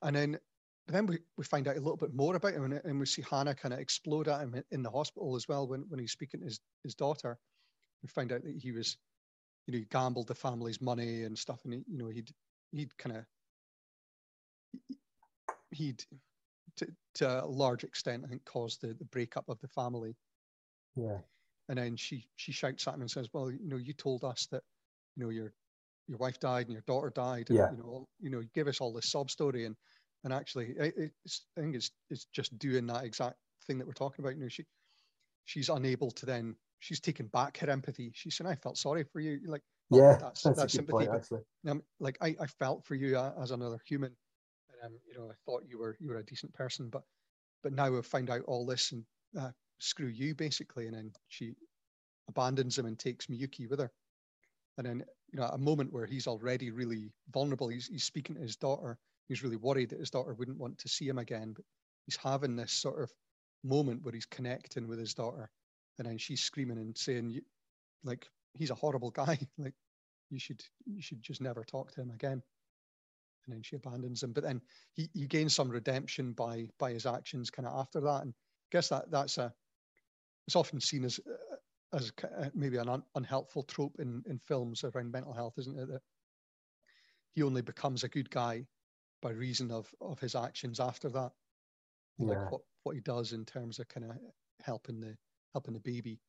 and 0.03 0.17
then 0.17 0.39
but 0.87 0.95
then 0.95 1.07
we, 1.07 1.19
we 1.37 1.45
find 1.45 1.69
out 1.69 1.77
a 1.77 1.81
little 1.81 1.97
bit 1.97 2.15
more 2.15 2.35
about 2.35 2.55
him 2.55 2.65
and, 2.65 2.81
and 2.85 2.99
we 2.99 3.07
see 3.07 3.23
Hannah 3.29 3.55
kind 3.55 3.73
of 3.73 3.79
explode 3.79 4.29
at 4.29 4.41
him 4.41 4.63
in 4.71 4.83
the 4.83 4.91
hospital 4.91 5.37
as 5.37 5.47
well 5.49 5.69
when, 5.69 5.85
when 5.89 6.01
he's 6.01 6.13
speaking 6.13 6.41
to 6.41 6.47
his, 6.47 6.61
his 6.83 6.95
daughter. 6.95 7.39
We 8.03 8.09
find 8.09 8.33
out 8.33 8.43
that 8.43 8.57
he 8.61 8.73
was, 8.73 8.97
you 9.67 9.73
know, 9.73 9.79
he 9.79 9.85
gambled 9.85 10.27
the 10.27 10.35
family's 10.35 10.81
money 10.81 11.23
and 11.23 11.39
stuff. 11.39 11.61
And, 11.65 11.75
he, 11.75 11.85
you 11.87 11.99
know, 11.99 12.09
he'd, 12.09 12.33
he'd 12.73 12.99
kind 12.99 13.17
of, 13.19 13.25
he'd, 15.71 16.05
to, 16.79 16.89
to 17.15 17.45
a 17.45 17.47
large 17.47 17.85
extent, 17.85 18.25
I 18.25 18.29
think, 18.29 18.45
caused 18.45 18.81
the, 18.81 18.89
the 18.95 19.05
breakup 19.05 19.49
of 19.49 19.61
the 19.61 19.69
family. 19.69 20.17
Yeah. 20.97 21.19
And 21.69 21.79
then 21.79 21.95
she, 21.95 22.27
she 22.35 22.51
shouts 22.51 22.89
at 22.89 22.95
him 22.95 23.03
and 23.03 23.11
says, 23.11 23.29
well, 23.33 23.53
you 23.53 23.59
know, 23.63 23.77
you 23.77 23.93
told 23.93 24.25
us 24.25 24.49
that, 24.51 24.63
you 25.15 25.23
know, 25.23 25.31
your, 25.31 25.53
your 26.12 26.18
wife 26.18 26.38
died 26.38 26.66
and 26.66 26.72
your 26.72 26.85
daughter 26.87 27.11
died. 27.11 27.48
And, 27.48 27.59
yeah. 27.59 27.70
you 27.70 27.79
know, 27.79 28.09
you 28.20 28.31
know, 28.31 28.40
you 28.40 28.48
give 28.55 28.68
us 28.68 28.81
all 28.81 28.92
this 28.92 29.11
sob 29.11 29.31
story. 29.31 29.64
And, 29.64 29.75
and 30.25 30.33
actually, 30.33 30.75
it's, 30.79 31.46
I 31.57 31.62
think 31.62 31.75
it's 31.75 31.90
it's 32.11 32.27
just 32.33 32.57
doing 32.59 32.87
that 32.87 33.05
exact 33.05 33.37
thing 33.66 33.79
that 33.79 33.87
we're 33.87 33.92
talking 33.92 34.22
about. 34.22 34.37
You 34.37 34.42
know, 34.42 34.48
she 34.48 34.64
she's 35.46 35.68
unable 35.68 36.11
to 36.12 36.27
then 36.27 36.55
she's 36.79 37.01
taken 37.01 37.27
back 37.29 37.59
her 37.59 37.70
empathy. 37.70 38.12
She 38.14 38.31
said, 38.31 38.46
"I 38.46 38.55
felt 38.55 38.77
sorry 38.77 39.05
for 39.05 39.20
you." 39.20 39.40
Like, 39.46 39.62
well, 39.90 40.03
yeah, 40.03 40.18
that's 40.20 40.42
that's, 40.42 40.59
that's 40.59 40.75
sympathy. 40.75 41.07
Point, 41.07 41.11
actually. 41.14 41.40
Um, 41.66 41.83
like 41.98 42.18
I, 42.20 42.37
I 42.40 42.46
felt 42.46 42.85
for 42.85 42.94
you 42.94 43.16
uh, 43.18 43.33
as 43.40 43.51
another 43.51 43.81
human. 43.85 44.12
And, 44.83 44.92
um, 44.92 45.01
you 45.09 45.18
know, 45.18 45.29
I 45.29 45.35
thought 45.44 45.64
you 45.66 45.79
were 45.79 45.96
you 45.98 46.11
were 46.11 46.18
a 46.18 46.25
decent 46.25 46.53
person, 46.55 46.88
but 46.88 47.03
but 47.62 47.72
now 47.72 47.96
I've 47.96 48.07
found 48.07 48.31
out 48.31 48.42
all 48.46 48.66
this 48.66 48.92
and 48.92 49.05
uh, 49.38 49.51
screw 49.79 50.09
you 50.09 50.35
basically. 50.35 50.87
And 50.87 50.96
then 50.96 51.12
she 51.29 51.55
abandons 52.29 52.79
him 52.79 52.87
and 52.87 52.98
takes 52.98 53.27
Miyuki 53.27 53.68
with 53.68 53.81
her. 53.81 53.90
And 54.79 54.87
then 54.87 55.05
you 55.33 55.40
know, 55.40 55.47
a 55.47 55.59
moment 55.59 55.92
where 55.92 56.07
he's 56.07 56.27
already 56.27 56.71
really 56.71 57.11
vulnerable. 57.33 57.68
He's 57.68 57.87
he's 57.88 58.05
speaking 58.05 58.37
to 58.37 58.42
his 58.42 58.57
daughter 58.57 58.99
he's 59.29 59.42
really 59.42 59.57
worried 59.57 59.90
that 59.90 59.99
his 59.99 60.11
daughter 60.11 60.35
wouldn't 60.35 60.59
want 60.59 60.79
to 60.79 60.88
see 60.88 61.09
him 61.09 61.18
again. 61.18 61.53
But 61.55 61.64
he's 62.07 62.16
having 62.16 62.57
this 62.57 62.73
sort 62.73 63.03
of 63.03 63.11
moment 63.64 64.03
where 64.03 64.12
he's 64.12 64.27
connecting 64.27 64.87
with 64.88 64.99
his 64.99 65.14
daughter, 65.14 65.51
and 65.99 66.07
then 66.07 66.18
she's 66.18 66.42
screaming 66.42 66.79
and 66.79 66.97
saying, 66.97 67.40
like, 68.05 68.29
he's 68.55 68.71
a 68.71 68.75
horrible 68.75 69.11
guy. 69.23 69.38
like, 69.59 69.75
you 70.31 70.38
should 70.38 70.62
you 70.87 71.03
should 71.03 71.23
just 71.23 71.40
never 71.40 71.64
talk 71.64 71.92
to 71.92 72.01
him 72.01 72.11
again. 72.11 72.42
And 73.47 73.57
then 73.57 73.62
she 73.62 73.77
abandons 73.77 74.23
him. 74.23 74.33
But 74.33 74.45
then 74.45 74.61
he, 74.92 75.11
he 75.12 75.27
gains 75.27 75.55
some 75.55 75.68
redemption 75.68 76.33
by 76.33 76.68
by 76.79 76.92
his 76.92 77.07
actions 77.07 77.51
kind 77.51 77.66
of 77.66 77.79
after 77.79 78.01
that. 78.01 78.23
And 78.23 78.33
I 78.33 78.68
guess 78.71 78.88
that 78.90 79.11
that's 79.11 79.38
a 79.38 79.53
it's 80.47 80.57
often 80.57 80.81
seen 80.81 81.05
as 81.05 81.21
as 81.93 82.13
maybe 82.55 82.79
an 82.79 82.89
un, 82.89 83.03
unhelpful 83.15 83.65
trope 83.65 83.99
in 83.99 84.23
in 84.27 84.39
films 84.39 84.85
around 84.85 85.13
mental 85.13 85.33
health, 85.33 85.55
isn't 85.59 85.79
it? 85.79 85.89
That 85.89 86.03
he 87.35 87.43
only 87.43 87.63
becomes 87.63 88.05
a 88.05 88.09
good 88.09 88.31
guy 88.31 88.67
by 89.21 89.31
reason 89.31 89.71
of 89.71 89.93
of 90.01 90.19
his 90.21 90.35
actions 90.35 90.81
after 90.81 91.09
that 91.09 91.33
yeah. 92.19 92.27
like 92.27 92.53
what 92.53 92.61
what 92.83 92.95
he 92.95 93.01
does 93.01 93.33
in 93.33 93.45
terms 93.45 93.79
of 93.79 93.89
kind 93.89 94.11
of 94.11 94.17
helping 94.61 95.01
the 95.01 95.17
helping 95.53 95.75
the 95.75 95.81
baby 95.81 96.21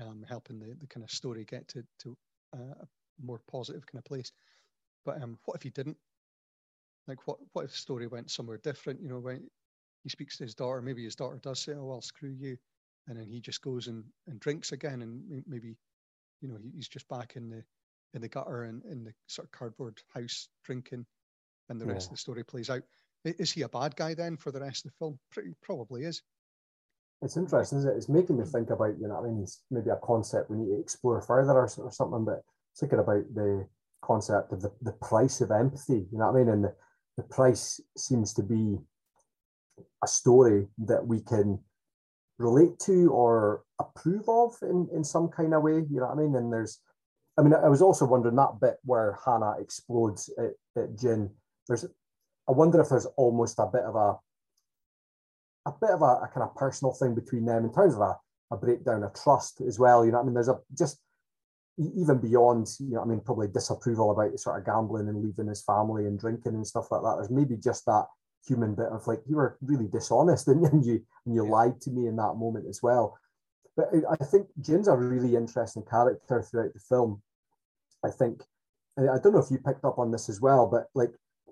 um 0.00 0.24
helping 0.28 0.58
the, 0.58 0.74
the 0.78 0.86
kind 0.86 1.04
of 1.04 1.10
story 1.10 1.44
get 1.44 1.66
to 1.68 1.84
to 1.98 2.16
uh, 2.54 2.74
a 2.80 2.86
more 3.22 3.40
positive 3.50 3.84
kind 3.86 3.98
of 3.98 4.04
place 4.04 4.32
but 5.04 5.20
um 5.22 5.38
what 5.44 5.56
if 5.56 5.62
he 5.62 5.70
didn't 5.70 5.96
like 7.08 7.26
what 7.26 7.38
what 7.52 7.64
if 7.64 7.70
the 7.72 7.76
story 7.76 8.06
went 8.06 8.30
somewhere 8.30 8.58
different 8.58 9.00
you 9.00 9.08
know 9.08 9.18
when 9.18 9.48
he 10.02 10.08
speaks 10.08 10.36
to 10.36 10.44
his 10.44 10.54
daughter 10.54 10.80
maybe 10.80 11.04
his 11.04 11.16
daughter 11.16 11.38
does 11.42 11.60
say 11.60 11.72
oh 11.72 11.84
well 11.84 12.02
screw 12.02 12.30
you 12.30 12.56
and 13.08 13.18
then 13.18 13.26
he 13.26 13.40
just 13.40 13.62
goes 13.62 13.88
and, 13.88 14.04
and 14.26 14.40
drinks 14.40 14.72
again 14.72 15.02
and 15.02 15.42
maybe 15.46 15.76
you 16.40 16.48
know 16.48 16.56
he's 16.74 16.88
just 16.88 17.08
back 17.08 17.36
in 17.36 17.48
the 17.48 17.62
in 18.14 18.20
the 18.20 18.28
gutter 18.28 18.64
and 18.64 18.84
in 18.84 19.04
the 19.04 19.12
sort 19.26 19.46
of 19.46 19.52
cardboard 19.52 20.00
house 20.14 20.48
drinking 20.64 21.06
and 21.68 21.80
the 21.80 21.86
rest 21.86 22.06
yeah. 22.06 22.08
of 22.08 22.10
the 22.12 22.16
story 22.18 22.44
plays 22.44 22.70
out. 22.70 22.82
Is 23.24 23.52
he 23.52 23.62
a 23.62 23.68
bad 23.68 23.96
guy 23.96 24.14
then 24.14 24.36
for 24.36 24.50
the 24.50 24.60
rest 24.60 24.84
of 24.84 24.90
the 24.90 24.96
film? 24.98 25.18
Pretty 25.30 25.54
probably 25.62 26.04
is. 26.04 26.22
It's 27.22 27.36
interesting, 27.36 27.78
isn't 27.78 27.90
it? 27.90 27.96
It's 27.96 28.08
making 28.08 28.36
me 28.36 28.44
think 28.44 28.70
about, 28.70 28.98
you 29.00 29.06
know, 29.06 29.16
I 29.16 29.22
mean, 29.22 29.42
it's 29.42 29.62
maybe 29.70 29.90
a 29.90 29.96
concept 30.04 30.50
we 30.50 30.56
need 30.56 30.74
to 30.74 30.80
explore 30.80 31.22
further 31.22 31.52
or, 31.52 31.70
or 31.78 31.92
something, 31.92 32.24
but 32.24 32.42
thinking 32.78 32.98
about 32.98 33.22
the 33.32 33.66
concept 34.02 34.52
of 34.52 34.60
the, 34.60 34.72
the 34.82 34.92
price 34.92 35.40
of 35.40 35.52
empathy, 35.52 36.06
you 36.10 36.18
know 36.18 36.30
what 36.30 36.36
I 36.36 36.38
mean? 36.40 36.48
And 36.48 36.64
the, 36.64 36.74
the 37.16 37.22
price 37.22 37.80
seems 37.96 38.34
to 38.34 38.42
be 38.42 38.76
a 40.02 40.08
story 40.08 40.66
that 40.78 41.06
we 41.06 41.20
can 41.20 41.60
relate 42.42 42.78
to 42.80 43.10
or 43.12 43.62
approve 43.80 44.28
of 44.28 44.54
in, 44.62 44.88
in 44.94 45.04
some 45.04 45.28
kind 45.28 45.54
of 45.54 45.62
way, 45.62 45.74
you 45.90 46.00
know 46.00 46.06
what 46.06 46.18
I 46.18 46.20
mean? 46.20 46.34
And 46.36 46.52
there's, 46.52 46.80
I 47.38 47.42
mean, 47.42 47.54
I 47.54 47.68
was 47.68 47.82
also 47.82 48.04
wondering 48.04 48.36
that 48.36 48.60
bit 48.60 48.76
where 48.84 49.18
Hannah 49.24 49.54
explodes 49.60 50.30
at, 50.38 50.82
at 50.82 50.98
Jin 50.98 51.30
there's 51.68 51.84
I 52.48 52.52
wonder 52.52 52.80
if 52.80 52.88
there's 52.88 53.06
almost 53.16 53.58
a 53.58 53.66
bit 53.66 53.82
of 53.82 53.94
a 53.94 54.18
a 55.64 55.72
bit 55.80 55.90
of 55.90 56.02
a, 56.02 56.22
a 56.24 56.30
kind 56.32 56.42
of 56.42 56.56
personal 56.56 56.92
thing 56.92 57.14
between 57.14 57.44
them 57.44 57.64
in 57.64 57.72
terms 57.72 57.94
of 57.94 58.00
a, 58.00 58.16
a 58.50 58.56
breakdown 58.56 59.04
of 59.04 59.14
trust 59.14 59.60
as 59.60 59.78
well. 59.78 60.04
You 60.04 60.10
know, 60.12 60.20
I 60.20 60.24
mean, 60.24 60.34
there's 60.34 60.48
a 60.48 60.58
just 60.76 60.98
even 61.78 62.18
beyond, 62.18 62.68
you 62.80 62.94
know, 62.94 63.02
I 63.02 63.04
mean, 63.04 63.20
probably 63.20 63.48
disapproval 63.48 64.10
about 64.10 64.38
sort 64.38 64.58
of 64.58 64.66
gambling 64.66 65.08
and 65.08 65.22
leaving 65.22 65.46
his 65.46 65.62
family 65.62 66.06
and 66.06 66.18
drinking 66.18 66.54
and 66.54 66.66
stuff 66.66 66.90
like 66.90 67.02
that. 67.02 67.14
There's 67.16 67.30
maybe 67.30 67.56
just 67.56 67.86
that 67.86 68.06
human 68.46 68.74
bit 68.74 68.86
of 68.86 69.06
like 69.06 69.20
you 69.26 69.36
were 69.36 69.56
really 69.62 69.88
dishonest 69.88 70.48
and, 70.48 70.64
and 70.66 70.84
you 70.84 71.02
and 71.26 71.34
you 71.34 71.44
yeah. 71.44 71.50
lied 71.50 71.80
to 71.82 71.90
me 71.90 72.06
in 72.06 72.16
that 72.16 72.34
moment 72.36 72.66
as 72.68 72.82
well. 72.82 73.18
But 73.76 73.88
I 74.20 74.24
think 74.24 74.48
Jin's 74.60 74.88
a 74.88 74.96
really 74.96 75.34
interesting 75.34 75.84
character 75.88 76.42
throughout 76.42 76.74
the 76.74 76.80
film. 76.80 77.22
I 78.04 78.10
think 78.10 78.42
I 78.98 79.18
don't 79.18 79.32
know 79.32 79.38
if 79.38 79.50
you 79.50 79.58
picked 79.58 79.84
up 79.84 79.98
on 79.98 80.10
this 80.10 80.28
as 80.28 80.40
well, 80.40 80.66
but 80.66 80.88
like 80.94 81.10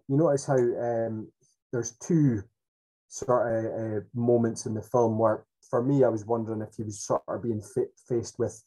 you 0.08 0.16
notice 0.16 0.44
how 0.44 0.56
um, 0.56 1.28
there's 1.72 1.92
two 1.92 2.42
sort 3.08 3.46
of 3.46 3.64
uh, 3.64 4.00
moments 4.14 4.66
in 4.66 4.74
the 4.74 4.82
film 4.82 5.18
where, 5.18 5.44
for 5.68 5.82
me, 5.82 6.04
I 6.04 6.08
was 6.08 6.26
wondering 6.26 6.60
if 6.60 6.74
he 6.76 6.82
was 6.82 7.00
sort 7.00 7.22
of 7.28 7.42
being 7.42 7.62
faced 8.08 8.38
with 8.38 8.62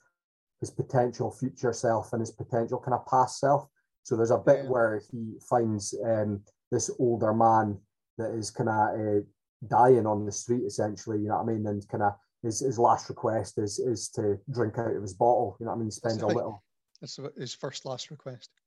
his 0.59 0.71
potential 0.71 1.31
future 1.31 1.73
self 1.73 2.13
and 2.13 2.21
his 2.21 2.31
potential 2.31 2.79
kind 2.79 2.95
of 2.95 3.05
past 3.05 3.39
self. 3.39 3.67
So 4.03 4.15
there's 4.15 4.31
a 4.31 4.37
bit 4.37 4.63
yeah. 4.63 4.69
where 4.69 5.01
he 5.11 5.35
finds 5.49 5.93
um, 6.05 6.41
this 6.71 6.89
older 6.99 7.33
man 7.33 7.77
that 8.17 8.31
is 8.31 8.51
kind 8.51 8.69
of 8.69 8.75
uh, 8.75 9.21
dying 9.67 10.05
on 10.05 10.25
the 10.25 10.31
street, 10.31 10.63
essentially. 10.65 11.19
You 11.19 11.29
know 11.29 11.37
what 11.37 11.49
I 11.49 11.53
mean? 11.53 11.65
And 11.67 11.87
kind 11.87 12.03
of 12.03 12.13
his, 12.41 12.59
his 12.59 12.77
last 12.77 13.09
request 13.09 13.57
is 13.57 13.79
is 13.79 14.09
to 14.09 14.37
drink 14.51 14.77
out 14.77 14.95
of 14.95 15.01
his 15.01 15.13
bottle. 15.13 15.57
You 15.59 15.65
know 15.65 15.71
what 15.71 15.77
I 15.77 15.81
mean? 15.81 15.91
Spend 15.91 16.21
a 16.21 16.27
little. 16.27 16.63
That's 17.01 17.19
his 17.37 17.53
first 17.53 17.85
last 17.85 18.11
request. 18.11 18.49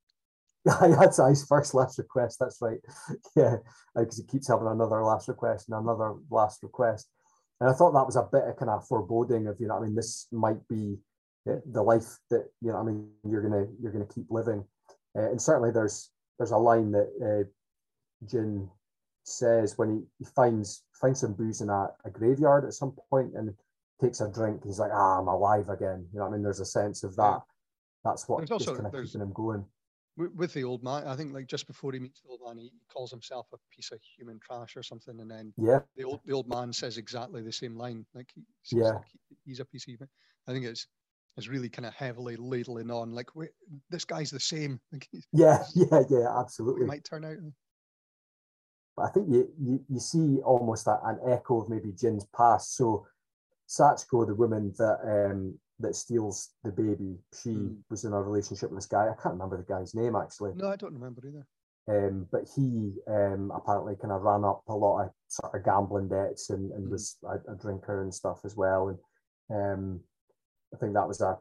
Yeah, 0.67 0.97
that's 0.99 1.19
his 1.19 1.47
first 1.47 1.75
last 1.75 1.97
request. 1.97 2.39
That's 2.41 2.59
right. 2.61 2.81
Yeah, 3.37 3.59
because 3.95 4.19
he 4.19 4.25
keeps 4.25 4.49
having 4.49 4.67
another 4.67 5.05
last 5.05 5.29
request 5.29 5.69
and 5.69 5.79
another 5.79 6.15
last 6.29 6.61
request. 6.65 7.09
And 7.61 7.71
I 7.71 7.73
thought 7.73 7.93
that 7.93 8.05
was 8.05 8.17
a 8.17 8.29
bit 8.31 8.43
of 8.43 8.57
kind 8.57 8.71
of 8.71 8.87
foreboding 8.87 9.47
of, 9.47 9.57
you 9.61 9.69
know, 9.69 9.79
I 9.79 9.81
mean, 9.81 9.95
this 9.95 10.27
might 10.33 10.67
be 10.69 10.99
the 11.45 11.83
life 11.83 12.19
that, 12.31 12.47
you 12.61 12.73
know, 12.73 12.79
I 12.79 12.83
mean, 12.83 13.09
you're 13.25 13.43
gonna 13.43 13.67
you're 13.81 13.93
gonna 13.93 14.07
keep 14.07 14.27
living. 14.29 14.65
Uh, 15.17 15.31
and 15.31 15.41
certainly 15.41 15.71
there's 15.71 16.11
there's 16.39 16.51
a 16.51 16.57
line 16.57 16.91
that 16.93 17.09
uh, 17.25 18.27
Jin 18.27 18.69
says 19.27 19.77
when 19.77 19.91
he, 19.91 20.03
he 20.19 20.25
finds 20.25 20.85
finds 20.93 21.21
some 21.21 21.35
booze 21.35 21.61
in 21.61 21.69
a, 21.69 21.89
a 22.05 22.11
graveyard 22.11 22.65
at 22.65 22.75
some 22.75 22.93
point 23.11 23.35
and 23.35 23.55
takes 24.01 24.21
a 24.21 24.31
drink. 24.31 24.63
He's 24.65 24.79
like, 24.79 24.93
ah, 24.93 25.19
I'm 25.19 25.29
alive 25.29 25.69
again. 25.69 26.07
You 26.13 26.19
know, 26.19 26.25
what 26.25 26.31
I 26.31 26.33
mean, 26.33 26.43
there's 26.43 26.61
a 26.61 26.67
sense 26.67 27.03
of 27.03 27.17
that. 27.17 27.41
That's 28.05 28.29
what 28.29 28.51
also, 28.51 28.75
kind 28.75 28.87
of 28.87 28.93
keeping 28.93 29.21
him 29.21 29.33
going 29.33 29.65
with 30.17 30.55
the 30.55 30.65
old 30.65 30.83
man, 30.83 31.07
I 31.07 31.15
think 31.15 31.35
like 31.35 31.47
just 31.47 31.67
before 31.67 31.93
he 31.93 31.99
meets 31.99 32.23
the 32.23 32.31
old 32.31 32.41
man, 32.47 32.57
he 32.57 32.73
calls 32.91 33.11
himself 33.11 33.47
a 33.53 33.59
piece 33.75 33.93
of 33.93 33.99
human 34.17 34.41
trash 34.41 34.77
or 34.77 34.83
something, 34.83 35.21
and 35.21 35.31
then 35.31 35.53
yeah, 35.59 35.81
the 35.97 36.05
old 36.05 36.21
the 36.25 36.33
old 36.33 36.49
man 36.49 36.73
says 36.73 36.97
exactly 36.97 37.43
the 37.43 37.53
same 37.53 37.77
line. 37.77 38.07
Like 38.15 38.31
he 38.35 38.45
yeah, 38.73 38.93
like 38.93 39.03
he's 39.45 39.61
a 39.61 39.65
piece 39.65 39.83
of 39.85 39.93
human. 39.93 40.09
I 40.49 40.53
think 40.53 40.65
it's 40.65 40.87
it's 41.37 41.49
really 41.49 41.69
kind 41.69 41.85
of 41.85 41.93
heavily 41.93 42.37
ladling 42.37 42.91
on. 42.91 43.13
Like 43.13 43.29
this 43.91 44.07
guy's 44.07 44.31
the 44.31 44.41
same. 44.41 44.81
Yeah, 45.33 45.63
yeah, 45.75 46.03
yeah, 46.09 46.39
absolutely. 46.39 46.87
might 46.87 47.05
turn 47.05 47.25
out. 47.25 47.37
But 48.97 49.05
I 49.05 49.09
think 49.11 49.29
you 49.29 49.49
you, 49.61 49.81
you 49.89 50.01
see 50.01 50.39
almost 50.45 50.87
a, 50.87 50.99
an 51.05 51.19
echo 51.29 51.63
of 51.63 51.69
maybe 51.69 51.93
Jin's 51.93 52.27
past. 52.37 52.77
So 52.77 53.07
Sachiko, 53.69 54.27
the 54.27 54.35
woman 54.35 54.73
that 54.79 55.31
um, 55.31 55.59
that 55.81 55.95
steals 55.95 56.51
the 56.65 56.73
baby, 56.73 57.19
she 57.43 57.51
mm. 57.51 57.77
was 57.91 58.05
in 58.05 58.13
a 58.13 58.23
relationship 58.23 58.71
with 58.71 58.79
this 58.79 58.87
guy. 58.87 59.09
I 59.09 59.23
can't 59.23 59.35
remember 59.35 59.57
the 59.57 59.73
guy's 59.73 59.95
name 59.95 60.17
actually. 60.17 60.53
No, 60.55 60.71
I 60.71 60.77
don't 60.77 60.95
remember 60.95 61.23
either. 61.27 61.47
Um, 61.89 62.27
but 62.33 62.43
he 62.57 62.95
um, 63.07 63.53
apparently 63.55 63.95
kind 64.01 64.13
of 64.13 64.23
ran 64.23 64.45
up 64.45 64.63
a 64.67 64.75
lot 64.75 65.05
of 65.05 65.11
sort 65.29 65.55
of 65.55 65.65
gambling 65.65 66.09
debts 66.09 66.51
and, 66.51 66.73
and 66.73 66.87
mm. 66.87 66.91
was 66.91 67.17
a, 67.23 67.53
a, 67.53 67.57
drinker 67.57 68.03
and 68.03 68.13
stuff 68.13 68.41
as 68.45 68.57
well. 68.57 68.89
And 68.89 68.99
um, 69.57 70.01
I 70.75 70.79
think 70.79 70.95
that 70.95 71.07
was 71.07 71.21
a 71.21 71.39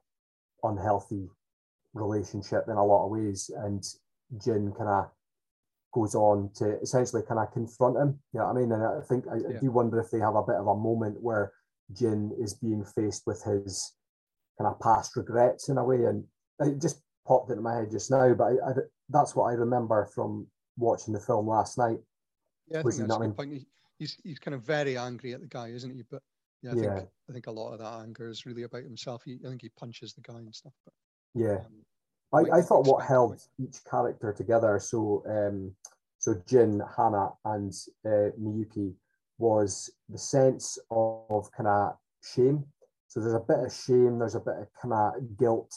unhealthy 0.62 1.30
relationship 1.94 2.66
in 2.68 2.76
a 2.76 2.86
lot 2.86 3.06
of 3.06 3.12
ways. 3.12 3.50
And 3.56 3.84
Jin 4.44 4.72
kind 4.78 4.90
of 4.90 5.10
goes 5.96 6.14
on 6.14 6.50
to 6.56 6.78
essentially 6.82 7.24
kind 7.28 7.40
of 7.40 7.52
confront 7.54 7.98
him. 7.98 8.20
You 8.34 8.40
know 8.40 8.48
what 8.48 8.58
I 8.58 8.60
mean? 8.60 8.72
And 8.72 8.84
I 8.84 9.02
think 9.08 9.26
I, 9.32 9.38
yeah. 9.38 9.58
I 9.58 9.60
do 9.62 9.72
wonder 9.72 10.00
if 10.00 10.12
they 10.12 10.20
have 10.20 10.36
a 10.36 10.44
bit 10.44 10.58
of 10.58 10.68
a 10.68 10.76
moment 10.76 11.18
where 11.22 11.54
Jin 11.94 12.36
is 12.40 12.54
being 12.54 12.84
faced 12.84 13.24
with 13.26 13.42
his 13.44 13.94
kind 14.60 14.70
of 14.70 14.80
past 14.80 15.16
regrets 15.16 15.70
in 15.70 15.78
a 15.78 15.84
way. 15.84 16.04
And 16.04 16.26
it 16.60 16.82
just 16.82 17.02
popped 17.26 17.50
into 17.50 17.62
my 17.62 17.76
head 17.76 17.92
just 17.92 18.12
now, 18.12 18.34
but 18.34 18.44
I, 18.44 18.70
I, 18.70 18.74
that's 19.10 19.36
what 19.36 19.46
I 19.46 19.54
remember 19.54 20.10
from 20.14 20.48
watching 20.78 21.14
the 21.14 21.20
film 21.20 21.48
last 21.48 21.78
night. 21.78 21.98
Yeah, 22.68 22.80
I 22.80 22.84
think 22.84 22.96
that's 22.96 23.16
a 23.16 23.20
good 23.20 23.38
point. 23.38 23.68
he's 23.98 24.18
he's 24.24 24.40
kind 24.40 24.56
of 24.56 24.64
very 24.64 24.98
angry 24.98 25.34
at 25.34 25.42
the 25.42 25.48
guy, 25.48 25.70
isn't 25.70 25.96
he? 25.96 26.04
But 26.10 26.22
yeah, 26.62 26.72
I 26.72 26.76
yeah. 26.76 26.96
think 26.96 27.10
I 27.30 27.34
think 27.34 27.48
a 27.48 27.52
lot 27.52 27.74
of 27.74 27.80
that 27.80 28.04
anger 28.04 28.30
is 28.30 28.46
really 28.46 28.64
about 28.64 28.84
himself. 28.84 29.24
He, 29.24 29.38
I 29.46 29.50
think 29.50 29.62
he 29.62 29.70
punches 29.70 30.14
the 30.14 30.22
guy 30.22 30.40
and 30.40 30.54
stuff. 30.54 30.74
But 30.84 30.94
yeah, 31.34 31.58
um, 31.66 31.84
I, 32.34 32.58
I 32.58 32.62
thought 32.62 32.88
what 32.88 33.06
held 33.06 33.40
each 33.60 33.84
character 33.90 34.34
together. 34.34 34.80
So 34.80 35.24
um, 35.28 35.76
so 36.18 36.36
Jin, 36.48 36.82
Hana, 36.96 37.30
and 37.46 37.74
uh, 38.06 38.32
Miyuki 38.42 38.94
was 39.38 39.92
the 40.10 40.18
sense 40.18 40.78
of, 40.90 41.26
of 41.30 41.52
kind 41.52 41.68
of 41.68 41.98
shame 42.24 42.66
so 43.16 43.22
there's 43.22 43.34
a 43.34 43.40
bit 43.40 43.60
of 43.60 43.74
shame, 43.74 44.20
there's 44.20 44.36
a 44.36 44.42
bit 44.42 44.58
of 44.58 44.68
kind 44.74 44.94
of 44.94 45.38
guilt, 45.38 45.72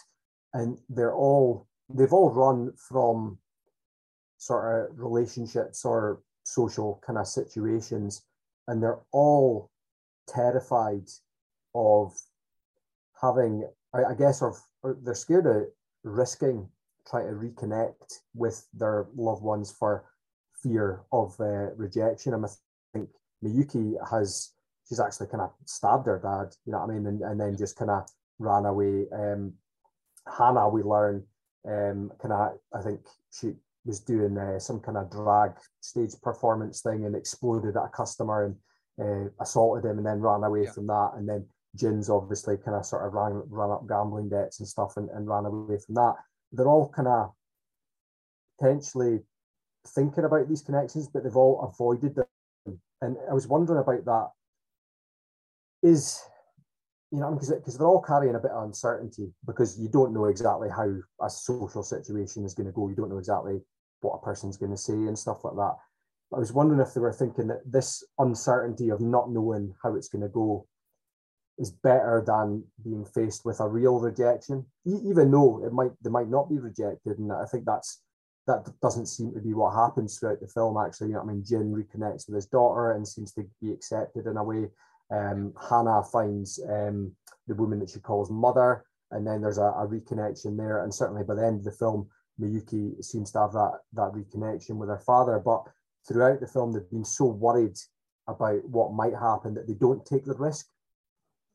and 0.55 0.77
they're 0.89 1.15
all 1.15 1.69
they've 1.89 2.13
all 2.13 2.31
run 2.31 2.73
from 2.77 3.39
sort 4.39 4.91
of 4.91 4.99
relationships 4.99 5.85
or 5.85 6.21
social 6.43 7.01
kind 7.07 7.17
of 7.17 7.29
situations, 7.29 8.25
and 8.67 8.83
they're 8.83 8.99
all 9.13 9.71
terrified 10.27 11.07
of 11.77 12.13
having, 13.23 13.69
I, 13.95 14.03
I 14.07 14.15
guess, 14.15 14.43
of 14.43 14.57
they're 15.05 15.15
scared 15.15 15.47
of 15.47 15.67
risking 16.05 16.69
trying 17.09 17.27
to 17.27 17.33
reconnect 17.33 18.21
with 18.35 18.67
their 18.75 19.07
loved 19.17 19.43
ones 19.43 19.73
for 19.73 20.05
fear 20.63 21.03
of 21.13 21.35
uh, 21.41 21.73
rejection. 21.77 22.35
And 22.35 22.45
I 22.45 22.49
think 22.93 23.09
Miyuki 23.43 23.95
has 24.11 24.53
she's 24.89 25.01
actually 25.01 25.27
kind 25.27 25.43
of 25.43 25.53
stabbed 25.67 26.07
her 26.07 26.19
dad, 26.19 26.55
you 26.65 26.73
know 26.73 26.79
what 26.79 26.91
I 26.91 26.95
mean, 26.95 27.07
and, 27.07 27.21
and 27.23 27.41
then 27.41 27.57
just 27.57 27.77
kind 27.77 27.91
of 27.91 28.09
ran 28.39 28.65
away. 28.65 29.07
Um, 29.13 29.53
Hana, 30.27 30.69
we 30.69 30.83
learn, 30.83 31.25
um, 31.67 32.11
kind 32.21 32.33
of, 32.33 32.53
I 32.75 32.83
think 32.83 33.01
she 33.31 33.53
was 33.85 34.01
doing 34.01 34.37
uh, 34.39 34.59
some 34.59 34.81
kind 34.81 34.97
of 34.97 35.11
drag 35.11 35.53
stage 35.81 36.13
performance 36.23 36.81
thing 36.81 37.05
and 37.05 37.15
exploded 37.15 37.77
at 37.77 37.85
a 37.85 37.89
customer 37.89 38.45
and 38.47 38.57
uh, 39.01 39.31
assaulted 39.41 39.91
him 39.91 39.99
and 39.99 40.07
then 40.07 40.21
ran 40.21 40.43
away 40.43 40.65
yeah. 40.65 40.73
from 40.73 40.87
that. 40.87 41.13
And 41.17 41.29
then 41.29 41.47
Jin's 41.77 42.11
obviously 42.11 42.57
kind 42.57 42.77
of 42.77 42.87
sort 42.87 43.07
of 43.07 43.13
ran, 43.13 43.43
ran 43.49 43.71
up 43.71 43.89
gambling 43.89 44.29
debts 44.29 44.61
and 44.61 44.69
stuff 44.69 44.97
and, 44.97 45.09
and 45.11 45.29
ran 45.29 45.45
away 45.45 45.79
from 45.85 45.95
that. 45.97 46.15
They're 46.53 46.69
all 46.69 46.89
kind 46.89 47.09
of 47.09 47.33
potentially 48.59 49.21
thinking 49.87 50.25
about 50.25 50.49
these 50.49 50.63
connections, 50.63 51.09
but 51.09 51.23
they've 51.23 51.37
all 51.37 51.61
avoided 51.73 52.15
them. 52.15 52.81
And 53.01 53.17
I 53.31 53.35
was 53.35 53.47
wondering 53.47 53.81
about 53.81 54.05
that 54.05 54.31
is 55.83 56.21
you 57.13 57.21
know 57.21 57.33
because 57.33 57.51
because 57.51 57.79
they're 57.79 57.87
all 57.87 58.03
carrying 58.03 58.35
a 58.35 58.41
bit 58.41 58.51
of 58.51 58.65
uncertainty 58.65 59.33
because 59.47 59.79
you 59.79 59.89
don't 59.89 60.13
know 60.13 60.27
exactly 60.27 60.69
how 60.69 60.93
a 61.25 61.31
social 61.31 61.83
situation 61.83 62.45
is 62.45 62.55
going 62.55 62.67
to 62.67 62.73
go 62.73 62.89
you 62.89 62.97
don't 62.97 63.09
know 63.09 63.19
exactly 63.19 63.61
what 64.01 64.15
a 64.15 64.25
person's 64.25 64.57
going 64.57 64.73
to 64.73 64.77
say 64.77 64.93
and 64.93 65.19
stuff 65.19 65.45
like 65.45 65.55
that 65.55 65.75
i 66.35 66.39
was 66.39 66.53
wondering 66.53 66.81
if 66.81 66.93
they 66.93 67.01
were 67.01 67.13
thinking 67.13 67.47
that 67.47 67.63
this 67.65 68.05
uncertainty 68.19 68.91
of 68.91 69.01
not 69.01 69.31
knowing 69.31 69.73
how 69.83 69.95
it's 69.95 70.09
going 70.09 70.23
to 70.23 70.29
go 70.29 70.67
is 71.59 71.71
better 71.71 72.23
than 72.27 72.63
being 72.85 73.05
faced 73.05 73.45
with 73.45 73.61
a 73.61 73.69
real 73.69 73.99
rejection 73.99 74.65
even 74.87 75.31
though 75.31 75.65
it 75.65 75.73
might 75.73 75.91
they 76.03 76.11
might 76.11 76.29
not 76.29 76.49
be 76.49 76.59
rejected 76.59 77.19
and 77.19 77.33
i 77.33 77.45
think 77.47 77.65
that's 77.65 78.03
that 78.47 78.67
doesn't 78.81 79.07
seem 79.07 79.33
to 79.33 79.41
be 79.41 79.53
what 79.53 79.75
happens 79.75 80.19
throughout 80.19 80.41
the 80.41 80.49
film 80.49 80.77
actually 80.77 81.09
you 81.09 81.15
know 81.15 81.21
i 81.21 81.25
mean 81.25 81.45
jin 81.45 81.73
reconnects 81.73 82.27
with 82.27 82.35
his 82.35 82.47
daughter 82.47 82.93
and 82.93 83.07
seems 83.07 83.33
to 83.33 83.45
be 83.61 83.73
accepted 83.73 84.27
in 84.27 84.37
a 84.37 84.45
way 84.45 84.69
um, 85.11 85.55
Hana 85.69 86.03
finds 86.03 86.61
um, 86.69 87.13
the 87.47 87.55
woman 87.55 87.79
that 87.81 87.91
she 87.91 88.01
calls 88.01 88.31
mother, 88.31 88.85
and 89.11 89.27
then 89.27 89.41
there's 89.41 89.59
a, 89.59 89.63
a, 89.63 89.87
reconnection 89.89 90.57
there. 90.57 90.83
And 90.83 90.95
certainly 90.95 91.25
by 91.25 91.35
the 91.35 91.47
end 91.47 91.61
of 91.61 91.65
the 91.65 91.73
film, 91.73 92.09
Miyuki 92.41 93.03
seems 93.03 93.33
to 93.33 93.41
have 93.41 93.53
that 93.53 93.79
that 93.95 94.13
reconnection 94.13 94.77
with 94.77 94.89
her 94.91 94.99
father. 94.99 95.39
But 95.39 95.65
throughout 96.07 96.41
the 96.41 96.47
film, 96.47 96.73
they've 96.73 96.91
been 96.91 97.05
so 97.05 97.27
worried 97.27 97.77
about 98.27 98.63
what 98.69 98.93
might 98.93 99.15
happen 99.15 99.55
that 99.55 99.67
they 99.67 99.75
don't 99.75 100.05
take 100.05 100.25
the 100.27 100.35
risk. 100.35 100.67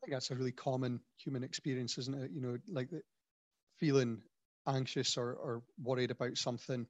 I 0.04 0.06
think 0.06 0.16
that's 0.16 0.30
a 0.30 0.34
really 0.34 0.52
common 0.52 1.00
human 1.16 1.42
experience, 1.42 1.96
isn't 1.96 2.14
it? 2.14 2.30
You 2.30 2.42
know, 2.42 2.58
like 2.68 2.90
the, 2.90 3.00
feeling 3.78 4.20
anxious 4.68 5.16
or, 5.16 5.32
or 5.32 5.62
worried 5.82 6.10
about 6.10 6.36
something, 6.36 6.86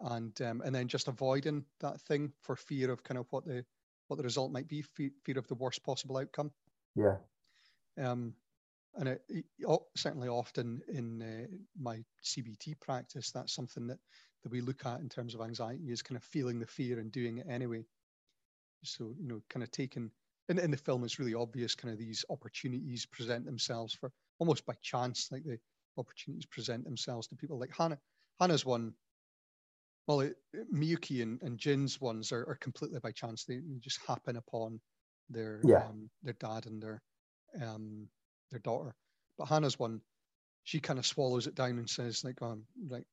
and 0.00 0.40
um, 0.42 0.62
and 0.64 0.72
then 0.72 0.86
just 0.86 1.08
avoiding 1.08 1.64
that 1.80 2.00
thing 2.02 2.32
for 2.42 2.54
fear 2.54 2.92
of 2.92 3.02
kind 3.02 3.18
of 3.18 3.26
what 3.30 3.44
the 3.44 3.64
what 4.06 4.18
the 4.18 4.22
result 4.22 4.52
might 4.52 4.68
be, 4.68 4.82
fear, 4.82 5.10
fear 5.24 5.36
of 5.36 5.48
the 5.48 5.56
worst 5.56 5.82
possible 5.82 6.16
outcome. 6.16 6.52
Yeah. 6.94 7.16
Um, 8.00 8.34
and 8.94 9.08
it, 9.08 9.22
it, 9.28 9.44
certainly 9.96 10.28
often 10.28 10.80
in 10.88 11.20
uh, 11.20 11.56
my 11.76 12.04
CBT 12.24 12.78
practice, 12.80 13.32
that's 13.32 13.52
something 13.52 13.88
that, 13.88 13.98
that 14.44 14.52
we 14.52 14.60
look 14.60 14.86
at 14.86 15.00
in 15.00 15.08
terms 15.08 15.34
of 15.34 15.40
anxiety 15.40 15.90
is 15.90 16.02
kind 16.02 16.16
of 16.16 16.22
feeling 16.22 16.60
the 16.60 16.66
fear 16.66 17.00
and 17.00 17.10
doing 17.10 17.38
it 17.38 17.46
anyway. 17.50 17.84
So, 18.84 19.12
you 19.18 19.28
know, 19.28 19.42
kind 19.50 19.64
of 19.64 19.70
taking, 19.72 20.10
in, 20.48 20.58
in 20.58 20.70
the 20.70 20.76
film, 20.76 21.04
it's 21.04 21.18
really 21.18 21.34
obvious 21.34 21.74
kind 21.74 21.92
of 21.92 21.98
these 21.98 22.24
opportunities 22.30 23.06
present 23.06 23.44
themselves 23.44 23.94
for 23.94 24.12
almost 24.38 24.66
by 24.66 24.74
chance, 24.82 25.28
like 25.30 25.44
the 25.44 25.58
opportunities 25.96 26.46
present 26.46 26.84
themselves 26.84 27.26
to 27.28 27.36
people. 27.36 27.58
Like 27.58 27.76
Hannah, 27.76 27.98
Hannah's 28.40 28.64
one. 28.64 28.94
Well, 30.06 30.20
it, 30.20 30.36
Miyuki 30.74 31.22
and, 31.22 31.40
and 31.42 31.58
Jin's 31.58 32.00
ones 32.00 32.32
are, 32.32 32.46
are 32.48 32.58
completely 32.60 32.98
by 33.00 33.12
chance. 33.12 33.44
They, 33.44 33.56
they 33.56 33.78
just 33.80 34.00
happen 34.06 34.36
upon 34.36 34.80
their 35.28 35.60
Yeah. 35.62 35.84
um, 35.88 36.08
their 36.22 36.34
dad 36.34 36.66
and 36.66 36.82
their 36.82 37.02
um, 37.62 38.08
their 38.50 38.60
daughter. 38.60 38.94
But 39.36 39.48
Hannah's 39.48 39.78
one, 39.78 40.00
she 40.64 40.80
kind 40.80 40.98
of 40.98 41.06
swallows 41.06 41.46
it 41.46 41.54
down 41.54 41.78
and 41.78 41.88
says 41.88 42.24
like, 42.24 42.40
um, 42.40 42.64
like, 42.88 43.04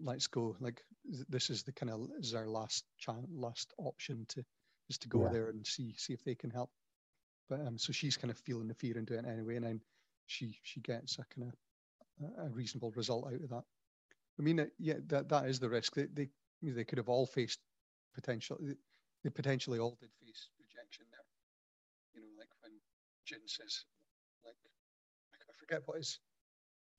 let's 0.00 0.26
go. 0.26 0.56
Like 0.60 0.82
th- 1.12 1.26
this 1.28 1.50
is 1.50 1.62
the 1.62 1.72
kind 1.72 1.90
of 1.92 2.08
is 2.18 2.34
our 2.34 2.48
last 2.48 2.84
chance, 2.98 3.26
last 3.32 3.72
option 3.78 4.26
to 4.30 4.44
is 4.90 4.98
to 4.98 5.08
go 5.08 5.22
Yeah. 5.22 5.28
there 5.30 5.48
and 5.48 5.66
see 5.66 5.94
see 5.96 6.12
if 6.12 6.22
they 6.24 6.34
can 6.34 6.50
help. 6.50 6.70
But 7.48 7.60
um, 7.66 7.78
so 7.78 7.92
she's 7.92 8.16
kind 8.16 8.30
of 8.30 8.38
feeling 8.38 8.68
the 8.68 8.74
fear 8.74 8.98
and 8.98 9.06
doing 9.06 9.24
it 9.24 9.28
anyway, 9.28 9.56
and 9.56 9.64
then 9.64 9.80
she 10.26 10.58
she 10.62 10.80
gets 10.80 11.18
a 11.18 11.24
kind 11.24 11.48
of 11.48 12.44
a, 12.46 12.50
reasonable 12.50 12.92
result 12.92 13.26
out 13.26 13.40
of 13.40 13.48
that. 13.48 13.64
I 14.38 14.42
mean, 14.42 14.60
uh, 14.60 14.66
yeah, 14.78 14.98
that 15.06 15.28
that 15.28 15.48
is 15.48 15.58
the 15.58 15.68
risk. 15.70 15.94
They 15.94 16.06
they 16.06 16.28
you 16.60 16.70
know, 16.70 16.76
they 16.76 16.84
could 16.84 16.98
have 16.98 17.08
all 17.08 17.26
faced 17.26 17.60
potential. 18.14 18.58
They 18.60 19.30
potentially 19.30 19.78
all 19.78 19.96
did 20.00 20.10
face 20.20 20.48
rejection 20.58 21.06
there. 21.10 21.24
You 22.14 22.20
know, 22.20 22.38
like 22.38 22.50
when 22.62 22.72
Jin 23.24 23.46
says, 23.46 23.84
like 24.44 24.56
I 25.48 25.52
forget 25.58 25.82
what 25.86 25.98
his 25.98 26.20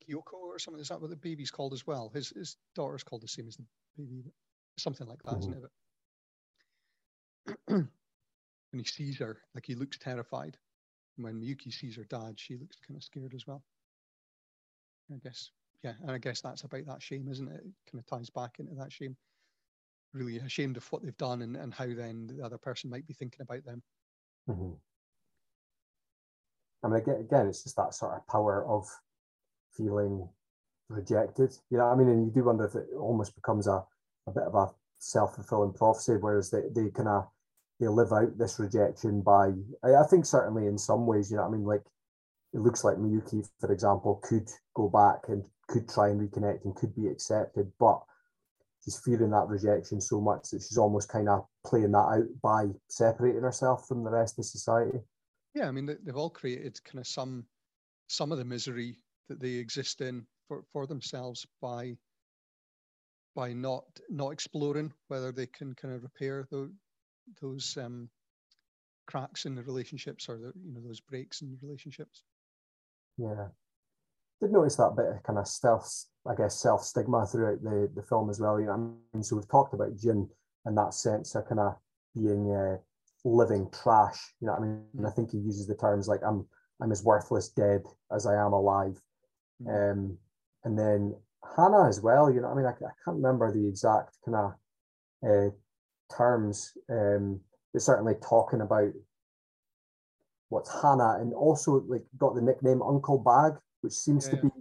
Kyoko 0.08 0.34
or 0.34 0.60
something. 0.60 0.82
Is 0.82 0.90
that 0.90 1.02
what 1.02 1.10
the 1.10 1.16
baby's 1.16 1.52
called 1.52 1.74
as 1.74 1.86
well? 1.86 2.10
His 2.14 2.30
his 2.30 2.58
daughter's 2.76 3.04
called 3.04 3.22
the 3.22 3.28
same 3.28 3.48
as 3.48 3.58
the 3.58 3.66
baby, 3.98 4.24
something 4.78 5.08
like 5.08 5.24
that, 5.24 5.32
not 5.32 5.58
it? 5.58 5.72
When 7.66 7.90
he 8.72 8.84
sees 8.84 9.18
her, 9.20 9.42
like 9.54 9.66
he 9.66 9.76
looks 9.76 9.98
terrified. 9.98 10.58
And 11.18 11.26
when 11.26 11.42
Miyuki 11.42 11.74
sees 11.74 11.96
her 11.98 12.06
dad, 12.06 12.40
she 12.40 12.58
looks 12.58 12.78
kind 12.88 12.98
of 12.98 13.04
scared 13.04 13.34
as 13.36 13.46
well. 13.46 13.64
I 15.12 15.18
guess, 15.18 15.52
yeah, 15.84 15.94
and 16.02 16.12
I 16.12 16.18
guess 16.18 16.42
that's 16.42 16.64
about 16.64 16.86
that 16.86 17.02
shame, 17.02 17.28
isn't 17.30 17.50
it? 17.50 17.62
It 17.66 17.92
kind 17.92 18.00
of 18.00 18.06
ties 18.06 18.30
back 18.30 18.60
into 18.60 18.76
that 18.76 18.92
shame. 18.92 19.18
Really 20.14 20.38
ashamed 20.38 20.78
of 20.78 20.90
what 20.92 21.04
they've 21.04 21.18
done 21.18 21.42
and, 21.42 21.56
and 21.56 21.74
how 21.74 21.88
then 21.88 22.28
the 22.28 22.44
other 22.46 22.58
person 22.58 22.90
might 22.90 23.08
be 23.08 23.14
thinking 23.14 23.42
about 23.42 23.66
them. 23.66 23.84
Mhm. 24.50 24.78
I 26.84 26.88
mean, 26.88 27.04
again, 27.04 27.48
it's 27.48 27.64
just 27.64 27.76
that 27.76 27.94
sort 27.94 28.16
of 28.16 28.28
power 28.28 28.66
of 28.66 28.88
feeling 29.72 30.28
rejected. 30.90 31.56
You 31.70 31.78
know, 31.78 31.86
I 31.86 31.96
mean, 31.96 32.10
and 32.10 32.26
you 32.26 32.32
do 32.32 32.44
wonder 32.44 32.66
if 32.66 32.76
it 32.76 32.88
almost 32.98 33.36
becomes 33.36 33.68
a, 33.68 33.86
a 34.28 34.32
bit 34.32 34.44
of 34.44 34.56
a 34.56 34.70
self 35.02 35.36
fulfilling 35.36 35.74
prophecy, 35.74 36.14
whereas 36.20 36.50
they, 36.50 36.62
they 36.74 36.90
kind 36.92 37.10
of 37.10 37.28
they 37.80 37.88
live 37.88 38.14
out 38.14 38.38
this 38.38 38.60
rejection 38.60 39.22
by. 39.22 39.52
I, 39.84 39.96
I 39.96 40.08
think 40.10 40.26
certainly 40.26 40.68
in 40.68 40.78
some 40.78 41.06
ways, 41.06 41.32
you 41.32 41.38
know, 41.38 41.44
I 41.44 41.50
mean, 41.50 41.66
like 41.66 41.84
it 42.54 42.60
looks 42.60 42.84
like 42.84 42.98
Miyuki, 42.98 43.48
for 43.60 43.72
example, 43.72 44.22
could 44.24 44.48
go 44.76 44.90
back 44.90 45.30
and 45.30 45.44
could 45.68 45.90
try 45.90 46.10
and 46.10 46.20
reconnect 46.20 46.66
and 46.66 46.76
could 46.76 46.96
be 46.96 47.08
accepted, 47.08 47.72
but 47.80 48.02
she's 48.84 49.00
fearing 49.00 49.32
that 49.32 49.48
rejection 49.48 50.02
so 50.02 50.20
much 50.20 50.50
that 50.50 50.62
she's 50.62 50.78
almost 50.78 51.10
kind 51.10 51.30
of 51.30 51.46
playing 51.66 51.92
that 51.92 51.98
out 51.98 52.28
by 52.42 52.66
separating 52.90 53.42
herself 53.42 53.88
from 53.88 54.04
the 54.04 54.12
rest 54.12 54.38
of 54.38 54.46
society. 54.46 55.00
Yeah, 55.56 55.68
I 55.68 55.72
mean 55.72 55.86
they've 55.86 56.16
all 56.16 56.30
created 56.30 56.84
kind 56.84 57.00
of 57.00 57.08
some 57.08 57.46
some 58.08 58.32
of 58.32 58.38
the 58.38 58.46
misery 58.46 59.00
that 59.30 59.40
they 59.40 59.52
exist 59.52 60.02
in 60.02 60.26
for, 60.48 60.64
for 60.74 60.86
themselves 60.86 61.46
by 61.62 61.96
by 63.36 63.54
not 63.54 63.86
not 64.10 64.32
exploring 64.32 64.92
whether 65.08 65.32
they 65.32 65.48
can 65.48 65.74
kind 65.76 65.94
of 65.94 66.04
repair 66.04 66.48
those 66.52 66.70
those 67.42 67.78
um, 67.78 68.10
cracks 69.08 69.46
in 69.46 69.56
the 69.56 69.64
relationships 69.64 70.28
or 70.30 70.38
the 70.38 70.52
you 70.64 70.74
know 70.74 70.82
those 70.82 71.00
breaks 71.00 71.42
in 71.42 71.52
the 71.52 71.58
relationships. 71.62 72.24
Yeah. 73.18 73.48
Did 74.42 74.52
notice 74.52 74.76
that 74.78 74.96
bit 74.96 75.06
of 75.06 75.24
kind 75.24 75.38
of 75.38 75.48
self, 75.48 75.88
I 76.28 76.34
guess, 76.34 76.60
self 76.60 76.84
stigma 76.84 77.28
throughout 77.28 77.62
the, 77.62 77.92
the 77.94 78.02
film 78.02 78.30
as 78.30 78.40
well. 78.40 78.60
You 78.60 78.68
know, 78.68 78.72
I 78.74 78.78
mean, 78.78 79.24
so 79.24 79.36
we've 79.36 79.48
talked 79.48 79.74
about 79.74 79.96
Jin 79.96 80.28
in 80.66 80.76
that 80.76 80.94
sense 80.94 81.36
of 81.36 81.48
kind 81.48 81.60
of 81.60 81.76
being 82.16 82.52
uh, 82.52 82.78
living 83.24 83.70
trash. 83.72 84.20
You 84.40 84.48
know, 84.48 84.54
what 84.54 84.62
I 84.62 84.66
mean, 84.66 84.84
and 84.98 85.08
I 85.08 85.12
think 85.12 85.32
he 85.32 85.38
uses 85.38 85.68
the 85.68 85.76
terms 85.76 86.08
like 86.08 86.22
"I'm 86.26 86.48
I'm 86.82 86.92
as 86.92 87.04
worthless 87.04 87.50
dead 87.50 87.84
as 88.12 88.26
I 88.26 88.34
am 88.34 88.54
alive." 88.54 89.00
Mm. 89.62 89.92
Um, 89.92 90.18
and 90.64 90.78
then 90.78 91.16
Hannah 91.56 91.88
as 91.88 92.02
well. 92.02 92.32
You 92.32 92.42
know, 92.42 92.50
I 92.50 92.56
mean, 92.56 92.66
I, 92.66 92.72
I 92.72 92.94
can't 93.04 93.18
remember 93.18 93.52
the 93.52 93.68
exact 93.68 94.18
kind 94.26 94.38
of 94.38 94.54
uh, 95.28 95.50
terms. 96.16 96.74
Um, 96.90 97.42
but 97.74 97.82
certainly 97.82 98.16
talking 98.22 98.62
about 98.62 98.92
what's 100.50 100.82
Hannah, 100.82 101.18
and 101.20 101.34
also 101.34 101.84
like 101.88 102.04
got 102.18 102.36
the 102.36 102.42
nickname 102.42 102.82
Uncle 102.82 103.18
Bag, 103.18 103.54
which 103.82 103.94
seems 103.94 104.28
Yeah, 104.28 104.36
to 104.36 104.42
be 104.44 104.52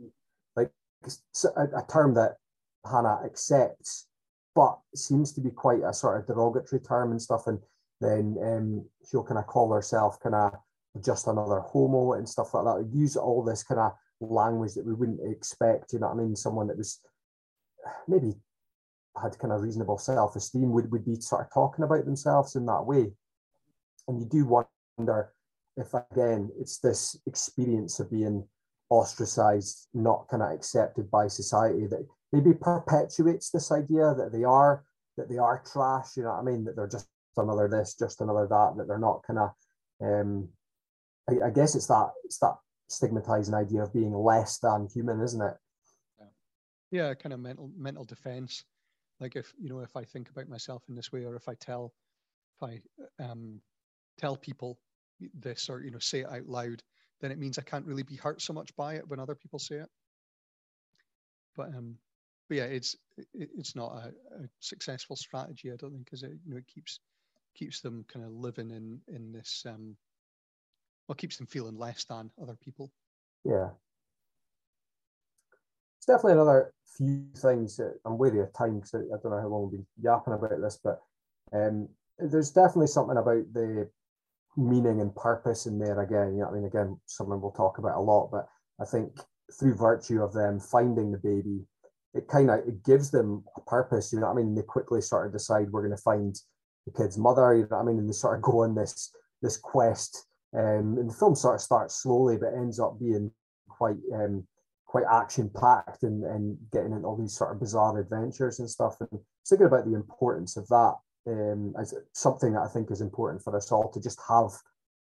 like 0.56 0.70
a 1.56 1.82
term 1.90 2.14
that 2.14 2.36
Hannah 2.88 3.20
accepts, 3.24 4.06
but 4.54 4.78
seems 4.94 5.32
to 5.32 5.40
be 5.40 5.50
quite 5.50 5.82
a 5.82 5.92
sort 5.92 6.20
of 6.20 6.26
derogatory 6.26 6.80
term 6.80 7.10
and 7.10 7.20
stuff. 7.20 7.46
And 7.46 7.58
then 8.00 8.36
um, 8.42 8.84
she'll 9.08 9.24
kind 9.24 9.38
of 9.38 9.46
call 9.46 9.72
herself 9.72 10.20
kind 10.20 10.34
of 10.34 10.54
just 11.04 11.26
another 11.26 11.60
homo 11.60 12.14
and 12.14 12.28
stuff 12.28 12.54
like 12.54 12.64
that. 12.64 12.88
Use 12.92 13.16
all 13.16 13.42
this 13.42 13.62
kind 13.62 13.80
of 13.80 13.92
language 14.20 14.74
that 14.74 14.86
we 14.86 14.94
wouldn't 14.94 15.20
expect. 15.24 15.92
You 15.92 16.00
know 16.00 16.08
what 16.08 16.14
I 16.14 16.22
mean? 16.22 16.36
Someone 16.36 16.68
that 16.68 16.76
was 16.76 17.00
maybe 18.08 18.34
had 19.20 19.38
kind 19.38 19.52
of 19.52 19.62
reasonable 19.62 19.98
self 19.98 20.36
esteem 20.36 20.72
would, 20.72 20.90
would 20.92 21.04
be 21.04 21.20
sort 21.20 21.42
of 21.42 21.52
talking 21.52 21.84
about 21.84 22.04
themselves 22.04 22.56
in 22.56 22.66
that 22.66 22.84
way. 22.86 23.12
And 24.08 24.20
you 24.20 24.26
do 24.26 24.64
wonder 24.98 25.32
if, 25.76 25.94
again, 25.94 26.50
it's 26.58 26.78
this 26.78 27.16
experience 27.26 28.00
of 28.00 28.10
being 28.10 28.46
ostracized, 28.88 29.88
not 29.94 30.26
kind 30.28 30.42
of 30.42 30.50
accepted 30.50 31.10
by 31.10 31.28
society 31.28 31.86
that 31.86 32.06
maybe 32.32 32.52
perpetuates 32.52 33.50
this 33.50 33.70
idea 33.70 34.14
that 34.16 34.32
they 34.32 34.44
are 34.44 34.84
that 35.16 35.28
they 35.28 35.38
are 35.38 35.62
trash. 35.70 36.16
You 36.16 36.24
know 36.24 36.30
what 36.30 36.40
I 36.40 36.42
mean? 36.42 36.64
That 36.64 36.76
they're 36.76 36.88
just 36.88 37.08
another 37.36 37.68
this, 37.68 37.94
just 37.94 38.20
another 38.20 38.46
that. 38.48 38.74
That 38.76 38.88
they're 38.88 38.98
not 38.98 39.22
kind 39.26 39.38
of. 39.38 39.50
Um, 40.02 40.48
I, 41.28 41.46
I 41.46 41.50
guess 41.50 41.74
it's 41.74 41.86
that 41.86 42.10
it's 42.24 42.38
that 42.38 42.56
stigmatizing 42.90 43.54
idea 43.54 43.82
of 43.82 43.92
being 43.92 44.12
less 44.12 44.58
than 44.58 44.88
human, 44.92 45.20
isn't 45.20 45.40
it? 45.40 45.54
Yeah, 46.18 46.26
yeah 46.90 47.14
kind 47.14 47.32
of 47.32 47.40
mental 47.40 47.70
mental 47.76 48.04
defense. 48.04 48.64
Like 49.20 49.36
if 49.36 49.52
you 49.60 49.68
know 49.68 49.80
if 49.80 49.96
I 49.96 50.04
think 50.04 50.28
about 50.28 50.48
myself 50.48 50.82
in 50.88 50.94
this 50.94 51.12
way, 51.12 51.24
or 51.24 51.36
if 51.36 51.48
I 51.48 51.54
tell 51.54 51.92
if 52.56 52.68
I 52.68 53.22
um, 53.24 53.60
tell 54.18 54.36
people 54.36 54.78
this 55.34 55.68
or 55.68 55.82
you 55.82 55.90
know 55.90 55.98
say 55.98 56.20
it 56.20 56.30
out 56.30 56.46
loud, 56.46 56.82
then 57.20 57.30
it 57.30 57.38
means 57.38 57.58
I 57.58 57.62
can't 57.62 57.86
really 57.86 58.02
be 58.02 58.16
hurt 58.16 58.42
so 58.42 58.52
much 58.52 58.74
by 58.76 58.94
it 58.94 59.08
when 59.08 59.20
other 59.20 59.34
people 59.34 59.58
say 59.58 59.76
it. 59.76 59.88
But 61.56 61.68
um, 61.68 61.96
but 62.48 62.56
yeah, 62.56 62.64
it's 62.64 62.96
it, 63.16 63.50
it's 63.56 63.76
not 63.76 63.92
a, 63.92 64.08
a 64.42 64.48
successful 64.58 65.16
strategy. 65.16 65.70
I 65.70 65.76
don't 65.76 65.92
think, 65.92 66.04
because 66.04 66.22
it 66.22 66.32
you 66.44 66.52
know 66.52 66.58
it 66.58 66.66
keeps 66.66 67.00
keeps 67.54 67.80
them 67.80 68.04
kind 68.12 68.24
of 68.24 68.32
living 68.32 68.70
in 68.70 69.00
in 69.14 69.32
this 69.32 69.64
um, 69.68 69.96
well 71.10 71.16
keeps 71.16 71.38
them 71.38 71.46
feeling 71.48 71.76
less 71.76 72.04
than 72.04 72.30
other 72.40 72.56
people. 72.64 72.88
Yeah. 73.44 73.70
It's 75.98 76.06
definitely 76.06 76.34
another 76.34 76.72
few 76.96 77.26
things 77.36 77.76
that 77.78 77.98
I'm 78.06 78.16
wary 78.16 78.38
of 78.38 78.52
time 78.52 78.78
because 78.78 78.94
I, 78.94 78.98
don't 79.20 79.32
know 79.32 79.40
how 79.40 79.48
long 79.48 79.62
we've 79.62 79.80
been 79.80 79.86
yapping 80.00 80.34
about 80.34 80.60
this, 80.62 80.78
but 80.84 81.00
um, 81.52 81.88
there's 82.20 82.52
definitely 82.52 82.86
something 82.86 83.16
about 83.16 83.42
the 83.52 83.90
meaning 84.56 85.00
and 85.00 85.12
purpose 85.16 85.66
in 85.66 85.80
there 85.80 86.00
again. 86.00 86.34
You 86.34 86.42
know, 86.42 86.50
I 86.50 86.52
mean, 86.52 86.64
again, 86.66 87.00
something 87.06 87.40
we'll 87.40 87.50
talk 87.50 87.78
about 87.78 87.98
a 87.98 88.00
lot, 88.00 88.30
but 88.30 88.46
I 88.80 88.84
think 88.84 89.18
through 89.58 89.74
virtue 89.74 90.22
of 90.22 90.32
them 90.32 90.60
finding 90.60 91.10
the 91.10 91.18
baby, 91.18 91.64
it 92.14 92.28
kind 92.28 92.50
of 92.50 92.60
it 92.68 92.84
gives 92.84 93.10
them 93.10 93.42
a 93.56 93.60
purpose. 93.62 94.12
You 94.12 94.20
know, 94.20 94.28
what 94.28 94.34
I 94.34 94.44
mean, 94.44 94.54
they 94.54 94.62
quickly 94.62 95.00
sort 95.00 95.26
of 95.26 95.32
decide 95.32 95.72
we're 95.72 95.82
going 95.84 95.96
to 95.96 96.02
find 96.04 96.36
the 96.86 96.92
kid's 96.92 97.18
mother. 97.18 97.52
You 97.52 97.62
know, 97.62 97.78
what 97.78 97.82
I 97.82 97.84
mean, 97.84 97.98
and 97.98 98.08
they 98.08 98.12
sort 98.12 98.36
of 98.36 98.42
go 98.42 98.62
on 98.62 98.76
this 98.76 99.12
this 99.42 99.56
quest. 99.56 100.28
Um, 100.52 100.98
and 100.98 101.08
the 101.08 101.14
film 101.14 101.34
sort 101.34 101.56
of 101.56 101.60
starts 101.60 102.02
slowly, 102.02 102.36
but 102.36 102.54
ends 102.54 102.80
up 102.80 102.98
being 102.98 103.30
quite 103.68 103.96
um, 104.14 104.46
quite 104.86 105.04
action 105.10 105.48
packed 105.48 106.02
and, 106.02 106.24
and 106.24 106.58
getting 106.72 106.92
into 106.92 107.06
all 107.06 107.16
these 107.16 107.36
sort 107.36 107.52
of 107.52 107.60
bizarre 107.60 107.98
adventures 108.00 108.58
and 108.58 108.68
stuff. 108.68 108.96
And 109.00 109.20
thinking 109.48 109.68
about 109.68 109.86
the 109.86 109.94
importance 109.94 110.56
of 110.56 110.66
that 110.68 110.94
um, 111.28 111.74
as 111.80 111.94
something 112.12 112.54
that 112.54 112.62
I 112.62 112.68
think 112.68 112.90
is 112.90 113.00
important 113.00 113.42
for 113.42 113.56
us 113.56 113.70
all 113.70 113.90
to 113.92 114.00
just 114.00 114.20
have 114.28 114.50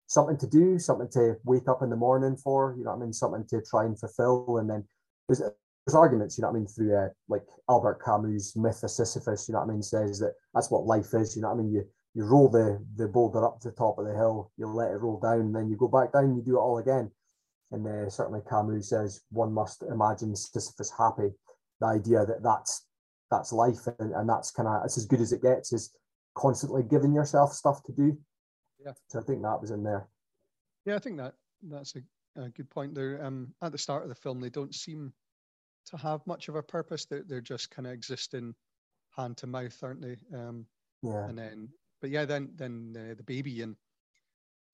something 0.07 0.37
to 0.37 0.47
do, 0.47 0.79
something 0.79 1.09
to 1.13 1.35
wake 1.43 1.67
up 1.67 1.81
in 1.81 1.89
the 1.89 1.97
morning 1.97 2.37
for, 2.37 2.75
you 2.77 2.85
know 2.85 2.91
what 2.91 2.97
I 2.97 2.99
mean, 3.01 3.13
something 3.13 3.45
to 3.49 3.61
try 3.69 3.83
and 3.83 3.99
fulfill. 3.99 4.57
And 4.57 4.69
then 4.69 4.85
there's, 5.27 5.39
there's 5.39 5.95
arguments, 5.95 6.37
you 6.37 6.43
know 6.43 6.49
what 6.49 6.57
I 6.57 6.59
mean, 6.59 6.67
through 6.67 6.95
uh, 6.95 7.09
like 7.27 7.43
Albert 7.69 7.99
Camus' 8.05 8.55
myth 8.55 8.83
of 8.83 8.91
Sisyphus, 8.91 9.49
you 9.49 9.53
know 9.53 9.59
what 9.59 9.69
I 9.69 9.73
mean, 9.73 9.83
says 9.83 10.19
that 10.19 10.33
that's 10.53 10.71
what 10.71 10.85
life 10.85 11.13
is, 11.13 11.35
you 11.35 11.41
know 11.41 11.49
what 11.49 11.59
I 11.59 11.63
mean, 11.63 11.73
you 11.73 11.85
you 12.13 12.25
roll 12.25 12.49
the 12.49 12.83
the 12.95 13.07
boulder 13.07 13.45
up 13.45 13.59
to 13.61 13.69
the 13.69 13.75
top 13.75 13.97
of 13.97 14.05
the 14.05 14.13
hill, 14.13 14.51
you 14.57 14.67
let 14.67 14.91
it 14.91 14.97
roll 14.97 15.19
down, 15.19 15.51
then 15.51 15.69
you 15.69 15.75
go 15.75 15.87
back 15.87 16.13
down, 16.13 16.35
you 16.35 16.41
do 16.41 16.57
it 16.57 16.61
all 16.61 16.77
again. 16.77 17.11
And 17.71 17.87
uh, 17.87 18.09
certainly 18.09 18.41
Camus 18.47 18.89
says 18.89 19.21
one 19.31 19.51
must 19.51 19.83
imagine 19.83 20.35
Sisyphus 20.35 20.91
happy. 20.95 21.31
The 21.79 21.87
idea 21.87 22.25
that 22.25 22.43
that's 22.43 22.85
that's 23.31 23.51
life 23.51 23.87
and, 23.99 24.13
and 24.13 24.29
that's 24.29 24.51
kind 24.51 24.69
of 24.69 24.85
it's 24.85 24.97
as 24.97 25.05
good 25.05 25.21
as 25.21 25.33
it 25.33 25.41
gets 25.41 25.73
is 25.73 25.95
constantly 26.35 26.83
giving 26.83 27.13
yourself 27.13 27.51
stuff 27.51 27.81
to 27.83 27.91
do. 27.91 28.17
Yeah. 28.83 28.93
So 29.07 29.19
I 29.19 29.23
think 29.23 29.41
that 29.41 29.59
was 29.59 29.71
in 29.71 29.83
there. 29.83 30.07
Yeah, 30.85 30.95
I 30.95 30.99
think 30.99 31.17
that 31.17 31.33
that's 31.63 31.95
a, 31.95 32.41
a 32.41 32.49
good 32.49 32.69
point 32.69 32.93
there. 32.93 33.23
Um, 33.25 33.53
at 33.61 33.71
the 33.71 33.77
start 33.77 34.03
of 34.03 34.09
the 34.09 34.15
film, 34.15 34.39
they 34.39 34.49
don't 34.49 34.75
seem 34.75 35.13
to 35.85 35.97
have 35.97 36.25
much 36.27 36.47
of 36.47 36.55
a 36.55 36.63
purpose. 36.63 37.05
They're 37.05 37.23
they're 37.27 37.41
just 37.41 37.71
kind 37.71 37.87
of 37.87 37.93
existing 37.93 38.53
hand 39.15 39.37
to 39.37 39.47
mouth, 39.47 39.77
aren't 39.81 40.01
they? 40.01 40.17
Um, 40.35 40.65
yeah. 41.01 41.27
And 41.27 41.37
then, 41.37 41.69
but 42.03 42.11
yeah, 42.11 42.25
then 42.25 42.49
then 42.57 42.93
uh, 42.97 43.15
the 43.15 43.23
baby 43.23 43.61
and 43.61 43.77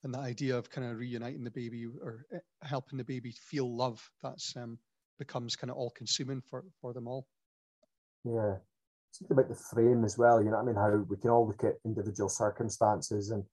and 0.03 0.11
the 0.11 0.17
idea 0.17 0.57
of 0.57 0.71
kind 0.71 0.89
of 0.89 0.97
reuniting 0.97 1.43
the 1.43 1.51
baby 1.51 1.85
or 1.85 2.25
eh, 2.33 2.39
helping 2.63 2.97
the 2.97 3.03
baby 3.03 3.31
feel 3.31 3.77
love 3.77 4.01
that's 4.23 4.55
um, 4.57 4.79
becomes 5.19 5.55
kind 5.55 5.69
of 5.69 5.77
all 5.77 5.91
consuming 5.91 6.41
for 6.41 6.65
for 6.81 6.91
them 6.91 7.07
all. 7.07 7.27
Yeah, 8.25 8.55
think 9.15 9.29
about 9.29 9.47
the 9.47 9.55
frame 9.55 10.03
as 10.03 10.17
well. 10.17 10.41
You 10.41 10.49
know 10.49 10.57
what 10.57 10.63
I 10.63 10.65
mean? 10.65 10.75
How 10.75 11.05
we 11.07 11.17
can 11.17 11.29
all 11.29 11.45
look 11.45 11.63
at 11.63 11.75
individual 11.85 12.29
circumstances 12.29 13.29
and 13.29 13.43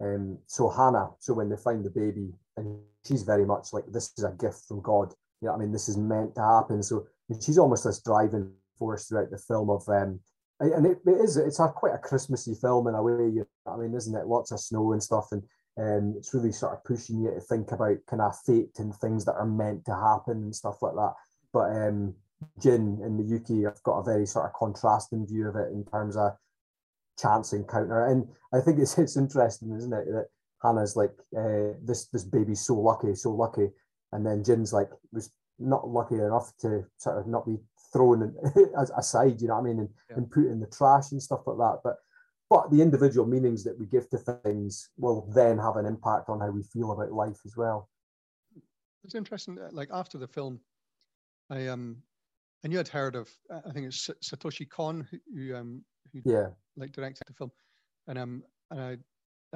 um, 0.00 0.38
so 0.46 0.68
Hannah, 0.68 1.10
so 1.20 1.34
when 1.34 1.50
they 1.50 1.56
find 1.56 1.84
the 1.84 1.90
baby, 1.90 2.32
and 2.56 2.80
she's 3.06 3.22
very 3.22 3.44
much 3.44 3.72
like 3.72 3.84
this 3.92 4.12
is 4.18 4.24
a 4.24 4.34
gift 4.40 4.64
from 4.66 4.80
God. 4.80 5.14
You 5.40 5.48
know 5.48 5.54
I 5.54 5.58
mean? 5.58 5.70
This 5.70 5.88
is 5.88 5.96
meant 5.96 6.34
to 6.34 6.42
happen. 6.42 6.82
So 6.82 7.06
she's 7.40 7.58
almost 7.58 7.84
this 7.84 8.02
driving 8.02 8.50
force 8.76 9.06
throughout 9.06 9.30
the 9.30 9.38
film 9.38 9.70
of 9.70 9.88
um, 9.88 10.18
and 10.60 10.86
it, 10.86 10.98
it 11.06 11.20
is 11.20 11.36
it's 11.36 11.58
a 11.58 11.68
quite 11.68 11.94
a 11.94 11.98
Christmassy 11.98 12.54
film 12.54 12.86
in 12.86 12.94
a 12.94 13.02
way. 13.02 13.12
You 13.12 13.46
know 13.66 13.72
I 13.72 13.76
mean, 13.76 13.94
isn't 13.94 14.16
it? 14.16 14.26
Lots 14.26 14.52
of 14.52 14.60
snow 14.60 14.92
and 14.92 15.02
stuff, 15.02 15.28
and 15.32 15.42
um, 15.78 16.14
it's 16.16 16.34
really 16.34 16.52
sort 16.52 16.74
of 16.74 16.84
pushing 16.84 17.22
you 17.22 17.30
to 17.30 17.40
think 17.40 17.72
about 17.72 17.96
kind 18.06 18.22
of 18.22 18.38
fate 18.46 18.78
and 18.78 18.94
things 18.94 19.24
that 19.24 19.34
are 19.34 19.46
meant 19.46 19.84
to 19.86 19.94
happen 19.94 20.38
and 20.42 20.54
stuff 20.54 20.82
like 20.82 20.94
that. 20.94 21.14
But 21.52 21.76
um, 21.76 22.14
Jin 22.60 23.00
and 23.02 23.18
Miyuki 23.18 23.64
have 23.64 23.82
got 23.82 23.98
a 23.98 24.04
very 24.04 24.26
sort 24.26 24.46
of 24.46 24.52
contrasting 24.52 25.26
view 25.26 25.48
of 25.48 25.56
it 25.56 25.72
in 25.72 25.84
terms 25.84 26.16
of 26.16 26.32
chance 27.18 27.52
encounter. 27.52 28.06
And 28.06 28.28
I 28.52 28.60
think 28.60 28.78
it's 28.78 28.98
it's 28.98 29.16
interesting, 29.16 29.72
isn't 29.72 29.92
it, 29.92 30.06
that 30.06 30.26
Hannah's 30.62 30.96
like, 30.96 31.12
uh, 31.36 31.74
this 31.82 32.06
this 32.08 32.24
baby's 32.24 32.60
so 32.60 32.74
lucky, 32.74 33.14
so 33.14 33.32
lucky, 33.32 33.68
and 34.12 34.26
then 34.26 34.44
Jin's 34.44 34.72
like 34.72 34.90
was 35.12 35.30
not 35.58 35.88
lucky 35.88 36.16
enough 36.16 36.52
to 36.60 36.84
sort 36.96 37.18
of 37.18 37.26
not 37.26 37.46
be 37.46 37.58
thrown 37.92 38.34
aside, 38.96 39.40
you 39.40 39.48
know 39.48 39.54
what 39.54 39.60
I 39.60 39.64
mean, 39.64 39.78
and, 39.80 39.88
yeah. 40.08 40.16
and 40.16 40.30
put 40.30 40.46
in 40.46 40.60
the 40.60 40.66
trash 40.66 41.12
and 41.12 41.22
stuff 41.22 41.46
like 41.46 41.58
that. 41.58 41.80
But 41.82 41.96
but 42.50 42.70
the 42.72 42.82
individual 42.82 43.26
meanings 43.26 43.62
that 43.62 43.78
we 43.78 43.86
give 43.86 44.10
to 44.10 44.18
things 44.18 44.90
will 44.98 45.30
then 45.32 45.56
have 45.58 45.76
an 45.76 45.86
impact 45.86 46.28
on 46.28 46.40
how 46.40 46.50
we 46.50 46.64
feel 46.64 46.90
about 46.90 47.12
life 47.12 47.38
as 47.46 47.56
well. 47.56 47.88
It's 49.04 49.14
interesting. 49.14 49.56
Like 49.70 49.88
after 49.92 50.18
the 50.18 50.26
film, 50.26 50.60
I 51.48 51.68
um 51.68 52.02
and 52.62 52.72
you 52.72 52.78
had 52.78 52.88
heard 52.88 53.14
of 53.14 53.30
I 53.50 53.70
think 53.70 53.86
it's 53.86 54.10
Satoshi 54.22 54.68
Kon 54.68 55.06
who 55.32 55.54
um 55.54 55.84
who 56.12 56.20
yeah 56.24 56.48
like 56.76 56.92
directed 56.92 57.22
the 57.26 57.34
film, 57.34 57.52
and 58.08 58.18
um 58.18 58.42
and 58.70 58.80
I 58.80 58.96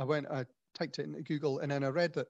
I 0.00 0.04
went 0.04 0.28
I 0.30 0.46
typed 0.74 0.98
it 0.98 1.06
into 1.06 1.22
Google 1.22 1.58
and 1.58 1.70
then 1.70 1.84
I 1.84 1.88
read 1.88 2.12
that 2.14 2.28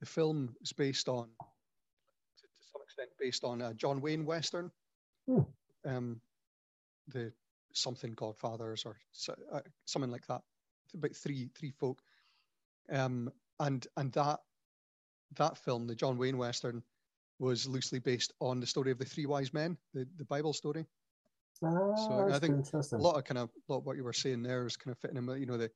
the 0.00 0.06
film 0.06 0.54
is 0.62 0.72
based 0.72 1.08
on 1.08 1.26
to, 1.38 2.42
to 2.42 2.66
some 2.72 2.82
extent 2.82 3.10
based 3.20 3.44
on 3.44 3.62
a 3.62 3.74
John 3.74 4.00
Wayne 4.00 4.24
western, 4.24 4.70
hmm. 5.28 5.40
um 5.84 6.20
the 7.08 7.32
something 7.72 8.12
Godfathers 8.14 8.84
or 8.84 8.96
uh, 9.52 9.60
something 9.84 10.10
like 10.10 10.26
that, 10.26 10.42
about 10.94 11.14
three 11.14 11.50
three 11.56 11.70
folk, 11.70 12.00
um 12.90 13.30
and 13.60 13.86
and 13.96 14.12
that 14.12 14.40
that 15.36 15.58
film 15.58 15.86
the 15.86 15.94
John 15.94 16.18
Wayne 16.18 16.38
western 16.38 16.82
was 17.38 17.68
loosely 17.68 17.98
based 17.98 18.32
on 18.40 18.60
the 18.60 18.66
story 18.66 18.90
of 18.90 18.98
the 18.98 19.04
three 19.04 19.26
wise 19.26 19.52
men, 19.52 19.76
the, 19.94 20.06
the 20.16 20.24
Bible 20.24 20.52
story. 20.52 20.84
Ah, 21.64 21.94
so 21.96 22.28
I 22.32 22.38
think 22.38 22.66
a 22.72 22.96
lot 22.96 23.16
of 23.16 23.24
kind 23.24 23.38
of 23.38 23.50
lot 23.68 23.78
of 23.78 23.86
what 23.86 23.96
you 23.96 24.04
were 24.04 24.12
saying 24.12 24.42
there 24.42 24.66
is 24.66 24.76
kind 24.76 24.92
of 24.92 24.98
fitting 24.98 25.16
in. 25.16 25.40
You 25.40 25.46
know, 25.46 25.56
the 25.56 25.70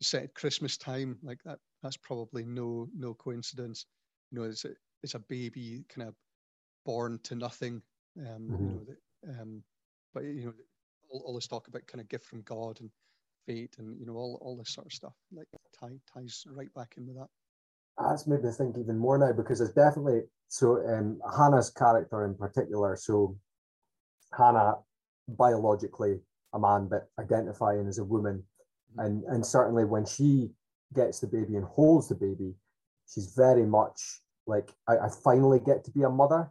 set 0.00 0.22
at 0.24 0.34
Christmas 0.34 0.76
time, 0.76 1.18
like 1.22 1.38
that. 1.44 1.58
That's 1.82 1.96
probably 1.96 2.44
no 2.44 2.88
no 2.96 3.14
coincidence. 3.14 3.86
You 4.30 4.38
know, 4.38 4.44
it's 4.44 4.64
a 4.64 4.70
it's 5.02 5.14
a 5.14 5.18
baby 5.18 5.84
kind 5.88 6.08
of 6.08 6.14
born 6.84 7.18
to 7.24 7.34
nothing. 7.34 7.82
Um, 8.18 8.26
mm-hmm. 8.26 8.54
You 8.54 8.68
know, 8.68 8.80
the, 8.86 9.40
um, 9.40 9.62
but 10.12 10.24
you 10.24 10.44
know, 10.46 10.54
all, 11.10 11.22
all 11.26 11.34
this 11.34 11.46
talk 11.46 11.68
about 11.68 11.86
kind 11.86 12.00
of 12.00 12.08
gift 12.08 12.26
from 12.26 12.42
God 12.42 12.80
and 12.80 12.90
fate 13.46 13.76
and 13.78 13.98
you 14.00 14.06
know 14.06 14.14
all 14.14 14.38
all 14.40 14.56
this 14.56 14.70
sort 14.70 14.86
of 14.86 14.92
stuff 14.92 15.12
like 15.30 15.46
tie, 15.78 15.98
ties 16.10 16.44
right 16.46 16.72
back 16.72 16.94
in 16.96 17.06
with 17.06 17.16
that 17.16 17.28
that's 17.98 18.26
made 18.26 18.42
me 18.42 18.50
think 18.50 18.76
even 18.78 18.98
more 18.98 19.18
now 19.18 19.32
because 19.32 19.60
it's 19.60 19.74
definitely 19.74 20.22
so 20.48 20.76
um, 20.88 21.18
Hannah's 21.36 21.70
character 21.70 22.24
in 22.24 22.34
particular. 22.34 22.96
So 22.96 23.36
Hannah, 24.36 24.74
biologically 25.28 26.20
a 26.52 26.58
man, 26.58 26.88
but 26.88 27.08
identifying 27.18 27.88
as 27.88 27.98
a 27.98 28.04
woman, 28.04 28.44
mm-hmm. 28.92 29.06
and 29.06 29.24
and 29.24 29.46
certainly 29.46 29.84
when 29.84 30.06
she 30.06 30.50
gets 30.94 31.20
the 31.20 31.26
baby 31.26 31.56
and 31.56 31.64
holds 31.64 32.08
the 32.08 32.14
baby, 32.14 32.54
she's 33.12 33.34
very 33.36 33.66
much 33.66 34.20
like 34.46 34.72
I, 34.88 34.98
I 34.98 35.08
finally 35.22 35.60
get 35.60 35.84
to 35.84 35.90
be 35.90 36.02
a 36.02 36.10
mother. 36.10 36.50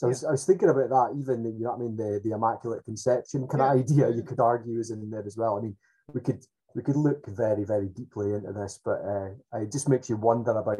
So. 0.00 0.06
I, 0.06 0.08
was, 0.08 0.24
I 0.24 0.30
was 0.30 0.46
thinking 0.46 0.70
about 0.70 0.88
that, 0.88 1.20
even 1.20 1.44
you 1.44 1.64
know 1.64 1.72
what 1.72 1.76
I 1.76 1.82
mean, 1.82 1.94
the 1.94 2.22
the 2.24 2.34
immaculate 2.34 2.86
conception 2.86 3.46
kind 3.46 3.60
of 3.60 3.76
idea 3.76 4.08
you 4.08 4.22
could 4.22 4.40
argue 4.40 4.78
is 4.78 4.90
in 4.90 5.10
there 5.10 5.26
as 5.26 5.36
well. 5.36 5.58
I 5.58 5.60
mean, 5.60 5.76
we 6.14 6.22
could 6.22 6.42
we 6.74 6.82
could 6.82 6.96
look 6.96 7.26
very, 7.26 7.64
very 7.64 7.88
deeply 7.88 8.32
into 8.32 8.50
this, 8.50 8.80
but 8.82 9.02
uh, 9.04 9.58
it 9.58 9.70
just 9.70 9.90
makes 9.90 10.08
you 10.08 10.16
wonder 10.16 10.52
about 10.52 10.78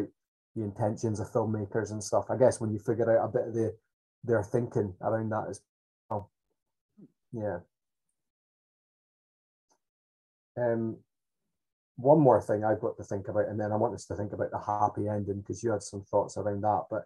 the 0.57 0.63
intentions 0.63 1.21
of 1.21 1.31
filmmakers 1.31 1.91
and 1.91 2.03
stuff. 2.03 2.31
I 2.31 2.39
guess 2.39 2.63
when 2.63 2.73
you 2.73 2.79
figure 2.79 3.19
out 3.19 3.29
a 3.29 3.29
bit 3.29 3.49
of 3.49 3.53
the 3.53 3.77
their 4.25 4.43
thinking 4.43 4.95
around 5.03 5.29
that 5.29 5.49
as 5.51 5.61
well. 6.09 6.31
Yeah. 7.31 7.59
Um, 10.57 10.97
one 11.97 12.21
more 12.21 12.41
thing 12.41 12.65
I've 12.65 12.81
got 12.81 12.97
to 12.97 13.05
think 13.05 13.29
about, 13.29 13.49
and 13.49 13.61
then 13.61 13.71
I 13.71 13.77
want 13.77 13.95
us 13.95 14.07
to 14.07 14.15
think 14.15 14.33
about 14.33 14.51
the 14.51 14.61
happy 14.61 15.09
ending 15.09 15.41
because 15.41 15.63
you 15.63 15.73
had 15.73 15.83
some 15.83 16.05
thoughts 16.11 16.39
around 16.39 16.63
that. 16.63 16.85
But 16.89 17.05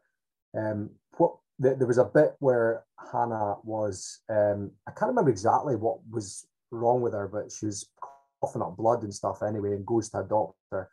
um, 0.56 0.90
what 1.16 1.38
there 1.58 1.86
was 1.86 1.98
a 1.98 2.04
bit 2.04 2.34
where 2.40 2.84
Hannah 3.12 3.56
was, 3.62 4.20
um, 4.28 4.72
I 4.88 4.90
can't 4.90 5.10
remember 5.10 5.30
exactly 5.30 5.76
what 5.76 5.98
was 6.10 6.46
wrong 6.70 7.00
with 7.00 7.12
her, 7.12 7.28
but 7.28 7.52
she 7.52 7.66
was 7.66 7.88
coughing 8.40 8.62
up 8.62 8.76
blood 8.76 9.02
and 9.02 9.14
stuff 9.14 9.42
anyway, 9.42 9.72
and 9.72 9.86
goes 9.86 10.08
to 10.10 10.18
a 10.18 10.24
doctor, 10.24 10.90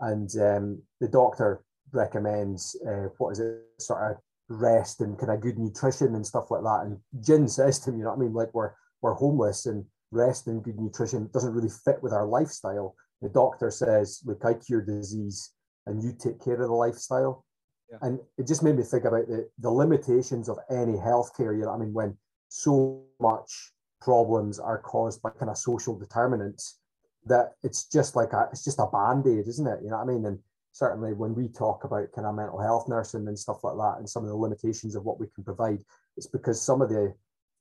and 0.00 0.30
um, 0.40 0.82
the 1.00 1.08
doctor 1.08 1.62
recommends 1.92 2.76
uh, 2.86 3.08
what 3.18 3.32
is 3.32 3.40
it, 3.40 3.60
sort 3.78 4.10
of 4.10 4.16
rest 4.48 5.00
and 5.00 5.18
kind 5.18 5.32
of 5.32 5.40
good 5.40 5.58
nutrition 5.58 6.14
and 6.14 6.26
stuff 6.26 6.50
like 6.50 6.62
that. 6.62 6.82
And 6.84 6.98
Jin 7.24 7.48
says 7.48 7.78
to 7.80 7.90
him, 7.90 7.98
you 7.98 8.04
know 8.04 8.10
what 8.10 8.16
I 8.16 8.20
mean, 8.20 8.34
like 8.34 8.52
we're 8.52 8.72
we're 9.00 9.14
homeless 9.14 9.66
and 9.66 9.84
rest 10.10 10.46
and 10.46 10.62
good 10.62 10.78
nutrition 10.78 11.30
doesn't 11.32 11.54
really 11.54 11.70
fit 11.84 12.02
with 12.02 12.12
our 12.12 12.26
lifestyle. 12.26 12.94
The 13.22 13.28
doctor 13.28 13.70
says, 13.70 14.20
look, 14.24 14.44
I 14.44 14.54
cure 14.54 14.82
disease 14.82 15.52
and 15.86 16.02
you 16.02 16.12
take 16.12 16.42
care 16.42 16.54
of 16.54 16.68
the 16.68 16.74
lifestyle. 16.74 17.44
Yeah. 17.90 17.98
And 18.02 18.20
it 18.38 18.46
just 18.46 18.62
made 18.62 18.76
me 18.76 18.82
think 18.82 19.04
about 19.04 19.26
the, 19.26 19.48
the 19.58 19.70
limitations 19.70 20.48
of 20.48 20.58
any 20.70 20.92
healthcare. 20.92 21.56
You 21.56 21.64
know, 21.64 21.72
I 21.72 21.78
mean, 21.78 21.92
when 21.92 22.16
so 22.48 23.02
much 23.20 23.72
problems 24.00 24.58
are 24.58 24.78
caused 24.78 25.22
by 25.22 25.30
kind 25.30 25.50
of 25.50 25.58
social 25.58 25.98
determinants 25.98 26.78
that 27.26 27.52
it's 27.62 27.84
just 27.84 28.16
like 28.16 28.32
a 28.32 28.48
it's 28.50 28.64
just 28.64 28.78
a 28.78 28.86
band-aid 28.86 29.46
isn't 29.46 29.66
it 29.66 29.78
you 29.82 29.90
know 29.90 29.98
what 29.98 30.04
i 30.04 30.06
mean 30.06 30.24
and 30.24 30.38
certainly 30.72 31.12
when 31.12 31.34
we 31.34 31.48
talk 31.48 31.84
about 31.84 32.10
kind 32.14 32.26
of 32.26 32.34
mental 32.34 32.58
health 32.58 32.88
nursing 32.88 33.28
and 33.28 33.38
stuff 33.38 33.62
like 33.62 33.76
that 33.76 33.98
and 33.98 34.08
some 34.08 34.22
of 34.22 34.30
the 34.30 34.36
limitations 34.36 34.94
of 34.94 35.04
what 35.04 35.20
we 35.20 35.26
can 35.34 35.44
provide 35.44 35.78
it's 36.16 36.26
because 36.26 36.60
some 36.60 36.80
of 36.80 36.88
the 36.88 37.12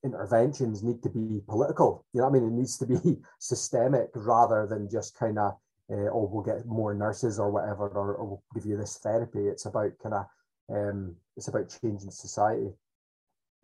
interventions 0.05 0.81
need 0.81 1.03
to 1.03 1.09
be 1.09 1.41
political 1.49 2.05
you 2.13 2.21
know 2.21 2.27
what 2.27 2.37
i 2.37 2.39
mean 2.39 2.49
it 2.49 2.53
needs 2.53 2.77
to 2.77 2.85
be 2.85 3.17
systemic 3.39 4.07
rather 4.15 4.65
than 4.65 4.89
just 4.89 5.17
kind 5.17 5.37
of 5.37 5.53
uh, 5.91 6.09
oh 6.13 6.29
we'll 6.31 6.43
get 6.43 6.65
more 6.65 6.93
nurses 6.93 7.39
or 7.39 7.51
whatever 7.51 7.87
or, 7.87 8.15
or 8.15 8.25
we'll 8.25 8.43
give 8.53 8.65
you 8.65 8.77
this 8.77 8.99
therapy 9.01 9.47
it's 9.47 9.65
about 9.65 9.91
kind 10.01 10.15
of 10.15 10.25
um, 10.71 11.15
it's 11.35 11.47
about 11.47 11.73
changing 11.81 12.11
society 12.11 12.69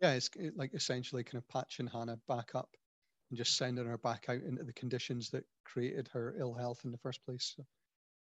yeah 0.00 0.12
it's 0.12 0.30
like 0.56 0.74
essentially 0.74 1.22
kind 1.22 1.38
of 1.38 1.48
patching 1.48 1.86
hannah 1.86 2.18
back 2.28 2.54
up 2.54 2.68
and 3.30 3.38
just 3.38 3.56
sending 3.56 3.86
her 3.86 3.98
back 3.98 4.26
out 4.28 4.42
into 4.42 4.62
the 4.62 4.72
conditions 4.72 5.30
that 5.30 5.44
created 5.64 6.08
her 6.12 6.34
ill 6.38 6.54
health 6.54 6.82
in 6.84 6.92
the 6.92 6.98
first 6.98 7.24
place. 7.24 7.54
So, 7.56 7.64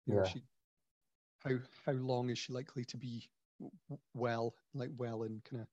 yeah. 0.08 0.16
Know, 0.16 0.24
she, 0.26 0.44
how 1.40 1.58
how 1.86 1.94
long 1.94 2.30
is 2.30 2.40
she 2.40 2.54
likely 2.54 2.86
to 2.86 2.98
be 2.98 3.30
well, 4.14 4.56
like 4.74 4.90
well 4.98 5.24
in 5.24 5.42
kind 5.50 5.62
of 5.62 5.68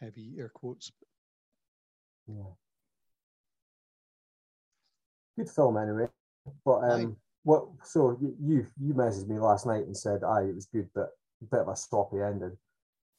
heavy 0.00 0.34
air 0.38 0.48
quotes? 0.48 0.90
Yeah. 2.26 2.50
Good 5.36 5.50
film 5.50 5.76
anyway. 5.76 6.06
But 6.64 6.90
um, 6.90 7.16
what? 7.44 7.66
So 7.84 8.18
you 8.20 8.66
you 8.80 8.94
messaged 8.94 9.28
me 9.28 9.38
last 9.38 9.66
night 9.66 9.84
and 9.84 9.96
said, 9.96 10.24
"Aye, 10.24 10.48
it 10.48 10.54
was 10.54 10.66
good, 10.66 10.88
but 10.94 11.10
a 11.42 11.44
bit 11.50 11.60
of 11.60 11.68
a 11.68 11.76
sloppy 11.76 12.20
ending." 12.20 12.56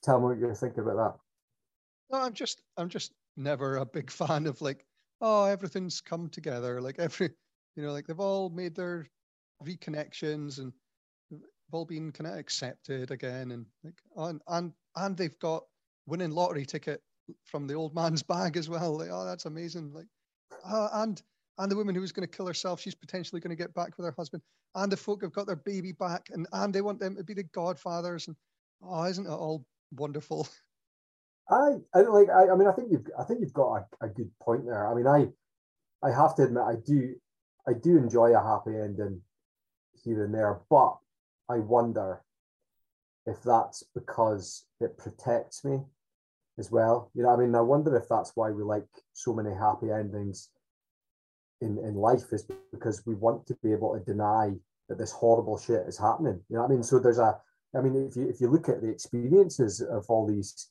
Tell 0.03 0.19
me 0.19 0.25
what 0.27 0.37
you're 0.37 0.53
thinking 0.53 0.81
about 0.81 0.97
that. 0.97 1.15
No, 2.11 2.23
I'm 2.23 2.33
just 2.33 2.61
I'm 2.77 2.89
just 2.89 3.13
never 3.37 3.77
a 3.77 3.85
big 3.85 4.11
fan 4.11 4.47
of 4.47 4.61
like 4.61 4.85
oh, 5.21 5.45
everything's 5.45 6.01
come 6.01 6.29
together. 6.29 6.81
Like 6.81 6.99
every, 6.99 7.29
you 7.75 7.83
know, 7.83 7.91
like 7.91 8.07
they've 8.07 8.19
all 8.19 8.49
made 8.49 8.75
their 8.75 9.07
reconnections 9.63 10.59
and 10.59 10.73
they've 11.31 11.39
all 11.71 11.85
been 11.85 12.11
kind 12.11 12.27
of 12.27 12.37
accepted 12.37 13.11
again, 13.11 13.51
and 13.51 13.65
like 13.83 14.01
and 14.17 14.41
and 14.47 14.73
and 14.95 15.17
they've 15.17 15.39
got 15.39 15.63
winning 16.07 16.31
lottery 16.31 16.65
ticket 16.65 17.01
from 17.45 17.67
the 17.67 17.73
old 17.73 17.95
man's 17.95 18.23
bag 18.33 18.57
as 18.57 18.69
well. 18.69 18.97
Like, 18.97 19.09
oh, 19.11 19.25
that's 19.25 19.45
amazing. 19.45 19.93
Like, 19.93 20.07
uh, 20.63 20.89
and 20.93 21.21
and 21.57 21.71
the 21.71 21.75
woman 21.75 21.95
who 21.95 22.01
was 22.01 22.11
going 22.11 22.27
to 22.27 22.35
kill 22.35 22.47
herself, 22.47 22.81
she's 22.81 22.95
potentially 22.95 23.39
going 23.39 23.55
to 23.55 23.61
get 23.61 23.73
back 23.73 23.97
with 23.97 24.05
her 24.05 24.13
husband. 24.17 24.43
And 24.75 24.91
the 24.91 24.97
folk 24.97 25.21
have 25.21 25.33
got 25.33 25.47
their 25.47 25.55
baby 25.55 25.93
back, 25.93 26.29
and 26.31 26.47
and 26.53 26.73
they 26.73 26.81
want 26.81 26.99
them 26.99 27.15
to 27.15 27.23
be 27.23 27.33
the 27.33 27.43
godfathers. 27.43 28.27
And 28.27 28.35
oh, 28.81 29.05
isn't 29.05 29.25
it 29.25 29.29
all 29.29 29.65
wonderful? 29.91 30.47
I, 31.49 31.75
I 31.93 32.01
like. 32.01 32.29
I, 32.29 32.49
I 32.49 32.55
mean, 32.55 32.67
I 32.67 32.73
think 32.73 32.91
you've. 32.91 33.07
I 33.17 33.23
think 33.23 33.39
you've 33.39 33.53
got 33.53 33.85
a, 34.01 34.05
a 34.05 34.09
good 34.09 34.31
point 34.41 34.65
there. 34.65 34.91
I 34.91 34.95
mean, 34.95 35.07
I, 35.07 35.27
I 36.05 36.11
have 36.11 36.35
to 36.35 36.43
admit, 36.43 36.63
I 36.63 36.75
do, 36.85 37.15
I 37.67 37.73
do 37.73 37.97
enjoy 37.97 38.35
a 38.35 38.43
happy 38.43 38.75
ending 38.77 39.21
here 40.03 40.23
and 40.23 40.33
there, 40.33 40.59
but 40.69 40.97
I 41.49 41.59
wonder 41.59 42.21
if 43.25 43.41
that's 43.43 43.83
because 43.93 44.65
it 44.81 44.97
protects 44.97 45.63
me 45.63 45.79
as 46.57 46.71
well. 46.71 47.11
You 47.13 47.23
know, 47.23 47.29
I 47.29 47.37
mean, 47.37 47.55
I 47.55 47.61
wonder 47.61 47.95
if 47.95 48.07
that's 48.09 48.31
why 48.35 48.51
we 48.51 48.63
like 48.63 48.87
so 49.13 49.33
many 49.33 49.53
happy 49.53 49.91
endings 49.91 50.49
in 51.61 51.77
in 51.79 51.95
life 51.95 52.31
is 52.31 52.47
because 52.71 53.05
we 53.05 53.15
want 53.15 53.45
to 53.47 53.55
be 53.63 53.71
able 53.71 53.97
to 53.97 54.03
deny 54.03 54.53
that 54.89 54.97
this 54.97 55.11
horrible 55.11 55.57
shit 55.57 55.87
is 55.87 55.97
happening. 55.97 56.39
You 56.49 56.55
know 56.55 56.61
what 56.63 56.71
I 56.71 56.73
mean? 56.73 56.83
So 56.83 56.99
there's 56.99 57.19
a. 57.19 57.39
I 57.75 57.81
mean, 57.81 58.07
if 58.07 58.15
you 58.15 58.29
if 58.29 58.39
you 58.39 58.49
look 58.49 58.69
at 58.69 58.81
the 58.81 58.89
experiences 58.89 59.81
of 59.81 60.05
all 60.09 60.25
these 60.25 60.69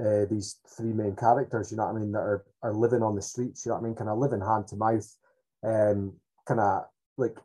uh, 0.00 0.24
these 0.30 0.58
three 0.76 0.92
main 0.92 1.14
characters, 1.14 1.70
you 1.70 1.76
know 1.76 1.86
what 1.86 1.96
I 1.96 2.00
mean, 2.00 2.12
that 2.12 2.18
are, 2.18 2.44
are 2.62 2.74
living 2.74 3.02
on 3.02 3.14
the 3.14 3.22
streets, 3.22 3.64
you 3.64 3.70
know 3.70 3.76
what 3.76 3.84
I 3.84 3.84
mean, 3.84 3.94
kind 3.94 4.10
of 4.10 4.18
living 4.18 4.40
hand 4.40 4.66
to 4.68 4.76
mouth, 4.76 5.16
um, 5.64 6.14
kind 6.46 6.60
of 6.60 6.84
like 7.16 7.36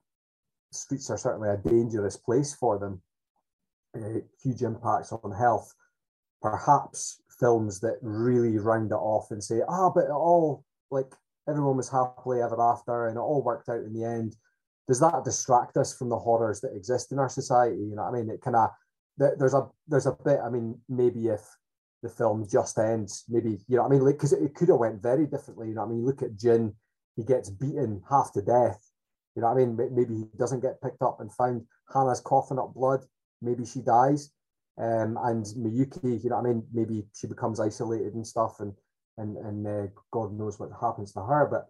streets 0.71 1.09
are 1.09 1.17
certainly 1.17 1.49
a 1.49 1.57
dangerous 1.57 2.17
place 2.17 2.53
for 2.53 2.79
them, 2.79 3.01
uh, 3.95 4.21
huge 4.41 4.61
impacts 4.61 5.11
on 5.11 5.31
health. 5.31 5.73
Perhaps 6.41 7.21
films 7.39 7.79
that 7.81 7.97
really 8.01 8.57
round 8.57 8.91
it 8.91 8.95
off 8.95 9.31
and 9.31 9.43
say, 9.43 9.61
ah, 9.67 9.89
but 9.89 10.05
it 10.05 10.11
all 10.11 10.63
like 10.89 11.13
everyone 11.47 11.77
was 11.77 11.89
happily 11.89 12.41
ever 12.41 12.61
after 12.61 13.07
and 13.07 13.17
it 13.17 13.21
all 13.21 13.43
worked 13.43 13.69
out 13.69 13.83
in 13.83 13.93
the 13.93 14.03
end. 14.03 14.35
Does 14.87 14.99
that 14.99 15.23
distract 15.23 15.77
us 15.77 15.97
from 15.97 16.09
the 16.09 16.17
horrors 16.17 16.61
that 16.61 16.75
exist 16.75 17.11
in 17.11 17.19
our 17.19 17.29
society? 17.29 17.77
You 17.77 17.95
know 17.95 18.03
I 18.03 18.11
mean? 18.11 18.29
It 18.29 18.41
kind 18.41 18.55
of 18.55 18.69
there's 19.17 19.53
a 19.53 19.67
there's 19.87 20.05
a 20.05 20.17
bit. 20.23 20.39
I 20.43 20.49
mean, 20.49 20.79
maybe 20.87 21.27
if 21.27 21.41
the 22.03 22.09
film 22.09 22.47
just 22.49 22.77
ends. 22.77 23.23
Maybe 23.27 23.59
you 23.67 23.77
know, 23.77 23.85
I 23.85 23.89
mean, 23.89 24.01
like 24.01 24.15
because 24.15 24.33
it, 24.33 24.43
it 24.43 24.55
could 24.55 24.69
have 24.69 24.77
went 24.77 25.01
very 25.01 25.25
differently. 25.25 25.69
You 25.69 25.75
know, 25.75 25.83
I 25.83 25.87
mean, 25.87 26.05
look 26.05 26.21
at 26.21 26.37
Jin; 26.37 26.73
he 27.15 27.23
gets 27.23 27.49
beaten 27.49 28.01
half 28.09 28.31
to 28.33 28.41
death. 28.41 28.79
You 29.35 29.41
know, 29.41 29.47
I 29.47 29.55
mean, 29.55 29.75
maybe 29.75 30.15
he 30.15 30.25
doesn't 30.37 30.61
get 30.61 30.81
picked 30.81 31.01
up 31.01 31.19
and 31.19 31.31
found. 31.33 31.65
Hannah's 31.93 32.21
coughing 32.21 32.59
up 32.59 32.73
blood. 32.73 33.03
Maybe 33.41 33.65
she 33.65 33.81
dies. 33.81 34.31
Um, 34.79 35.17
and 35.23 35.45
Miyuki, 35.45 36.23
you 36.23 36.29
know, 36.29 36.37
I 36.37 36.41
mean, 36.41 36.63
maybe 36.71 37.05
she 37.13 37.27
becomes 37.27 37.59
isolated 37.59 38.13
and 38.13 38.27
stuff, 38.27 38.59
and 38.59 38.73
and 39.17 39.37
and 39.37 39.67
uh, 39.67 39.87
God 40.11 40.33
knows 40.33 40.59
what 40.59 40.69
happens 40.79 41.13
to 41.13 41.21
her. 41.21 41.47
But 41.49 41.67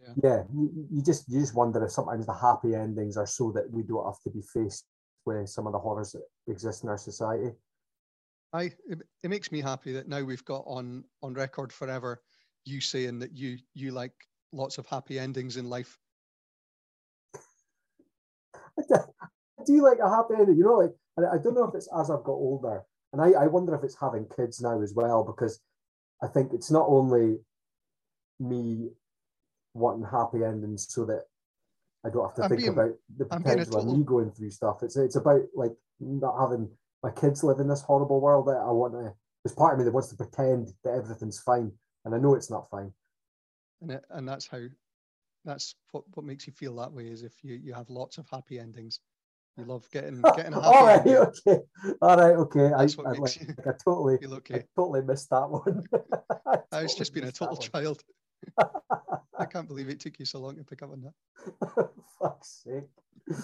yeah, 0.00 0.14
yeah 0.22 0.42
you, 0.52 0.86
you 0.90 1.02
just 1.02 1.28
you 1.28 1.40
just 1.40 1.54
wonder 1.54 1.84
if 1.84 1.90
sometimes 1.90 2.26
the 2.26 2.34
happy 2.34 2.74
endings 2.74 3.16
are 3.16 3.26
so 3.26 3.52
that 3.52 3.70
we 3.70 3.82
don't 3.82 4.04
have 4.04 4.20
to 4.24 4.30
be 4.30 4.42
faced 4.42 4.86
with 5.24 5.48
some 5.48 5.66
of 5.66 5.72
the 5.72 5.78
horrors 5.78 6.12
that 6.12 6.22
exist 6.48 6.82
in 6.82 6.88
our 6.88 6.98
society. 6.98 7.50
I 8.52 8.64
it, 8.88 9.02
it 9.22 9.30
makes 9.30 9.52
me 9.52 9.60
happy 9.60 9.92
that 9.92 10.08
now 10.08 10.22
we've 10.22 10.44
got 10.44 10.64
on 10.66 11.04
on 11.22 11.34
record 11.34 11.72
forever 11.72 12.22
you 12.64 12.80
saying 12.80 13.18
that 13.20 13.36
you 13.36 13.58
you 13.74 13.92
like 13.92 14.12
lots 14.52 14.78
of 14.78 14.86
happy 14.86 15.18
endings 15.18 15.56
in 15.56 15.68
life. 15.68 15.98
I 18.78 18.82
do 19.66 19.82
like 19.82 19.98
a 19.98 20.08
happy 20.08 20.34
ending, 20.38 20.56
you 20.56 20.64
know, 20.64 20.76
like 20.76 20.94
I 21.18 21.38
don't 21.38 21.54
know 21.54 21.64
if 21.64 21.74
it's 21.74 21.88
as 21.98 22.10
I've 22.10 22.24
got 22.24 22.32
older, 22.32 22.82
and 23.12 23.20
I, 23.20 23.42
I 23.42 23.46
wonder 23.46 23.74
if 23.74 23.84
it's 23.84 23.96
having 24.00 24.26
kids 24.34 24.60
now 24.60 24.80
as 24.82 24.94
well, 24.94 25.24
because 25.24 25.60
I 26.22 26.26
think 26.26 26.52
it's 26.52 26.70
not 26.70 26.86
only 26.88 27.38
me 28.38 28.90
wanting 29.74 30.06
happy 30.10 30.44
endings 30.44 30.86
so 30.88 31.04
that 31.06 31.24
I 32.04 32.10
don't 32.10 32.26
have 32.26 32.34
to 32.36 32.42
I'm 32.44 32.48
think 32.48 32.60
being, 32.60 32.72
about 32.72 32.92
the 33.16 33.24
potential 33.26 33.78
of 33.78 33.98
me 33.98 34.04
going 34.04 34.30
through 34.30 34.50
stuff. 34.50 34.82
It's 34.82 34.96
it's 34.96 35.16
about 35.16 35.42
like 35.54 35.72
not 36.00 36.40
having 36.40 36.70
my 37.02 37.10
kids 37.10 37.44
live 37.44 37.60
in 37.60 37.68
this 37.68 37.82
horrible 37.82 38.20
world 38.20 38.46
that 38.46 38.56
I 38.56 38.70
want 38.70 38.94
to. 38.94 39.12
There's 39.44 39.54
part 39.54 39.74
of 39.74 39.78
me 39.78 39.84
that 39.84 39.92
wants 39.92 40.08
to 40.08 40.16
pretend 40.16 40.72
that 40.84 40.94
everything's 40.94 41.40
fine, 41.40 41.72
and 42.04 42.14
I 42.14 42.18
know 42.18 42.34
it's 42.34 42.50
not 42.50 42.70
fine. 42.70 42.92
And 43.82 43.92
it, 43.92 44.04
and 44.10 44.28
that's 44.28 44.46
how, 44.46 44.60
that's 45.44 45.74
what 45.92 46.04
what 46.14 46.26
makes 46.26 46.46
you 46.46 46.52
feel 46.52 46.76
that 46.76 46.92
way 46.92 47.04
is 47.04 47.22
if 47.22 47.32
you 47.42 47.54
you 47.54 47.72
have 47.74 47.88
lots 47.90 48.18
of 48.18 48.26
happy 48.30 48.58
endings. 48.58 49.00
You 49.56 49.64
love 49.64 49.90
getting 49.90 50.20
getting 50.36 50.52
happy. 50.52 50.64
All 50.64 50.86
right, 50.86 51.06
okay. 51.06 51.58
All 52.00 52.16
right, 52.16 52.36
okay. 52.36 52.70
That's 52.76 52.98
I, 52.98 53.02
what 53.02 53.16
I, 53.16 53.18
makes 53.18 53.36
you 53.40 53.46
I 53.66 53.72
totally, 53.84 54.18
okay. 54.24 54.54
I 54.54 54.64
totally 54.76 55.02
missed 55.02 55.30
that 55.30 55.50
one. 55.50 55.84
I, 56.46 56.58
I 56.72 56.82
was 56.82 56.94
just 56.94 57.12
being 57.12 57.26
a 57.26 57.32
total 57.32 57.56
child. 57.56 58.02
I 59.38 59.44
can't 59.44 59.68
believe 59.68 59.88
it 59.88 60.00
took 60.00 60.18
you 60.18 60.24
so 60.24 60.38
long 60.40 60.56
to 60.56 60.64
pick 60.64 60.82
up 60.82 60.92
on 60.92 61.02
that. 61.02 61.90
Fuck's 62.18 62.62
sake. 62.64 63.36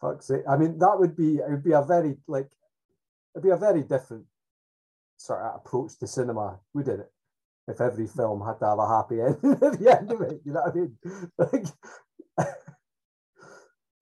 Fuck's 0.00 0.26
sake. 0.26 0.42
I 0.48 0.56
mean, 0.56 0.78
that 0.78 0.98
would 0.98 1.16
be 1.16 1.36
it 1.36 1.50
would 1.50 1.64
be 1.64 1.72
a 1.72 1.82
very 1.82 2.16
like 2.26 2.50
it'd 3.34 3.44
be 3.44 3.50
a 3.50 3.56
very 3.56 3.82
different 3.82 4.24
sort 5.16 5.40
of 5.40 5.56
approach 5.56 5.98
to 5.98 6.06
cinema, 6.06 6.58
wouldn't 6.74 7.00
it? 7.00 7.12
If 7.68 7.80
every 7.80 8.06
film 8.06 8.44
had 8.44 8.58
to 8.58 8.66
have 8.66 8.78
a 8.78 8.88
happy 8.88 9.20
ending 9.20 9.52
at 9.52 9.78
the 9.78 9.96
end 9.98 10.10
of 10.10 10.20
it, 10.22 10.40
you 10.44 10.52
know 10.52 10.62
what 10.62 10.72
I 10.72 10.78
mean? 10.78 10.96
Like, 11.38 11.66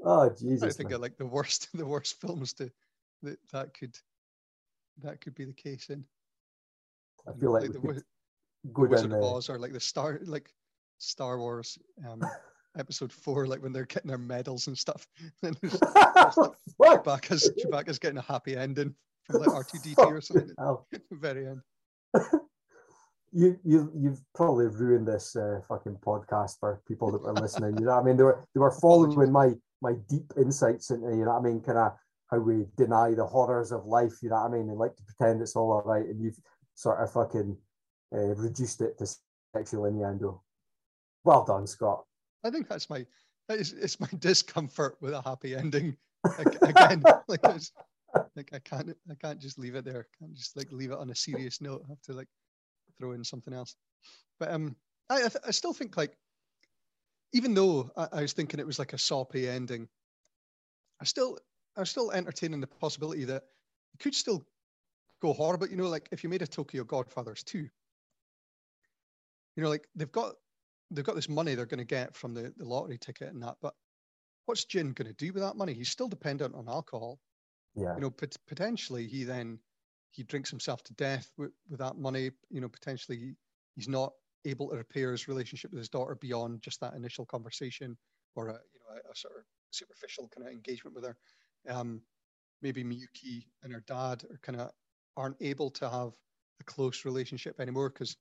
oh 0.09 0.31
Jesus! 0.31 0.63
I 0.63 0.77
think 0.77 0.91
man. 0.91 0.97
of 0.97 1.03
like 1.03 1.17
the 1.17 1.27
worst, 1.27 1.69
the 1.75 1.87
worst 1.87 2.21
films 2.21 2.53
to 2.55 2.71
that 3.23 3.39
that 3.53 3.75
could 3.75 3.97
that 5.03 5.21
could 5.21 5.35
be 5.35 5.45
the 5.45 5.53
case 5.53 5.91
in. 5.91 6.05
I 7.27 7.33
feel 7.39 7.53
like, 7.53 7.65
like 7.65 7.73
the, 7.73 7.81
the 7.81 8.03
Wizard 8.65 9.13
of 9.13 9.23
Oz 9.23 9.49
or 9.51 9.59
like 9.59 9.73
the 9.73 9.81
Star 9.81 10.21
like 10.25 10.53
Star 10.99 11.39
Wars 11.39 11.79
um, 12.09 12.23
episode 12.79 13.13
four, 13.13 13.47
like 13.47 13.63
when 13.63 13.73
they're 13.73 13.87
getting 13.87 14.09
their 14.09 14.19
medals 14.19 14.67
and 14.67 14.77
stuff. 14.77 15.07
and 15.43 15.57
Chewbacca's, 15.61 17.51
Chewbacca's 17.59 17.99
getting 17.99 18.19
a 18.19 18.23
happy 18.23 18.57
ending 18.57 18.95
from 19.25 19.43
like 19.43 19.51
R2D2 19.51 19.99
or 19.99 20.21
something 20.21 20.51
at 20.59 21.03
the 21.11 21.17
very 21.17 21.47
end. 21.47 21.61
you 23.33 23.59
you 23.63 23.93
you've 23.95 24.21
probably 24.35 24.67
ruined 24.67 25.07
this 25.07 25.37
uh, 25.37 25.61
fucking 25.69 25.97
podcast 26.05 26.59
for 26.59 26.81
people 26.89 27.13
that 27.13 27.23
were 27.23 27.35
listening. 27.35 27.77
You 27.79 27.87
know, 27.87 27.93
I 27.93 28.03
mean, 28.03 28.17
they 28.17 28.23
were 28.23 28.45
they 28.55 28.61
were 28.61 28.71
following 28.71 29.31
my 29.31 29.53
my 29.81 29.95
deep 30.09 30.33
insights 30.37 30.91
into 30.91 31.09
you 31.11 31.25
know, 31.25 31.33
what 31.33 31.41
I 31.41 31.43
mean, 31.43 31.61
kind 31.61 31.79
of 31.79 31.93
how 32.31 32.39
we 32.39 32.67
deny 32.77 33.15
the 33.15 33.27
horrors 33.27 33.73
of 33.73 33.87
life. 33.87 34.15
You 34.23 34.31
know, 34.31 34.37
what 34.37 34.51
I 34.51 34.57
mean, 34.57 34.69
and 34.69 34.79
like 34.79 34.97
to 34.97 35.03
pretend 35.03 35.41
it's 35.43 35.57
all 35.57 35.73
alright, 35.73 36.07
and 36.07 36.23
you've 36.23 36.39
sort 36.75 37.01
of 37.01 37.13
fucking 37.13 37.57
uh, 38.15 38.35
reduced 38.37 38.81
it 38.81 38.99
to 38.99 39.07
sexual 39.55 39.87
innuendo. 39.87 40.43
Well 41.25 41.45
done, 41.45 41.67
Scott. 41.67 42.05
I 42.45 42.51
think 42.51 42.69
that's 42.69 42.89
my 42.89 43.07
it's, 43.49 43.73
it's 43.73 44.01
my 44.01 44.09
discomfort 44.19 44.97
with 45.01 45.15
a 45.15 45.23
happy 45.23 45.55
ending 45.55 45.97
again. 46.39 47.03
like 47.29 47.45
like 48.37 48.53
I 48.53 48.59
can't 48.59 48.97
I 49.11 49.15
can't 49.15 49.41
just 49.41 49.59
leave 49.59 49.75
it 49.75 49.85
there. 49.85 50.07
I 50.07 50.17
can't 50.19 50.35
just 50.35 50.57
like 50.57 50.71
leave 50.73 50.91
it 50.91 50.99
on 50.99 51.11
a 51.11 51.15
serious 51.15 51.61
note. 51.61 51.83
I 51.85 51.89
have 51.89 52.03
to 52.03 52.13
like 52.13 52.29
throw 52.99 53.13
in 53.13 53.25
something 53.25 53.55
else. 53.55 53.77
But 54.41 54.51
um, 54.51 54.77
I 55.11 55.17
I, 55.17 55.29
th- 55.29 55.45
I 55.47 55.51
still 55.51 55.73
think 55.73 55.97
like 55.97 56.17
even 57.33 57.55
though 57.55 57.91
I, 57.97 58.09
I, 58.13 58.21
was 58.23 58.33
thinking 58.33 58.61
it 58.61 58.67
was 58.67 58.79
like 58.79 58.93
a 58.93 58.99
soppy 58.99 59.49
ending, 59.49 59.89
I 61.01 61.05
still 61.05 61.39
I 61.77 61.81
was 61.81 61.91
still 61.91 62.11
entertaining 62.11 62.61
the 62.61 62.67
possibility 62.67 63.25
that 63.25 63.43
it 63.95 64.01
could 64.01 64.15
still 64.15 64.47
go 65.21 65.33
horror. 65.33 65.59
But 65.59 65.71
you 65.71 65.77
know, 65.77 65.89
like 65.89 66.09
if 66.13 66.25
you 66.25 66.31
made 66.31 66.43
a 66.43 66.47
Tokyo 66.47 66.85
Godfathers 66.85 67.43
two, 67.43 67.69
you 69.57 69.63
know, 69.63 69.69
like 69.69 69.87
they've 69.95 70.11
got 70.13 70.35
they've 70.91 71.05
got 71.05 71.17
this 71.17 71.29
money 71.29 71.55
they're 71.55 71.67
going 71.67 71.79
to 71.79 71.85
get 71.85 72.17
from 72.17 72.35
the, 72.35 72.53
the 72.57 72.65
lottery 72.65 72.99
ticket 72.99 73.33
and 73.33 73.43
that, 73.43 73.57
but 73.61 73.75
what's 74.47 74.65
Jin 74.65 74.93
going 74.93 75.09
to 75.09 75.15
do 75.15 75.33
with 75.33 75.43
that 75.43 75.57
money? 75.57 75.75
He's 75.75 75.91
still 75.91 76.09
dependent 76.09 76.55
on 76.55 76.69
alcohol. 76.69 77.21
Yeah. 77.75 77.95
You 77.95 78.01
know, 78.01 78.11
pot- 78.11 78.37
potentially 78.47 79.07
he 79.07 79.25
then 79.25 79.59
he 80.11 80.23
drinks 80.23 80.49
himself 80.49 80.83
to 80.85 80.95
death 80.95 81.31
with, 81.37 81.51
with 81.69 81.81
that 81.81 81.97
money. 81.97 82.31
You 82.49 82.61
know, 82.63 82.69
potentially 82.69 83.19
he, 83.19 83.33
he's 83.77 83.89
not 83.89 84.13
able 84.45 84.69
to 84.71 84.77
repair 84.77 85.13
his 85.13 85.29
relationship 85.29 85.71
with 85.71 85.79
his 85.79 85.89
daughter 85.89 86.17
beyond 86.21 86.63
just 86.63 86.81
that 86.81 86.95
initial 86.95 87.27
conversation 87.27 87.97
or 88.35 88.49
a 88.49 88.53
you 88.53 88.81
know 88.81 88.97
a, 88.97 89.13
a 89.13 89.17
sort 89.17 89.35
of 89.37 89.45
superficial 89.71 90.29
kind 90.35 90.47
of 90.47 90.53
engagement 90.53 90.95
with 90.95 91.05
her. 91.05 91.17
Um, 91.69 92.01
maybe 92.63 92.85
Miyuki 92.85 93.45
and 93.63 93.73
her 93.73 93.85
dad 93.87 94.25
are 94.31 94.41
kind 94.43 94.61
of 94.61 94.71
aren't 95.17 95.37
able 95.41 95.71
to 95.71 95.89
have 95.89 96.13
a 96.61 96.65
close 96.65 97.05
relationship 97.05 97.61
anymore 97.61 97.91
because 97.91 98.17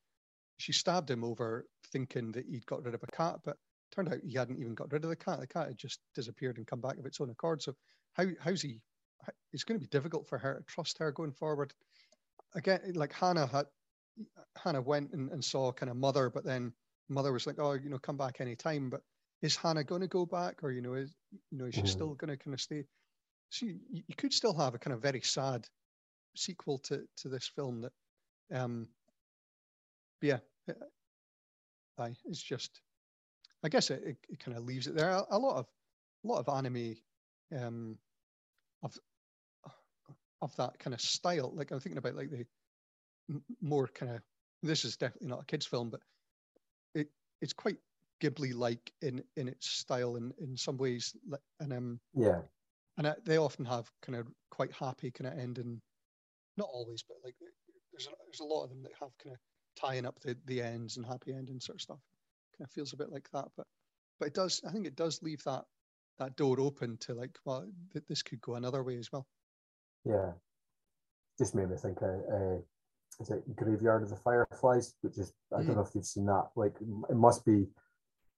she 0.57 0.74
stabbed 0.74 1.09
him 1.09 1.24
over 1.24 1.68
thinking 1.91 2.32
that 2.32 2.45
he'd 2.47 2.65
got 2.65 2.84
rid 2.84 2.95
of 2.95 3.03
a 3.03 3.15
cat, 3.15 3.39
but 3.45 3.57
turned 3.91 4.09
out 4.09 4.20
he 4.24 4.38
hadn't 4.38 4.59
even 4.59 4.76
got 4.76 4.91
rid 4.91 5.03
of 5.03 5.09
the 5.09 5.15
cat. 5.15 5.39
The 5.39 5.47
cat 5.47 5.68
had 5.68 5.78
just 5.78 5.99
disappeared 6.15 6.57
and 6.57 6.68
come 6.68 6.82
back 6.82 6.97
of 6.97 7.05
its 7.05 7.22
own 7.22 7.30
accord. 7.30 7.61
So 7.61 7.76
how 8.13 8.26
how's 8.39 8.61
he? 8.61 8.82
It's 9.53 9.63
going 9.63 9.80
to 9.80 9.84
be 9.84 9.89
difficult 9.89 10.28
for 10.28 10.38
her 10.38 10.59
to 10.59 10.74
trust 10.74 10.97
her 10.99 11.11
going 11.11 11.32
forward. 11.32 11.74
Again, 12.55 12.80
like 12.95 13.13
Hannah 13.13 13.47
had, 13.47 13.65
Hana 14.63 14.82
went 14.82 15.13
and, 15.13 15.32
and 15.32 15.43
saw 15.43 15.72
kind 15.72 15.89
of 15.89 15.97
mother, 15.97 16.30
but 16.30 16.43
then 16.43 16.74
mother 17.09 17.32
was 17.32 17.47
like, 17.47 17.59
oh, 17.59 17.74
you 17.74 17.89
know, 17.89 17.99
come 17.99 18.18
back 18.18 18.41
anytime. 18.41 18.89
But 18.89 19.01
is 19.41 19.55
Hannah 19.55 19.84
going 19.84 20.01
to 20.01 20.07
go 20.07 20.26
back, 20.26 20.63
or 20.63 20.72
you 20.72 20.82
know, 20.82 20.93
is 20.93 21.13
you 21.51 21.57
know, 21.57 21.65
is 21.65 21.76
she 21.76 21.82
mm-hmm. 21.82 21.89
still 21.89 22.13
going 22.15 22.30
to 22.30 22.38
kind 22.38 22.53
of 22.53 22.61
stay? 22.61 22.84
So 23.49 23.65
you, 23.65 23.80
you 23.91 24.15
could 24.18 24.34
still 24.34 24.53
have 24.57 24.76
a 24.76 24.80
kind 24.80 24.93
of 24.93 25.01
very 25.01 25.22
sad 25.22 25.65
sequel 26.36 26.80
to 26.80 27.03
to 27.18 27.30
this 27.30 27.49
film 27.55 27.82
that 27.82 27.91
um 28.55 28.88
yeah, 30.22 30.39
aye, 31.99 32.15
it's 32.26 32.41
just, 32.41 32.82
I 33.63 33.70
guess 33.70 33.89
it, 33.89 34.01
it, 34.05 34.18
it 34.30 34.39
kind 34.39 34.57
of 34.57 34.65
leaves 34.65 34.88
it 34.88 34.95
there. 34.95 35.09
A, 35.09 35.24
a, 35.30 35.38
lot 35.38 35.57
of, 35.57 35.65
a 36.24 36.28
lot 36.28 36.39
of 36.39 36.55
anime, 36.55 36.95
um, 37.55 37.97
of, 38.84 38.97
of 40.41 40.55
that 40.57 40.80
kind 40.80 40.93
of 40.93 41.01
style. 41.01 41.51
Like 41.53 41.72
I'm 41.72 41.80
thinking 41.80 41.97
about 41.97 42.15
like 42.15 42.30
the, 42.30 42.45
more 43.62 43.88
kind 43.88 44.12
of 44.12 44.22
this 44.64 44.86
is 44.86 44.98
definitely 44.98 45.28
not 45.28 45.42
a 45.42 45.46
kids 45.46 45.66
film, 45.66 45.90
but 45.90 46.02
it 46.96 47.10
it's 47.42 47.54
quite 47.54 47.78
Ghibli 48.22 48.56
like 48.56 48.92
in 49.02 49.24
in 49.36 49.48
its 49.48 49.70
style 49.70 50.16
in 50.16 50.34
in 50.40 50.58
some 50.58 50.78
ways, 50.78 51.16
and 51.60 51.74
um 51.74 52.00
yeah, 52.14 52.42
and 52.98 53.16
they 53.26 53.38
often 53.38 53.66
have 53.66 53.90
kind 54.02 54.18
of 54.18 54.28
quite 54.50 54.72
happy 54.74 55.12
kind 55.12 55.32
of 55.32 55.40
ending. 55.40 55.82
Not 56.58 56.70
always, 56.72 57.04
but 57.04 57.18
like 57.24 57.36
there's 57.92 58.08
a, 58.08 58.12
there's 58.26 58.40
a 58.40 58.44
lot 58.44 58.64
of 58.64 58.70
them 58.70 58.82
that 58.84 58.94
have 59.00 59.16
kind 59.24 59.36
of 59.36 59.40
tying 59.76 60.06
up 60.06 60.20
the 60.22 60.36
the 60.46 60.62
ends 60.62 60.98
and 60.98 61.06
happy 61.06 61.34
ending 61.34 61.60
sort 61.60 61.78
of 61.78 61.82
stuff. 61.82 62.00
Kind 62.58 62.66
of 62.68 62.72
feels 62.72 62.94
a 62.94 62.98
bit 62.98 63.12
like 63.12 63.30
that, 63.34 63.50
but 63.56 63.68
but 64.20 64.28
it 64.28 64.34
does. 64.34 64.62
I 64.68 64.72
think 64.72 64.88
it 64.88 64.96
does 64.96 65.22
leave 65.22 65.44
that 65.44 65.66
that 66.18 66.36
door 66.36 66.60
open 66.60 66.98
to 66.98 67.14
like, 67.14 67.38
well, 67.46 67.68
th- 67.94 68.06
this 68.08 68.24
could 68.24 68.42
go 68.42 68.56
another 68.56 68.84
way 68.84 68.98
as 68.98 69.12
well. 69.12 69.28
Yeah, 70.04 70.32
just 71.38 71.54
made 71.54 71.70
me 71.70 71.78
think. 71.78 72.02
Uh, 72.02 72.34
uh, 72.34 72.58
is 73.20 73.30
it 73.30 73.55
Graveyard 73.55 74.03
of 74.03 74.09
the 74.09 74.15
Fireflies? 74.18 74.93
Which 75.01 75.18
is 75.18 75.34
I 75.53 75.57
don't 75.57 75.72
mm. 75.72 75.76
know 75.76 75.82
if 75.82 75.95
you've 75.95 76.05
seen 76.05 76.26
that. 76.26 76.49
Like, 76.55 76.76
it 77.09 77.15
must 77.15 77.45
be 77.45 77.68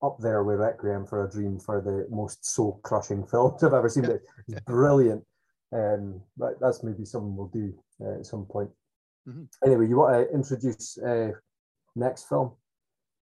up 0.01 0.17
there 0.19 0.43
with 0.43 0.59
Requiem 0.59 1.05
for 1.05 1.25
a 1.25 1.29
Dream 1.29 1.59
for 1.59 1.81
the 1.81 2.07
most 2.13 2.45
soul 2.45 2.79
crushing 2.83 3.25
films 3.31 3.63
I've 3.63 3.73
ever 3.73 3.89
seen. 3.89 4.05
It. 4.05 4.21
It's 4.47 4.61
brilliant. 4.61 5.23
Um, 5.71 6.21
but 6.37 6.59
that's 6.59 6.83
maybe 6.83 7.05
something 7.05 7.35
we'll 7.35 7.47
do 7.47 7.73
uh, 8.01 8.19
at 8.19 8.25
some 8.25 8.45
point. 8.45 8.69
Mm-hmm. 9.27 9.43
Anyway, 9.65 9.87
you 9.87 9.97
want 9.97 10.27
to 10.27 10.33
introduce 10.33 10.97
uh, 10.97 11.31
next 11.95 12.27
film? 12.27 12.53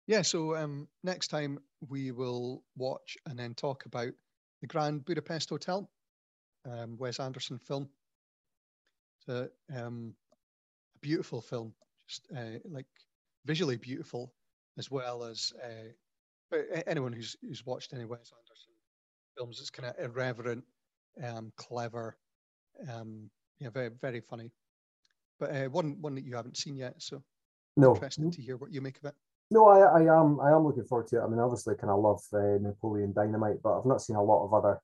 Yeah. 0.08 0.24
So 0.24 0.56
um, 0.56 0.88
next 1.04 1.28
time 1.28 1.60
we 1.88 2.12
will 2.12 2.64
watch 2.76 3.18
and 3.28 3.38
then 3.38 3.54
talk 3.54 3.86
about 3.86 4.12
the 4.62 4.68
Grand 4.68 5.06
Budapest 5.06 5.50
Hotel, 5.50 5.90
um, 6.70 6.98
Wes 6.98 7.20
Anderson 7.20 7.60
film. 7.60 7.90
So 9.26 9.50
um, 9.76 10.16
beautiful 11.02 11.42
film, 11.42 11.74
just 12.08 12.28
uh, 12.36 12.60
like 12.70 12.86
visually 13.46 13.78
beautiful, 13.78 14.34
as 14.78 14.90
well 14.90 15.24
as 15.24 15.54
uh, 15.64 16.58
anyone 16.88 17.14
who's 17.14 17.36
who's 17.42 17.66
watched 17.66 17.94
any 17.94 18.06
Wes 18.06 18.32
Anderson 18.32 18.74
films, 19.38 19.60
it's 19.60 19.70
kind 19.70 19.90
of 19.90 20.04
irreverent, 20.04 20.64
um, 21.24 21.52
clever, 21.56 22.18
um, 22.92 23.30
yeah, 23.60 23.70
very 23.70 23.90
very 24.02 24.22
funny. 24.22 24.52
But 25.40 25.56
uh, 25.56 25.70
one 25.70 25.98
one 26.02 26.16
that 26.16 26.26
you 26.26 26.36
haven't 26.36 26.58
seen 26.58 26.76
yet, 26.76 26.96
so 26.98 27.24
no. 27.78 27.94
interested 27.94 28.32
to 28.32 28.42
hear 28.42 28.58
what 28.58 28.72
you 28.72 28.82
make 28.82 28.98
of 28.98 29.06
it. 29.06 29.16
No, 29.50 29.66
I, 29.68 29.80
I 29.80 30.22
am 30.22 30.40
I 30.40 30.52
am 30.52 30.66
looking 30.66 30.86
forward 30.86 31.08
to 31.08 31.18
it. 31.18 31.24
I 31.24 31.28
mean, 31.28 31.40
obviously, 31.40 31.76
kind 31.76 31.92
of 31.92 32.00
love 32.00 32.22
uh, 32.34 32.58
Napoleon 32.62 33.14
Dynamite, 33.14 33.62
but 33.64 33.78
I've 33.78 33.86
not 33.86 34.02
seen 34.02 34.16
a 34.16 34.24
lot 34.24 34.46
of 34.46 34.54
other 34.54 34.80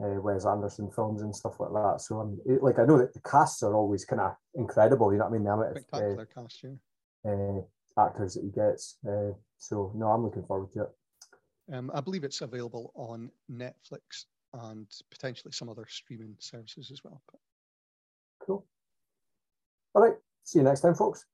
uh, 0.00 0.20
Wes 0.20 0.46
Anderson 0.46 0.90
films 0.90 1.22
and 1.22 1.34
stuff 1.34 1.60
like 1.60 1.72
that. 1.72 2.00
So 2.00 2.20
I'm 2.20 2.38
like, 2.60 2.78
I 2.78 2.84
know 2.84 2.98
that 2.98 3.14
the 3.14 3.20
casts 3.20 3.62
are 3.62 3.74
always 3.74 4.04
kind 4.04 4.20
of 4.20 4.34
incredible. 4.54 5.12
You 5.12 5.18
know 5.18 5.24
what 5.24 5.30
I 5.30 5.38
mean? 5.38 5.44
The 5.44 5.52
amount 5.52 5.76
Spectacular 5.76 6.28
uh, 6.36 6.40
cast, 6.40 6.64
yeah. 6.64 7.30
Uh, 7.30 7.60
actors 7.98 8.34
that 8.34 8.44
he 8.44 8.50
gets. 8.50 8.98
Uh, 9.06 9.32
so 9.58 9.92
no, 9.94 10.06
I'm 10.06 10.24
looking 10.24 10.44
forward 10.44 10.72
to 10.72 10.82
it. 10.82 10.88
Um, 11.72 11.90
I 11.94 12.00
believe 12.00 12.24
it's 12.24 12.40
available 12.40 12.92
on 12.94 13.30
Netflix 13.50 14.26
and 14.54 14.86
potentially 15.10 15.52
some 15.52 15.68
other 15.68 15.86
streaming 15.88 16.34
services 16.38 16.90
as 16.90 17.02
well. 17.04 17.22
But... 17.30 17.40
Cool. 18.44 18.66
All 19.94 20.02
right. 20.02 20.14
See 20.44 20.58
you 20.58 20.64
next 20.64 20.80
time, 20.80 20.94
folks. 20.94 21.24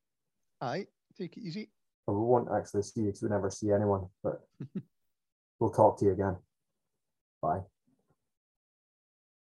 Aye. 0.60 0.86
Take 1.16 1.36
it 1.36 1.40
easy. 1.40 1.70
Well, 2.06 2.16
we 2.16 2.26
won't 2.26 2.48
actually 2.54 2.82
see 2.82 3.00
you 3.00 3.06
because 3.06 3.22
we 3.22 3.28
never 3.28 3.50
see 3.50 3.70
anyone, 3.70 4.06
but 4.22 4.40
we'll 5.60 5.70
talk 5.70 5.98
to 5.98 6.04
you 6.04 6.12
again. 6.12 6.36
Bye. 7.42 7.60